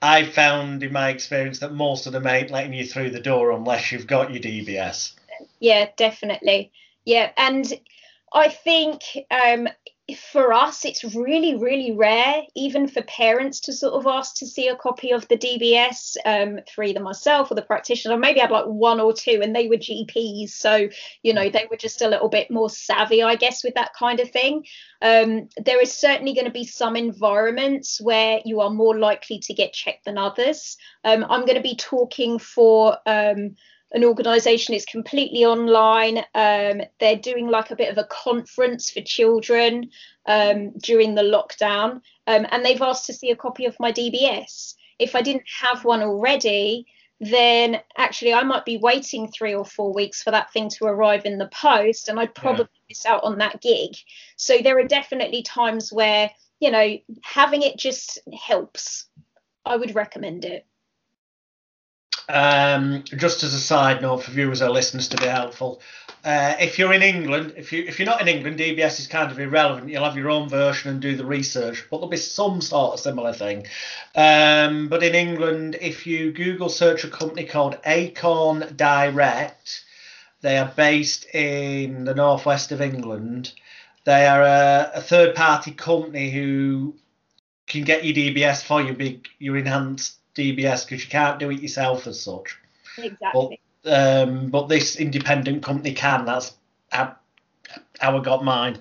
I 0.00 0.24
found 0.24 0.82
in 0.82 0.92
my 0.92 1.10
experience 1.10 1.58
that 1.58 1.72
most 1.72 2.06
of 2.06 2.12
them 2.12 2.26
ain't 2.26 2.50
letting 2.50 2.72
you 2.72 2.86
through 2.86 3.10
the 3.10 3.20
door 3.20 3.50
unless 3.50 3.90
you've 3.90 4.06
got 4.06 4.30
your 4.30 4.40
DBS. 4.40 5.14
Yeah, 5.58 5.88
definitely. 5.96 6.70
Yeah, 7.06 7.30
and 7.36 7.72
I 8.34 8.48
think 8.48 9.00
um, 9.30 9.68
for 10.32 10.52
us, 10.52 10.84
it's 10.84 11.04
really, 11.04 11.56
really 11.56 11.92
rare, 11.92 12.42
even 12.56 12.88
for 12.88 13.00
parents 13.02 13.60
to 13.60 13.72
sort 13.72 13.94
of 13.94 14.06
ask 14.08 14.34
to 14.36 14.46
see 14.46 14.66
a 14.66 14.76
copy 14.76 15.12
of 15.12 15.26
the 15.28 15.36
DBS 15.36 16.16
um, 16.24 16.58
for 16.74 16.82
either 16.82 16.98
myself 16.98 17.50
or 17.50 17.54
the 17.54 17.62
practitioner. 17.62 18.14
I 18.14 18.18
maybe 18.18 18.40
had 18.40 18.50
like 18.50 18.66
one 18.66 18.98
or 18.98 19.12
two, 19.12 19.40
and 19.40 19.54
they 19.54 19.68
were 19.68 19.76
GPs, 19.76 20.50
so 20.50 20.88
you 21.22 21.32
know 21.32 21.48
they 21.48 21.68
were 21.70 21.76
just 21.76 22.02
a 22.02 22.08
little 22.08 22.28
bit 22.28 22.50
more 22.50 22.68
savvy, 22.68 23.22
I 23.22 23.36
guess, 23.36 23.62
with 23.62 23.74
that 23.74 23.94
kind 23.94 24.18
of 24.18 24.30
thing. 24.30 24.64
Um, 25.00 25.48
there 25.64 25.80
is 25.80 25.92
certainly 25.92 26.34
going 26.34 26.46
to 26.46 26.52
be 26.52 26.64
some 26.64 26.96
environments 26.96 28.00
where 28.00 28.40
you 28.44 28.60
are 28.60 28.70
more 28.70 28.98
likely 28.98 29.38
to 29.40 29.54
get 29.54 29.72
checked 29.72 30.06
than 30.06 30.18
others. 30.18 30.76
Um, 31.04 31.24
I'm 31.28 31.42
going 31.42 31.56
to 31.56 31.62
be 31.62 31.76
talking 31.76 32.40
for 32.40 32.98
um, 33.06 33.54
an 33.92 34.04
organization 34.04 34.74
is 34.74 34.84
completely 34.84 35.44
online. 35.44 36.18
Um, 36.34 36.82
they're 36.98 37.16
doing 37.16 37.48
like 37.48 37.70
a 37.70 37.76
bit 37.76 37.90
of 37.90 37.98
a 37.98 38.08
conference 38.10 38.90
for 38.90 39.00
children 39.00 39.90
um, 40.26 40.72
during 40.82 41.14
the 41.14 41.22
lockdown. 41.22 42.00
Um, 42.26 42.46
and 42.50 42.64
they've 42.64 42.82
asked 42.82 43.06
to 43.06 43.14
see 43.14 43.30
a 43.30 43.36
copy 43.36 43.66
of 43.66 43.76
my 43.78 43.92
dbs 43.92 44.74
if 44.98 45.14
i 45.14 45.22
didn't 45.22 45.44
have 45.60 45.84
one 45.84 46.02
already 46.02 46.86
then 47.20 47.80
actually 47.96 48.34
i 48.34 48.42
might 48.42 48.64
be 48.64 48.76
waiting 48.78 49.30
three 49.30 49.54
or 49.54 49.64
four 49.64 49.92
weeks 49.94 50.22
for 50.22 50.30
that 50.30 50.52
thing 50.52 50.68
to 50.68 50.84
arrive 50.86 51.24
in 51.24 51.38
the 51.38 51.48
post 51.48 52.08
and 52.08 52.18
i'd 52.18 52.34
probably 52.34 52.64
yeah. 52.64 52.86
miss 52.88 53.06
out 53.06 53.24
on 53.24 53.38
that 53.38 53.60
gig. 53.60 53.96
So 54.36 54.58
there 54.58 54.78
are 54.78 54.84
definitely 54.84 55.42
times 55.42 55.92
where 55.92 56.30
you 56.60 56.70
know 56.70 56.96
having 57.22 57.62
it 57.62 57.78
just 57.78 58.18
helps. 58.38 59.06
I 59.64 59.76
would 59.76 59.94
recommend 59.94 60.44
it 60.44 60.64
um, 62.28 63.04
just 63.04 63.42
as 63.42 63.54
a 63.54 63.60
side 63.60 64.02
note 64.02 64.22
for 64.22 64.30
viewers 64.30 64.62
or 64.62 64.70
listeners 64.70 65.08
to 65.08 65.16
be 65.16 65.26
helpful, 65.26 65.80
uh, 66.24 66.56
if 66.58 66.76
you're 66.76 66.92
in 66.92 67.02
England, 67.02 67.54
if 67.56 67.72
you 67.72 67.84
if 67.84 68.00
you're 68.00 68.06
not 68.06 68.20
in 68.20 68.26
England, 68.26 68.58
DBS 68.58 68.98
is 68.98 69.06
kind 69.06 69.30
of 69.30 69.38
irrelevant. 69.38 69.88
You'll 69.88 70.02
have 70.02 70.16
your 70.16 70.30
own 70.30 70.48
version 70.48 70.90
and 70.90 71.00
do 71.00 71.14
the 71.14 71.24
research, 71.24 71.86
but 71.88 71.98
there'll 71.98 72.08
be 72.08 72.16
some 72.16 72.60
sort 72.60 72.94
of 72.94 73.00
similar 73.00 73.32
thing. 73.32 73.66
Um, 74.16 74.88
but 74.88 75.04
in 75.04 75.14
England, 75.14 75.76
if 75.80 76.04
you 76.04 76.32
Google 76.32 76.68
search 76.68 77.04
a 77.04 77.08
company 77.08 77.44
called 77.44 77.78
Acorn 77.86 78.74
Direct, 78.74 79.84
they 80.40 80.58
are 80.58 80.72
based 80.76 81.32
in 81.32 82.04
the 82.04 82.14
northwest 82.14 82.72
of 82.72 82.80
England. 82.80 83.52
They 84.02 84.26
are 84.26 84.42
a, 84.42 84.90
a 84.94 85.00
third 85.00 85.36
party 85.36 85.70
company 85.70 86.30
who 86.30 86.96
can 87.68 87.84
get 87.84 88.04
you 88.04 88.12
DBS 88.12 88.64
for 88.64 88.82
your 88.82 88.94
big 88.94 89.28
your 89.38 89.56
enhanced 89.56 90.16
DBS 90.36 90.84
because 90.86 91.04
you 91.04 91.10
can't 91.10 91.38
do 91.38 91.50
it 91.50 91.60
yourself 91.60 92.06
as 92.06 92.20
such. 92.20 92.58
Exactly. 92.98 93.60
But, 93.82 93.92
um, 93.92 94.48
but 94.48 94.68
this 94.68 94.96
independent 94.96 95.62
company 95.62 95.92
can. 95.92 96.24
That's 96.24 96.54
how, 96.90 97.16
how 97.98 98.18
I 98.18 98.22
got 98.22 98.44
mine. 98.44 98.78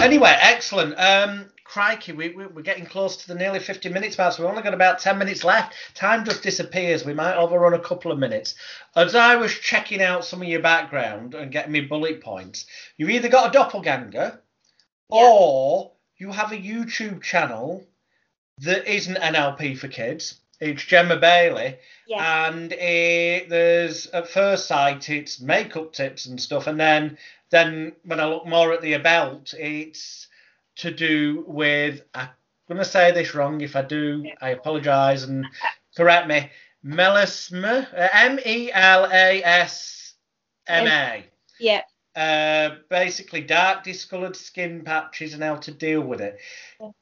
Anyway, 0.00 0.34
excellent. 0.40 0.98
Um, 0.98 1.46
crikey, 1.64 2.12
we, 2.12 2.28
we, 2.30 2.44
are 2.44 2.62
getting 2.62 2.86
close 2.86 3.16
to 3.16 3.28
the 3.28 3.34
nearly 3.34 3.58
50 3.58 3.88
minutes 3.88 4.16
mark, 4.16 4.34
so 4.34 4.42
we've 4.42 4.50
only 4.50 4.62
got 4.62 4.74
about 4.74 5.00
10 5.00 5.18
minutes 5.18 5.44
left. 5.44 5.74
Time 5.94 6.24
just 6.24 6.42
disappears. 6.42 7.04
We 7.04 7.14
might 7.14 7.36
overrun 7.36 7.74
a 7.74 7.80
couple 7.80 8.12
of 8.12 8.18
minutes. 8.18 8.54
As 8.94 9.14
I 9.14 9.36
was 9.36 9.52
checking 9.52 10.00
out 10.00 10.24
some 10.24 10.40
of 10.40 10.48
your 10.48 10.62
background 10.62 11.34
and 11.34 11.50
getting 11.50 11.72
me 11.72 11.80
bullet 11.80 12.22
points, 12.22 12.66
you 12.96 13.08
either 13.08 13.28
got 13.28 13.48
a 13.48 13.52
doppelganger 13.52 14.40
yeah. 15.10 15.18
or 15.18 15.92
you 16.16 16.30
have 16.30 16.52
a 16.52 16.56
YouTube 16.56 17.22
channel 17.22 17.84
that 18.58 18.86
isn't 18.86 19.16
NLP 19.16 19.76
for 19.76 19.88
kids 19.88 20.40
it's 20.64 20.84
Gemma 20.84 21.16
Bailey, 21.16 21.76
yeah. 22.06 22.48
and 22.48 22.72
it, 22.72 23.48
there's 23.48 24.06
at 24.08 24.28
first 24.28 24.66
sight 24.66 25.08
it's 25.10 25.40
makeup 25.40 25.92
tips 25.92 26.26
and 26.26 26.40
stuff, 26.40 26.66
and 26.66 26.78
then 26.78 27.18
then 27.50 27.92
when 28.04 28.20
I 28.20 28.26
look 28.26 28.46
more 28.46 28.72
at 28.72 28.82
the 28.82 28.94
about, 28.94 29.52
it's 29.58 30.28
to 30.76 30.90
do 30.90 31.44
with 31.46 32.02
I'm 32.14 32.28
gonna 32.68 32.84
say 32.84 33.12
this 33.12 33.34
wrong. 33.34 33.60
If 33.60 33.76
I 33.76 33.82
do. 33.82 34.24
I 34.40 34.50
apologise 34.50 35.24
and 35.24 35.46
correct 35.96 36.28
me. 36.28 36.50
Melasma, 36.84 37.86
uh, 37.94 38.08
M 38.12 38.38
E 38.44 38.70
L 38.72 39.06
A 39.10 39.42
S 39.42 40.14
M 40.66 40.86
A. 40.86 41.24
Yeah. 41.60 41.82
Uh, 42.16 42.76
basically 42.90 43.40
dark 43.40 43.82
discoloured 43.82 44.36
skin 44.36 44.82
patches 44.84 45.34
and 45.34 45.42
how 45.42 45.56
to 45.56 45.72
deal 45.72 46.00
with 46.00 46.20
it. 46.20 46.38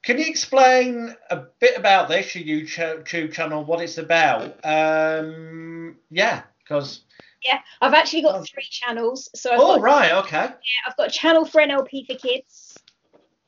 Can 0.02 0.18
you 0.18 0.24
explain 0.24 1.14
a 1.28 1.36
bit 1.60 1.76
about 1.76 2.08
this, 2.08 2.34
your 2.34 2.60
YouTube 2.60 3.32
channel, 3.32 3.62
what 3.62 3.82
it's 3.82 3.98
about? 3.98 4.58
Um, 4.64 5.96
yeah, 6.10 6.44
because. 6.58 7.02
Yeah, 7.44 7.58
I've 7.82 7.92
actually 7.92 8.22
got 8.22 8.36
oh. 8.36 8.44
three 8.44 8.66
channels. 8.70 9.28
So 9.34 9.52
I've 9.52 9.60
oh, 9.60 9.76
got, 9.76 9.82
right, 9.82 10.12
okay. 10.24 10.46
Yeah, 10.46 10.88
I've 10.88 10.96
got 10.96 11.08
a 11.08 11.12
channel 11.12 11.44
for 11.44 11.60
NLP 11.60 12.06
for 12.06 12.14
kids. 12.14 12.78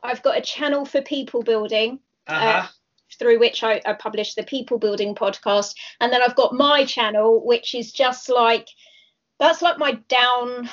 I've 0.02 0.22
got 0.22 0.36
a 0.36 0.42
channel 0.42 0.84
for 0.84 1.00
people 1.00 1.42
building. 1.42 2.00
Uh-huh. 2.26 2.46
Uh, 2.46 2.66
through 3.18 3.38
which 3.38 3.62
I, 3.62 3.80
I 3.86 3.92
publish 3.94 4.34
the 4.34 4.42
people 4.42 4.78
building 4.78 5.14
podcast 5.14 5.74
and 6.00 6.12
then 6.12 6.20
i've 6.20 6.34
got 6.34 6.52
my 6.52 6.84
channel 6.84 7.46
which 7.46 7.74
is 7.76 7.92
just 7.92 8.28
like 8.28 8.68
that's 9.38 9.62
like 9.62 9.78
my 9.78 9.92
down 10.08 10.68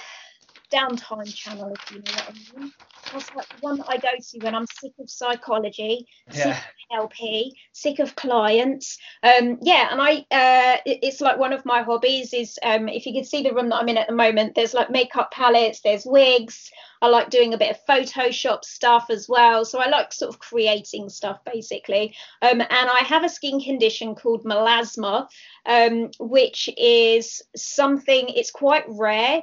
downtime 0.72 1.34
channel, 1.34 1.74
if 1.74 1.91
you 1.91 1.97
know 1.97 2.11
what 2.11 2.30
I 2.30 2.59
mean. 2.59 2.74
That's 3.11 3.36
like 3.36 3.49
the 3.49 3.55
one 3.59 3.78
that 3.78 3.89
I 3.89 3.97
go 3.97 4.09
to 4.17 4.39
when 4.39 4.55
I'm 4.55 4.65
sick 4.80 4.93
of 4.99 5.09
psychology, 5.09 6.07
yeah. 6.32 6.34
sick 6.34 6.63
of 6.91 6.99
LP, 6.99 7.55
sick 7.74 7.99
of 7.99 8.15
clients. 8.15 8.97
Um, 9.24 9.57
yeah, 9.61 9.89
and 9.91 10.01
I, 10.01 10.19
uh, 10.32 10.78
it's 10.86 11.19
like 11.19 11.38
one 11.38 11.51
of 11.51 11.65
my 11.65 11.82
hobbies 11.82 12.34
is 12.34 12.57
um, 12.63 12.88
if 12.88 13.05
you 13.05 13.13
can 13.13 13.26
see 13.26 13.43
the 13.43 13.53
room 13.53 13.69
that 13.69 13.78
I'm 13.78 13.89
in 13.89 13.97
at 13.97 14.07
the 14.07 14.13
moment, 14.13 14.55
there's 14.55 14.74
like 14.74 14.89
makeup 14.89 15.32
palettes, 15.32 15.82
there's 15.82 16.05
wigs. 16.05 16.72
I 17.01 17.07
like 17.07 17.32
doing 17.32 17.53
a 17.53 17.57
bit 17.57 17.72
of 17.72 17.86
Photoshop 17.89 18.63
stuff 18.63 19.07
as 19.09 19.28
well. 19.28 19.65
So 19.65 19.80
I 19.80 19.89
like 19.89 20.13
sort 20.13 20.34
of 20.34 20.39
creating 20.39 21.09
stuff 21.09 21.39
basically. 21.51 22.15
Um, 22.41 22.61
and 22.61 22.69
I 22.72 23.03
have 23.07 23.24
a 23.24 23.30
skin 23.30 23.59
condition 23.59 24.13
called 24.13 24.45
melasma, 24.45 25.28
um, 25.65 26.11
which 26.19 26.69
is 26.78 27.41
something, 27.55 28.30
it's 28.30 28.51
quite 28.51 28.86
rare 28.88 29.41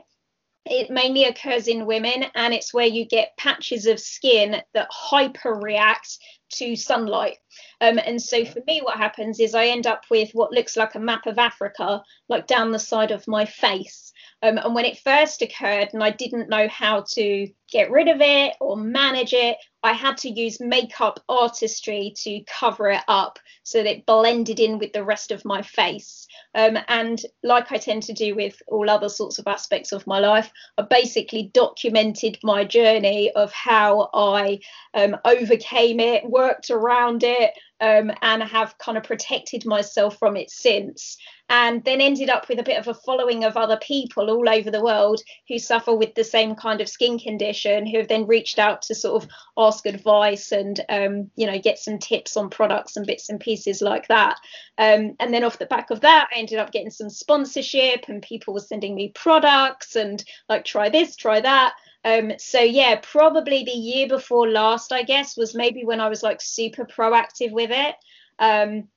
it 0.70 0.90
mainly 0.90 1.24
occurs 1.24 1.68
in 1.68 1.86
women 1.86 2.24
and 2.34 2.54
it's 2.54 2.74
where 2.74 2.86
you 2.86 3.06
get 3.06 3.36
patches 3.36 3.86
of 3.86 4.00
skin 4.00 4.62
that 4.74 4.90
hyperreact 4.90 6.18
to 6.50 6.76
sunlight. 6.76 7.38
Um, 7.80 7.98
and 7.98 8.20
so 8.20 8.44
for 8.44 8.60
me, 8.66 8.80
what 8.80 8.96
happens 8.96 9.40
is 9.40 9.54
I 9.54 9.66
end 9.66 9.86
up 9.86 10.04
with 10.10 10.30
what 10.32 10.52
looks 10.52 10.76
like 10.76 10.94
a 10.94 11.00
map 11.00 11.26
of 11.26 11.38
Africa, 11.38 12.02
like 12.28 12.46
down 12.46 12.72
the 12.72 12.78
side 12.78 13.10
of 13.10 13.28
my 13.28 13.44
face. 13.44 14.12
Um, 14.42 14.58
and 14.58 14.74
when 14.74 14.84
it 14.84 14.98
first 14.98 15.42
occurred, 15.42 15.88
and 15.92 16.02
I 16.02 16.10
didn't 16.10 16.48
know 16.48 16.68
how 16.68 17.04
to 17.14 17.48
get 17.70 17.90
rid 17.90 18.08
of 18.08 18.20
it 18.20 18.54
or 18.60 18.76
manage 18.76 19.32
it, 19.32 19.56
I 19.82 19.92
had 19.92 20.16
to 20.18 20.30
use 20.30 20.60
makeup 20.60 21.20
artistry 21.28 22.12
to 22.24 22.42
cover 22.46 22.90
it 22.90 23.02
up 23.06 23.38
so 23.62 23.82
that 23.82 23.90
it 23.90 24.06
blended 24.06 24.58
in 24.58 24.78
with 24.78 24.92
the 24.92 25.04
rest 25.04 25.30
of 25.30 25.44
my 25.44 25.62
face. 25.62 26.26
Um, 26.54 26.78
and 26.88 27.20
like 27.42 27.70
I 27.70 27.78
tend 27.78 28.02
to 28.04 28.12
do 28.12 28.34
with 28.34 28.60
all 28.66 28.90
other 28.90 29.08
sorts 29.08 29.38
of 29.38 29.46
aspects 29.46 29.92
of 29.92 30.06
my 30.06 30.18
life, 30.18 30.50
I 30.78 30.82
basically 30.82 31.50
documented 31.54 32.38
my 32.42 32.64
journey 32.64 33.30
of 33.32 33.52
how 33.52 34.10
I 34.12 34.60
um, 34.94 35.16
overcame 35.24 36.00
it, 36.00 36.28
worked 36.28 36.70
around 36.70 37.22
it, 37.22 37.52
um, 37.80 38.10
and 38.22 38.42
have 38.42 38.76
kind 38.78 38.98
of 38.98 39.04
protected 39.04 39.64
myself 39.64 40.18
from 40.18 40.36
it 40.36 40.50
since. 40.50 41.16
And 41.48 41.84
then 41.84 42.00
ended 42.00 42.28
up 42.28 42.48
with 42.48 42.58
a 42.58 42.64
bit 42.64 42.78
of 42.78 42.88
a 42.88 42.94
following 42.94 43.44
of 43.44 43.56
other 43.56 43.78
people 43.80 44.28
all 44.30 44.48
over 44.48 44.70
the 44.70 44.82
world 44.82 45.20
who 45.48 45.58
suffer 45.58 45.94
with 45.94 46.14
the 46.14 46.24
same 46.24 46.54
kind 46.54 46.80
of 46.80 46.88
skin 46.88 47.18
condition, 47.18 47.57
who 47.64 47.98
have 47.98 48.08
then 48.08 48.26
reached 48.26 48.58
out 48.58 48.82
to 48.82 48.94
sort 48.94 49.22
of 49.22 49.30
ask 49.56 49.86
advice 49.86 50.52
and 50.52 50.80
um, 50.88 51.30
you 51.36 51.46
know 51.46 51.58
get 51.58 51.78
some 51.78 51.98
tips 51.98 52.36
on 52.36 52.50
products 52.50 52.96
and 52.96 53.06
bits 53.06 53.28
and 53.28 53.40
pieces 53.40 53.80
like 53.82 54.08
that. 54.08 54.36
Um, 54.78 55.16
and 55.20 55.32
then 55.32 55.44
off 55.44 55.58
the 55.58 55.66
back 55.66 55.90
of 55.90 56.00
that, 56.00 56.28
I 56.34 56.38
ended 56.38 56.58
up 56.58 56.72
getting 56.72 56.90
some 56.90 57.10
sponsorship, 57.10 58.08
and 58.08 58.22
people 58.22 58.54
were 58.54 58.60
sending 58.60 58.94
me 58.94 59.12
products 59.14 59.96
and 59.96 60.22
like 60.48 60.64
try 60.64 60.88
this, 60.88 61.16
try 61.16 61.40
that. 61.40 61.74
Um, 62.04 62.32
so 62.38 62.60
yeah, 62.60 63.00
probably 63.02 63.64
the 63.64 63.70
year 63.70 64.08
before 64.08 64.48
last, 64.48 64.92
I 64.92 65.02
guess, 65.02 65.36
was 65.36 65.54
maybe 65.54 65.84
when 65.84 66.00
I 66.00 66.08
was 66.08 66.22
like 66.22 66.40
super 66.40 66.84
proactive 66.84 67.52
with 67.52 67.70
it. 67.72 67.96
Um, 68.38 68.88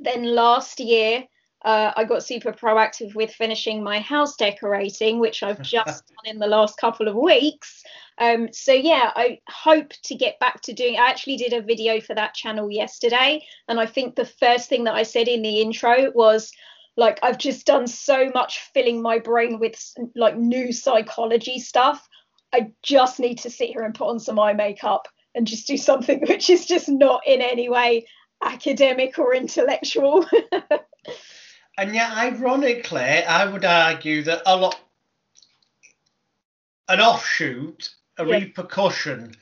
then 0.00 0.24
last 0.34 0.80
year, 0.80 1.24
uh, 1.64 1.92
I 1.96 2.04
got 2.04 2.22
super 2.22 2.52
proactive 2.52 3.14
with 3.14 3.32
finishing 3.32 3.82
my 3.82 3.98
house 4.00 4.36
decorating, 4.36 5.18
which 5.18 5.42
I've 5.42 5.62
just 5.62 6.06
done 6.06 6.34
in 6.34 6.38
the 6.38 6.46
last 6.46 6.78
couple 6.78 7.08
of 7.08 7.16
weeks. 7.16 7.82
Um, 8.18 8.52
so 8.52 8.72
yeah, 8.72 9.12
I 9.14 9.40
hope 9.48 9.92
to 10.04 10.14
get 10.14 10.38
back 10.40 10.60
to 10.62 10.72
doing. 10.72 10.96
I 10.96 11.08
actually 11.08 11.36
did 11.36 11.52
a 11.52 11.62
video 11.62 12.00
for 12.00 12.14
that 12.14 12.34
channel 12.34 12.70
yesterday, 12.70 13.44
and 13.68 13.78
I 13.78 13.86
think 13.86 14.14
the 14.14 14.24
first 14.24 14.68
thing 14.68 14.84
that 14.84 14.94
I 14.94 15.02
said 15.02 15.28
in 15.28 15.42
the 15.42 15.60
intro 15.60 16.10
was 16.14 16.50
like 16.96 17.20
I've 17.22 17.38
just 17.38 17.64
done 17.64 17.86
so 17.86 18.30
much 18.34 18.60
filling 18.74 19.00
my 19.00 19.18
brain 19.20 19.60
with 19.60 19.80
like 20.16 20.36
new 20.36 20.72
psychology 20.72 21.60
stuff. 21.60 22.06
I 22.52 22.72
just 22.82 23.20
need 23.20 23.38
to 23.40 23.50
sit 23.50 23.70
here 23.70 23.82
and 23.82 23.94
put 23.94 24.08
on 24.08 24.18
some 24.18 24.38
eye 24.38 24.52
makeup 24.52 25.06
and 25.34 25.46
just 25.46 25.66
do 25.66 25.76
something 25.76 26.20
which 26.28 26.50
is 26.50 26.66
just 26.66 26.88
not 26.88 27.22
in 27.26 27.40
any 27.40 27.68
way 27.68 28.06
academic 28.42 29.18
or 29.18 29.34
intellectual. 29.34 30.26
and 31.78 31.94
yet, 31.94 32.10
ironically, 32.10 33.00
I 33.00 33.46
would 33.46 33.64
argue 33.64 34.22
that 34.24 34.42
a 34.44 34.56
lot, 34.56 34.78
an 36.88 37.00
offshoot, 37.00 37.90
a 38.18 38.26
yeah. 38.26 38.38
repercussion 38.38 39.36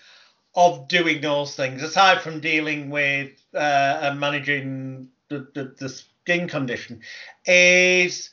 of 0.54 0.86
doing 0.86 1.22
those 1.22 1.56
things, 1.56 1.82
aside 1.82 2.20
from 2.20 2.40
dealing 2.40 2.90
with 2.90 3.30
uh, 3.54 4.00
and 4.02 4.20
managing 4.20 5.08
the, 5.30 5.48
the, 5.54 5.74
the 5.78 5.88
skin 5.88 6.46
condition, 6.46 7.00
is 7.46 8.30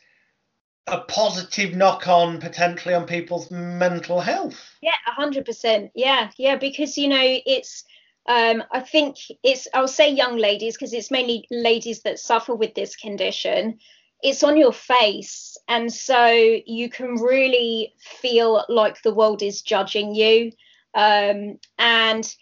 a 0.88 1.00
positive 1.00 1.74
knock 1.74 2.06
on 2.08 2.42
potentially 2.42 2.94
on 2.94 3.06
people's 3.06 3.50
mental 3.52 4.20
health. 4.20 4.76
Yeah, 4.82 4.96
hundred 5.06 5.46
percent. 5.46 5.92
Yeah, 5.96 6.30
yeah, 6.38 6.58
because 6.58 6.98
you 6.98 7.08
know 7.08 7.22
it's. 7.24 7.86
Um, 8.28 8.64
I 8.72 8.80
think 8.80 9.18
it's. 9.44 9.68
I'll 9.74 9.88
say 9.88 10.12
young 10.12 10.38
ladies 10.38 10.76
because 10.76 10.94
it's 10.94 11.12
mainly 11.12 11.46
ladies 11.52 12.02
that 12.04 12.20
suffer 12.20 12.56
with 12.56 12.74
this 12.74 12.96
condition. 12.96 13.80
It's 14.22 14.44
on 14.44 14.58
your 14.58 14.72
face, 14.72 15.58
and 15.68 15.92
so 15.92 16.28
you 16.66 16.90
can 16.90 17.16
really 17.16 17.94
feel 18.00 18.64
like 18.70 19.02
the 19.02 19.14
world 19.14 19.44
is 19.44 19.62
judging 19.62 20.16
you. 20.16 20.52
Um, 20.94 21.60
and 21.78 22.34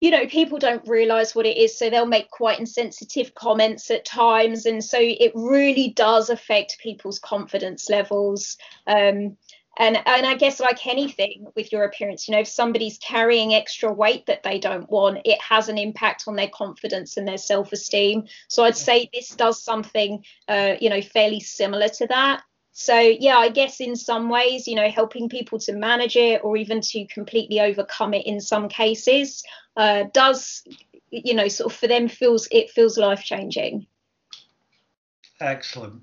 you 0.00 0.10
know, 0.10 0.26
people 0.26 0.58
don't 0.58 0.86
realize 0.86 1.34
what 1.34 1.46
it 1.46 1.56
is, 1.56 1.76
so 1.76 1.88
they'll 1.88 2.06
make 2.06 2.30
quite 2.30 2.60
insensitive 2.60 3.34
comments 3.34 3.90
at 3.90 4.04
times. 4.04 4.66
And 4.66 4.84
so 4.84 4.98
it 5.00 5.32
really 5.34 5.88
does 5.88 6.28
affect 6.28 6.78
people's 6.78 7.18
confidence 7.18 7.88
levels. 7.88 8.58
Um, 8.86 9.36
and, 9.76 9.96
and 9.96 10.26
I 10.26 10.34
guess, 10.34 10.60
like 10.60 10.86
anything 10.86 11.46
with 11.54 11.70
your 11.70 11.84
appearance, 11.84 12.26
you 12.26 12.34
know, 12.34 12.40
if 12.40 12.48
somebody's 12.48 12.98
carrying 12.98 13.54
extra 13.54 13.92
weight 13.92 14.26
that 14.26 14.42
they 14.42 14.58
don't 14.58 14.90
want, 14.90 15.20
it 15.24 15.40
has 15.40 15.68
an 15.68 15.76
impact 15.76 16.24
on 16.26 16.36
their 16.36 16.48
confidence 16.48 17.16
and 17.16 17.28
their 17.28 17.38
self 17.38 17.72
esteem. 17.72 18.24
So 18.48 18.64
I'd 18.64 18.76
say 18.76 19.10
this 19.12 19.30
does 19.30 19.62
something, 19.62 20.24
uh, 20.48 20.74
you 20.80 20.88
know, 20.88 21.02
fairly 21.02 21.40
similar 21.40 21.88
to 21.88 22.06
that. 22.06 22.42
So, 22.72 22.98
yeah, 22.98 23.38
I 23.38 23.48
guess 23.48 23.80
in 23.80 23.96
some 23.96 24.28
ways, 24.28 24.68
you 24.68 24.74
know, 24.74 24.90
helping 24.90 25.30
people 25.30 25.58
to 25.60 25.72
manage 25.72 26.16
it 26.16 26.44
or 26.44 26.56
even 26.58 26.82
to 26.82 27.06
completely 27.06 27.60
overcome 27.60 28.12
it 28.12 28.26
in 28.26 28.38
some 28.40 28.68
cases 28.68 29.42
uh, 29.76 30.04
does, 30.12 30.62
you 31.10 31.34
know, 31.34 31.48
sort 31.48 31.72
of 31.72 31.78
for 31.78 31.86
them 31.86 32.08
feels 32.08 32.48
it 32.50 32.70
feels 32.70 32.98
life 32.98 33.24
changing. 33.24 33.86
Excellent. 35.40 36.02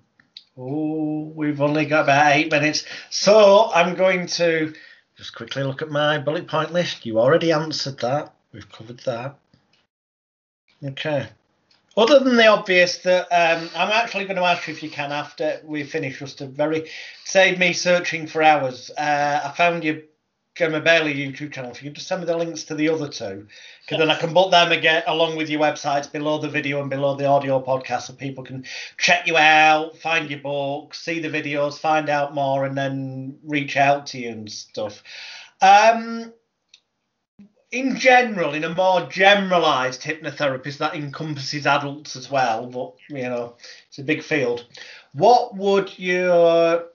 Oh, 0.58 1.32
we've 1.36 1.62
only 1.62 1.86
got 1.86 2.04
about 2.04 2.36
eight 2.36 2.52
minutes. 2.52 2.86
So 3.10 3.72
I'm 3.74 3.96
going 3.96 4.28
to 4.28 4.74
just 5.18 5.36
quickly 5.36 5.64
look 5.64 5.82
at 5.82 5.90
my 5.90 6.18
bullet 6.18 6.48
point 6.48 6.72
list. 6.72 7.06
You 7.06 7.20
already 7.20 7.52
answered 7.52 8.00
that. 8.00 8.34
We've 8.52 8.72
covered 8.72 9.00
that. 9.00 9.38
Okay. 10.84 11.28
Other 11.96 12.20
than 12.20 12.38
the 12.38 12.48
obvious 12.48 12.98
that 13.00 13.28
um, 13.32 13.70
I'm 13.76 13.92
actually 13.92 14.26
going 14.26 14.38
to 14.38 14.44
ask 14.44 14.68
you 14.68 14.74
if 14.74 14.82
you 14.82 14.90
can 14.90 15.12
after 15.12 15.62
we 15.64 15.84
finish, 15.84 16.20
just 16.20 16.40
to 16.40 16.48
very 16.48 16.90
save 17.24 17.60
me 17.60 17.74
searching 17.74 18.26
for 18.26 18.42
hours. 18.42 18.90
Uh, 18.98 19.42
I 19.44 19.52
found 19.56 19.84
your 19.84 19.98
Gemma 20.56 20.82
Bailey 20.82 21.16
YouTube 21.16 21.52
channel. 21.52 21.72
If 21.72 21.82
you 21.82 21.90
could 21.90 21.96
just 21.96 22.08
send 22.08 22.22
me 22.22 22.28
the 22.28 22.38
links 22.38 22.64
to 22.66 22.76
the 22.76 22.90
other 22.90 23.10
two, 23.10 23.48
because 23.82 23.98
then 23.98 24.12
I 24.12 24.20
can 24.20 24.34
put 24.34 24.52
them 24.52 24.72
again 24.72 25.04
along 25.08 25.36
with 25.36 25.50
your 25.50 25.60
websites 25.60 26.12
below 26.12 26.38
the 26.38 26.50
video 26.50 26.80
and 26.80 26.92
below 26.92 27.16
the 27.16 27.26
audio 27.26 27.60
podcast, 27.64 28.04
so 28.04 28.14
people 28.14 28.44
can 28.44 28.66
check 28.98 29.26
you 29.26 29.36
out, 29.36 29.98
find 29.98 30.30
your 30.30 30.40
book, 30.40 30.94
see 30.94 31.20
the 31.20 31.30
videos, 31.30 31.80
find 31.80 32.08
out 32.08 32.36
more, 32.36 32.66
and 32.66 32.78
then 32.78 33.40
reach 33.44 33.78
out 33.78 34.06
to 34.08 34.20
you 34.20 34.30
and 34.30 34.52
stuff. 34.52 35.02
Um, 35.60 36.32
in 37.72 37.98
general, 37.98 38.54
in 38.54 38.64
a 38.64 38.76
more 38.76 39.08
generalized 39.08 40.04
hypnotherapist 40.04 40.78
that 40.78 40.94
encompasses 40.94 41.66
adults 41.66 42.16
as 42.16 42.30
well, 42.30 42.68
but 42.68 42.94
you 43.10 43.24
know, 43.24 43.56
it's 43.88 43.98
a 43.98 44.04
big 44.04 44.22
field. 44.22 44.68
What 45.14 45.56
would 45.58 45.98
your 45.98 46.86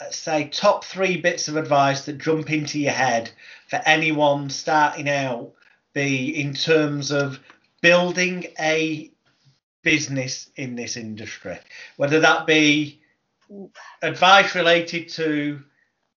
let's 0.00 0.16
say 0.16 0.48
top 0.48 0.84
three 0.84 1.16
bits 1.16 1.48
of 1.48 1.56
advice 1.56 2.04
that 2.04 2.18
jump 2.18 2.50
into 2.50 2.78
your 2.78 2.92
head 2.92 3.30
for 3.68 3.80
anyone 3.86 4.50
starting 4.50 5.08
out 5.08 5.52
be 5.94 6.40
in 6.40 6.52
terms 6.52 7.10
of 7.10 7.40
building 7.80 8.46
a 8.60 9.10
business 9.82 10.50
in 10.56 10.74
this 10.74 10.96
industry, 10.96 11.58
whether 11.96 12.20
that 12.20 12.46
be 12.46 13.00
advice 14.02 14.54
related 14.54 15.08
to 15.08 15.62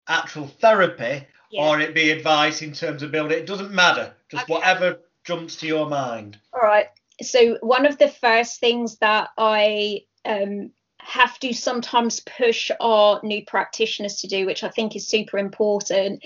actual 0.08 0.48
therapy 0.48 1.26
yeah. 1.52 1.62
or 1.68 1.80
it 1.80 1.94
be 1.94 2.12
advice 2.12 2.62
in 2.62 2.74
terms 2.74 3.04
of 3.04 3.12
building. 3.12 3.38
It 3.38 3.46
doesn't 3.46 3.72
matter, 3.72 4.14
just 4.30 4.44
okay. 4.44 4.54
whatever 4.54 5.00
jumps 5.24 5.56
to 5.58 5.68
your 5.68 5.88
mind. 5.88 6.38
All 6.54 6.62
right. 6.62 6.88
So 7.22 7.58
one 7.62 7.86
of 7.86 7.98
the 7.98 8.10
first 8.10 8.60
things 8.60 8.98
that 8.98 9.30
I 9.38 10.02
um, 10.26 10.72
have 11.10 11.40
to 11.40 11.54
sometimes 11.54 12.22
push 12.22 12.72
our 12.80 13.20
new 13.24 13.44
practitioners 13.46 14.18
to 14.18 14.28
do, 14.28 14.46
which 14.46 14.64
I 14.64 14.70
think 14.70 14.96
is 14.96 15.08
super 15.08 15.38
important, 15.38 16.24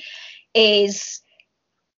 is 0.53 1.21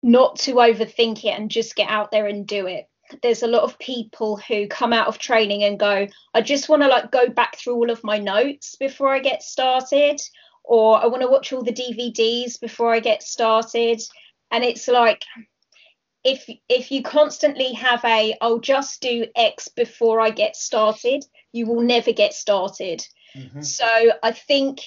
not 0.04 0.38
to 0.38 0.56
overthink 0.56 1.26
it 1.26 1.38
and 1.38 1.50
just 1.50 1.76
get 1.76 1.90
out 1.90 2.12
there 2.12 2.28
and 2.28 2.46
do 2.46 2.68
it. 2.68 2.86
There's 3.22 3.44
a 3.44 3.48
lot 3.48 3.64
of 3.64 3.80
people 3.80 4.38
who 4.38 4.68
come 4.68 4.94
out 4.94 5.08
of 5.08 5.18
training 5.18 5.64
and 5.64 5.80
go, 5.80 6.08
I 6.34 6.42
just 6.42 6.70
want 6.70 6.82
to 6.84 6.88
like 6.88 7.12
go 7.12 7.28
back 7.28 7.58
through 7.58 7.76
all 7.76 7.90
of 7.90 8.04
my 8.04 8.18
notes 8.18 8.76
before 8.76 9.10
I 9.10 9.20
get 9.20 9.44
started 9.44 10.20
or 10.64 11.02
I 11.02 11.08
want 11.08 11.22
to 11.22 11.28
watch 11.28 11.54
all 11.54 11.64
the 11.64 11.72
DVDs 11.74 12.60
before 12.60 12.94
I 12.94 13.00
get 13.00 13.24
started. 13.24 14.02
And 14.52 14.64
it's 14.64 14.88
like 14.88 15.24
if 16.24 16.50
if 16.68 16.92
you 16.92 17.04
constantly 17.04 17.74
have 17.74 18.04
a 18.04 18.36
I'll 18.42 18.60
just 18.60 19.02
do 19.02 19.28
X 19.36 19.68
before 19.70 20.20
I 20.20 20.32
get 20.32 20.56
started, 20.56 21.24
you 21.56 21.66
will 21.66 21.82
never 21.82 22.12
get 22.12 22.34
started. 22.34 23.06
Mm-hmm. 23.36 23.62
So 23.62 24.12
I 24.22 24.32
think 24.32 24.82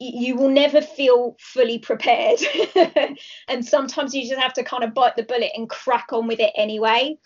you 0.00 0.36
will 0.36 0.50
never 0.50 0.80
feel 0.80 1.36
fully 1.40 1.78
prepared. 1.78 2.40
and 3.48 3.64
sometimes 3.64 4.14
you 4.14 4.28
just 4.28 4.40
have 4.40 4.54
to 4.54 4.64
kind 4.64 4.84
of 4.84 4.94
bite 4.94 5.16
the 5.16 5.22
bullet 5.22 5.52
and 5.54 5.70
crack 5.70 6.08
on 6.12 6.26
with 6.26 6.40
it 6.40 6.52
anyway. 6.56 7.16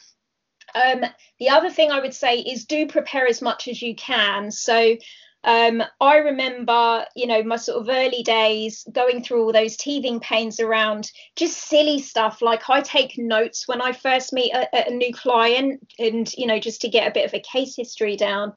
Um, 0.75 1.05
the 1.39 1.51
other 1.51 1.71
thing 1.71 1.91
I 1.91 2.01
would 2.01 2.15
say 2.15 2.37
is 2.39 2.67
do 2.67 2.87
prepare 2.87 3.27
as 3.27 3.43
much 3.43 3.67
as 3.67 3.83
you 3.83 3.95
can. 3.95 4.51
So 4.51 4.97
um, 5.45 5.83
I 6.01 6.19
remember, 6.19 7.05
you 7.17 7.27
know, 7.27 7.43
my 7.43 7.57
sort 7.57 7.81
of 7.81 7.89
early 7.89 8.23
days 8.23 8.87
going 8.93 9.25
through 9.25 9.45
all 9.45 9.53
those 9.53 9.77
teething 9.77 10.21
pains 10.21 10.61
around 10.61 11.11
just 11.35 11.69
silly 11.69 11.99
stuff. 12.01 12.43
Like 12.43 12.71
I 12.71 12.81
take 12.81 13.19
notes 13.19 13.67
when 13.67 13.83
I 13.83 13.93
first 13.93 14.33
meet 14.33 14.53
a, 14.53 14.89
a 14.89 14.91
new 14.91 15.13
client 15.13 15.85
and, 15.99 16.33
you 16.35 16.47
know, 16.47 16.61
just 16.61 16.81
to 16.83 16.89
get 16.89 17.09
a 17.09 17.15
bit 17.15 17.27
of 17.27 17.35
a 17.35 17.41
case 17.41 17.75
history 17.77 18.17
down. 18.17 18.53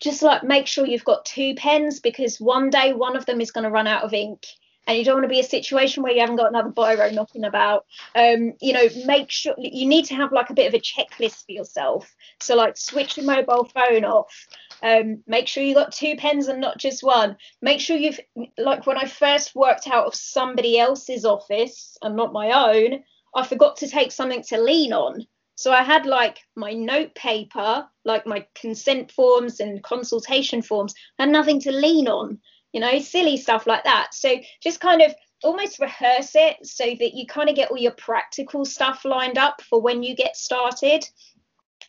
Just 0.00 0.22
like 0.22 0.44
make 0.44 0.66
sure 0.66 0.86
you've 0.86 1.04
got 1.04 1.24
two 1.24 1.54
pens 1.54 1.98
because 1.98 2.38
one 2.38 2.68
day 2.70 2.92
one 2.92 3.16
of 3.16 3.26
them 3.26 3.40
is 3.40 3.50
going 3.50 3.64
to 3.64 3.70
run 3.70 3.86
out 3.86 4.04
of 4.04 4.12
ink 4.12 4.44
and 4.88 4.96
you 4.96 5.04
don't 5.04 5.16
want 5.16 5.24
to 5.24 5.28
be 5.28 5.38
a 5.38 5.44
situation 5.44 6.02
where 6.02 6.12
you 6.12 6.20
haven't 6.20 6.36
got 6.36 6.48
another 6.48 6.70
biro 6.70 7.12
knocking 7.12 7.44
about. 7.44 7.84
Um, 8.14 8.54
you 8.58 8.72
know, 8.72 8.88
make 9.04 9.30
sure 9.30 9.54
you 9.58 9.86
need 9.86 10.06
to 10.06 10.14
have 10.14 10.32
like 10.32 10.48
a 10.48 10.54
bit 10.54 10.66
of 10.66 10.72
a 10.72 10.80
checklist 10.80 11.44
for 11.44 11.52
yourself. 11.52 12.16
So 12.40 12.56
like 12.56 12.78
switch 12.78 13.18
your 13.18 13.26
mobile 13.26 13.66
phone 13.66 14.06
off. 14.06 14.48
Um, 14.82 15.22
make 15.26 15.46
sure 15.46 15.62
you 15.62 15.74
got 15.74 15.92
two 15.92 16.16
pens 16.16 16.48
and 16.48 16.58
not 16.58 16.78
just 16.78 17.02
one. 17.02 17.36
Make 17.60 17.80
sure 17.80 17.98
you've 17.98 18.18
like 18.56 18.86
when 18.86 18.96
I 18.96 19.04
first 19.04 19.54
worked 19.54 19.88
out 19.88 20.06
of 20.06 20.14
somebody 20.14 20.78
else's 20.78 21.26
office 21.26 21.98
and 22.02 22.16
not 22.16 22.32
my 22.32 22.72
own, 22.72 23.04
I 23.34 23.46
forgot 23.46 23.76
to 23.78 23.88
take 23.88 24.10
something 24.10 24.42
to 24.44 24.58
lean 24.58 24.94
on. 24.94 25.26
So 25.56 25.70
I 25.70 25.82
had 25.82 26.06
like 26.06 26.38
my 26.56 26.72
note 26.72 27.14
paper, 27.14 27.86
like 28.06 28.26
my 28.26 28.46
consent 28.54 29.12
forms 29.12 29.60
and 29.60 29.82
consultation 29.82 30.62
forms, 30.62 30.94
and 31.18 31.30
nothing 31.30 31.60
to 31.62 31.72
lean 31.72 32.08
on, 32.08 32.38
you 32.72 32.80
know, 32.80 32.98
silly 32.98 33.36
stuff 33.36 33.66
like 33.66 33.84
that. 33.84 34.14
So 34.14 34.36
just 34.62 34.80
kind 34.80 35.02
of 35.02 35.14
almost 35.42 35.78
rehearse 35.78 36.32
it 36.34 36.66
so 36.66 36.84
that 36.84 37.14
you 37.14 37.26
kind 37.26 37.48
of 37.48 37.56
get 37.56 37.70
all 37.70 37.78
your 37.78 37.92
practical 37.92 38.64
stuff 38.64 39.04
lined 39.04 39.38
up 39.38 39.62
for 39.62 39.80
when 39.80 40.02
you 40.02 40.14
get 40.14 40.36
started. 40.36 41.08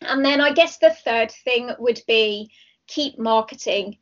And 0.01 0.23
then 0.23 0.39
I 0.39 0.53
guess 0.53 0.77
the 0.77 0.91
third 0.91 1.31
thing 1.31 1.71
would 1.79 2.01
be 2.07 2.51
keep 2.87 3.19
marketing 3.19 3.97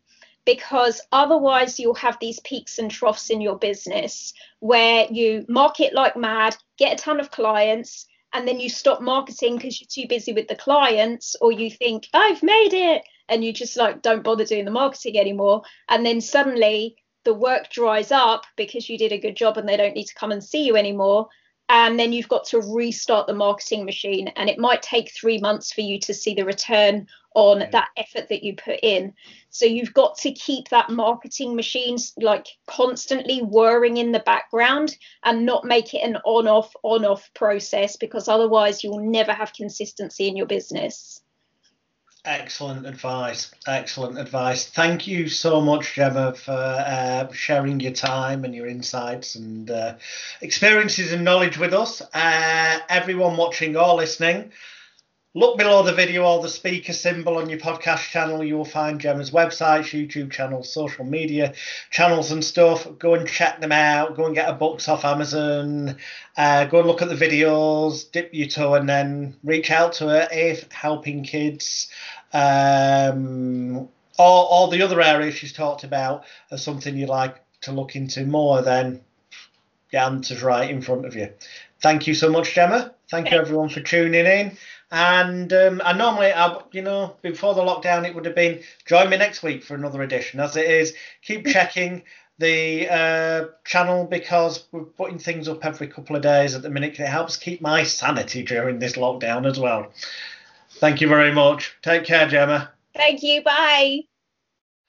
because 0.46 1.02
otherwise 1.12 1.80
you'll 1.80 1.96
have 1.96 2.18
these 2.20 2.40
peaks 2.42 2.78
and 2.78 2.90
troughs 2.90 3.30
in 3.30 3.42
your 3.42 3.58
business 3.58 4.34
where 4.60 5.08
you 5.10 5.46
market 5.50 5.94
like 5.94 6.16
mad, 6.16 6.56
get 6.78 6.94
a 6.94 7.04
ton 7.04 7.20
of 7.20 7.32
clients, 7.32 8.06
and 8.34 8.48
then 8.48 8.60
you 8.60 8.70
stop 8.70 9.02
marketing 9.02 9.56
because 9.56 9.80
you're 9.80 9.88
too 9.90 10.08
busy 10.08 10.34
with 10.34 10.48
the 10.48 10.56
clients 10.56 11.36
or 11.42 11.52
you 11.52 11.72
think 11.72 12.08
i've 12.14 12.44
made 12.44 12.74
it 12.74 13.02
and 13.30 13.44
you 13.44 13.54
just 13.54 13.78
like 13.78 14.02
don't 14.02 14.24
bother 14.24 14.46
doing 14.46 14.66
the 14.66 14.72
marketing 14.72 15.18
anymore. 15.18 15.62
And 15.90 16.06
then 16.06 16.22
suddenly 16.22 16.96
the 17.24 17.34
work 17.34 17.70
dries 17.70 18.12
up 18.12 18.46
because 18.56 18.90
you 18.90 18.98
did 18.98 19.12
a 19.12 19.20
good 19.20 19.36
job 19.36 19.58
and 19.58 19.68
they 19.68 19.78
don't 19.78 19.96
need 19.96 20.08
to 20.08 20.16
come 20.16 20.32
and 20.32 20.44
see 20.44 20.64
you 20.66 20.76
anymore. 20.76 21.28
And 21.70 22.00
then 22.00 22.14
you've 22.14 22.30
got 22.30 22.46
to 22.46 22.62
restart 22.62 23.28
the 23.28 23.34
marketing 23.34 23.84
machine 23.84 24.30
and 24.38 24.50
it 24.50 24.58
might 24.58 24.82
take 24.82 25.12
3 25.12 25.40
months 25.40 25.74
for 25.74 25.82
you 25.82 26.00
to 26.00 26.14
see 26.14 26.34
the 26.34 26.46
return 26.46 27.08
on 27.36 27.60
yeah. 27.60 27.70
that 27.72 27.90
effort 27.98 28.30
that 28.30 28.44
you 28.44 28.56
put 28.56 28.80
in. 28.82 29.14
So 29.50 29.66
you've 29.66 29.94
got 29.94 30.18
to 30.20 30.32
keep 30.32 30.70
that 30.70 30.90
marketing 30.90 31.58
machine 31.58 31.98
like 32.22 32.48
constantly 32.68 33.40
whirring 33.40 33.98
in 33.98 34.14
the 34.14 34.20
background 34.20 34.98
and 35.24 35.46
not 35.46 35.66
make 35.66 35.94
it 35.94 36.04
an 36.04 36.18
on 36.24 36.48
off 36.48 36.74
on 36.84 37.04
off 37.04 37.30
process 37.34 37.98
because 37.98 38.30
otherwise 38.30 38.84
you'll 38.84 39.00
never 39.00 39.34
have 39.34 39.52
consistency 39.52 40.30
in 40.30 40.38
your 40.38 40.48
business 40.48 41.22
Excellent 42.28 42.86
advice. 42.86 43.52
Excellent 43.66 44.20
advice. 44.20 44.68
Thank 44.68 45.08
you 45.08 45.30
so 45.30 45.62
much, 45.62 45.94
Gemma, 45.94 46.34
for 46.34 46.52
uh, 46.52 47.32
sharing 47.32 47.80
your 47.80 47.94
time 47.94 48.44
and 48.44 48.54
your 48.54 48.68
insights 48.68 49.36
and 49.36 49.72
uh, 49.72 49.96
experiences 50.42 51.14
and 51.14 51.24
knowledge 51.24 51.58
with 51.58 51.74
us. 51.74 52.02
Uh, 52.14 52.80
everyone 52.90 53.38
watching 53.38 53.78
or 53.78 53.96
listening, 53.96 54.52
Look 55.38 55.60
below 55.60 55.84
the 55.84 55.94
video 55.94 56.26
or 56.26 56.42
the 56.42 56.50
speaker 56.50 56.94
symbol 56.94 57.38
on 57.38 57.48
your 57.48 57.60
podcast 57.60 58.10
channel. 58.10 58.44
You 58.44 58.58
will 58.58 58.66
find 58.66 59.00
Gemma's 59.00 59.30
websites, 59.30 59.92
YouTube 59.92 60.32
channels, 60.32 60.74
social 60.74 61.06
media 61.06 61.54
channels, 61.92 62.32
and 62.32 62.44
stuff. 62.44 62.88
Go 62.98 63.14
and 63.14 63.28
check 63.28 63.62
them 63.62 63.72
out. 63.72 64.16
Go 64.16 64.26
and 64.26 64.34
get 64.34 64.48
her 64.48 64.56
books 64.56 64.90
off 64.90 65.06
Amazon. 65.06 65.98
Uh, 66.36 66.66
go 66.66 66.80
and 66.80 66.88
look 66.88 67.04
at 67.04 67.10
the 67.10 67.14
videos, 67.14 68.12
dip 68.12 68.34
your 68.34 68.48
toe, 68.48 68.74
and 68.74 68.90
then 68.90 69.36
reach 69.44 69.70
out 69.70 69.94
to 69.94 70.08
her 70.08 70.28
if 70.32 70.72
helping 70.72 71.24
kids 71.24 71.88
um, 72.38 73.90
or, 74.20 74.52
or 74.52 74.68
the 74.70 74.84
other 74.84 75.02
areas 75.02 75.36
she's 75.36 75.54
talked 75.54 75.84
about 75.84 76.26
are 76.52 76.58
something 76.58 76.96
you'd 76.96 77.10
like 77.10 77.42
to 77.62 77.72
look 77.72 77.96
into 77.96 78.26
more. 78.26 78.62
Then 78.62 79.02
get 79.92 80.06
answers 80.06 80.44
right 80.44 80.70
in 80.70 80.82
front 80.82 81.06
of 81.06 81.16
you. 81.16 81.34
Thank 81.82 82.06
you 82.06 82.14
so 82.14 82.30
much, 82.30 82.54
Gemma. 82.54 82.94
Thank 83.10 83.32
you 83.32 83.38
everyone 83.38 83.70
for 83.70 83.82
tuning 83.82 84.26
in. 84.26 84.58
And 84.92 85.52
um, 85.52 85.82
normally, 85.98 86.32
I, 86.32 86.62
you 86.72 86.82
know, 86.82 87.16
before 87.22 87.56
the 87.56 87.62
lockdown, 87.62 88.08
it 88.08 88.14
would 88.14 88.26
have 88.26 88.36
been 88.36 88.62
join 88.86 89.10
me 89.10 89.18
next 89.18 89.44
week 89.44 89.64
for 89.64 89.76
another 89.76 90.02
edition. 90.02 90.40
As 90.40 90.56
it 90.56 90.70
is, 90.70 90.94
keep 91.22 91.46
checking 91.48 92.04
the 92.40 92.88
uh, 92.88 93.46
channel 93.66 94.06
because 94.06 94.66
we're 94.72 94.84
putting 94.84 95.18
things 95.18 95.48
up 95.48 95.66
every 95.66 95.88
couple 95.88 96.16
of 96.16 96.22
days 96.22 96.54
at 96.54 96.62
the 96.62 96.70
minute. 96.70 97.00
It 97.00 97.08
helps 97.08 97.36
keep 97.36 97.62
my 97.62 97.84
sanity 97.84 98.44
during 98.44 98.78
this 98.78 98.94
lockdown 98.94 99.50
as 99.50 99.60
well. 99.60 99.92
Thank 100.80 101.02
you 101.02 101.08
very 101.08 101.34
much. 101.34 101.76
Take 101.82 102.04
care, 102.04 102.28
Gemma. 102.28 102.72
Thank 102.96 103.24
you. 103.24 103.44
Bye. 103.44 104.02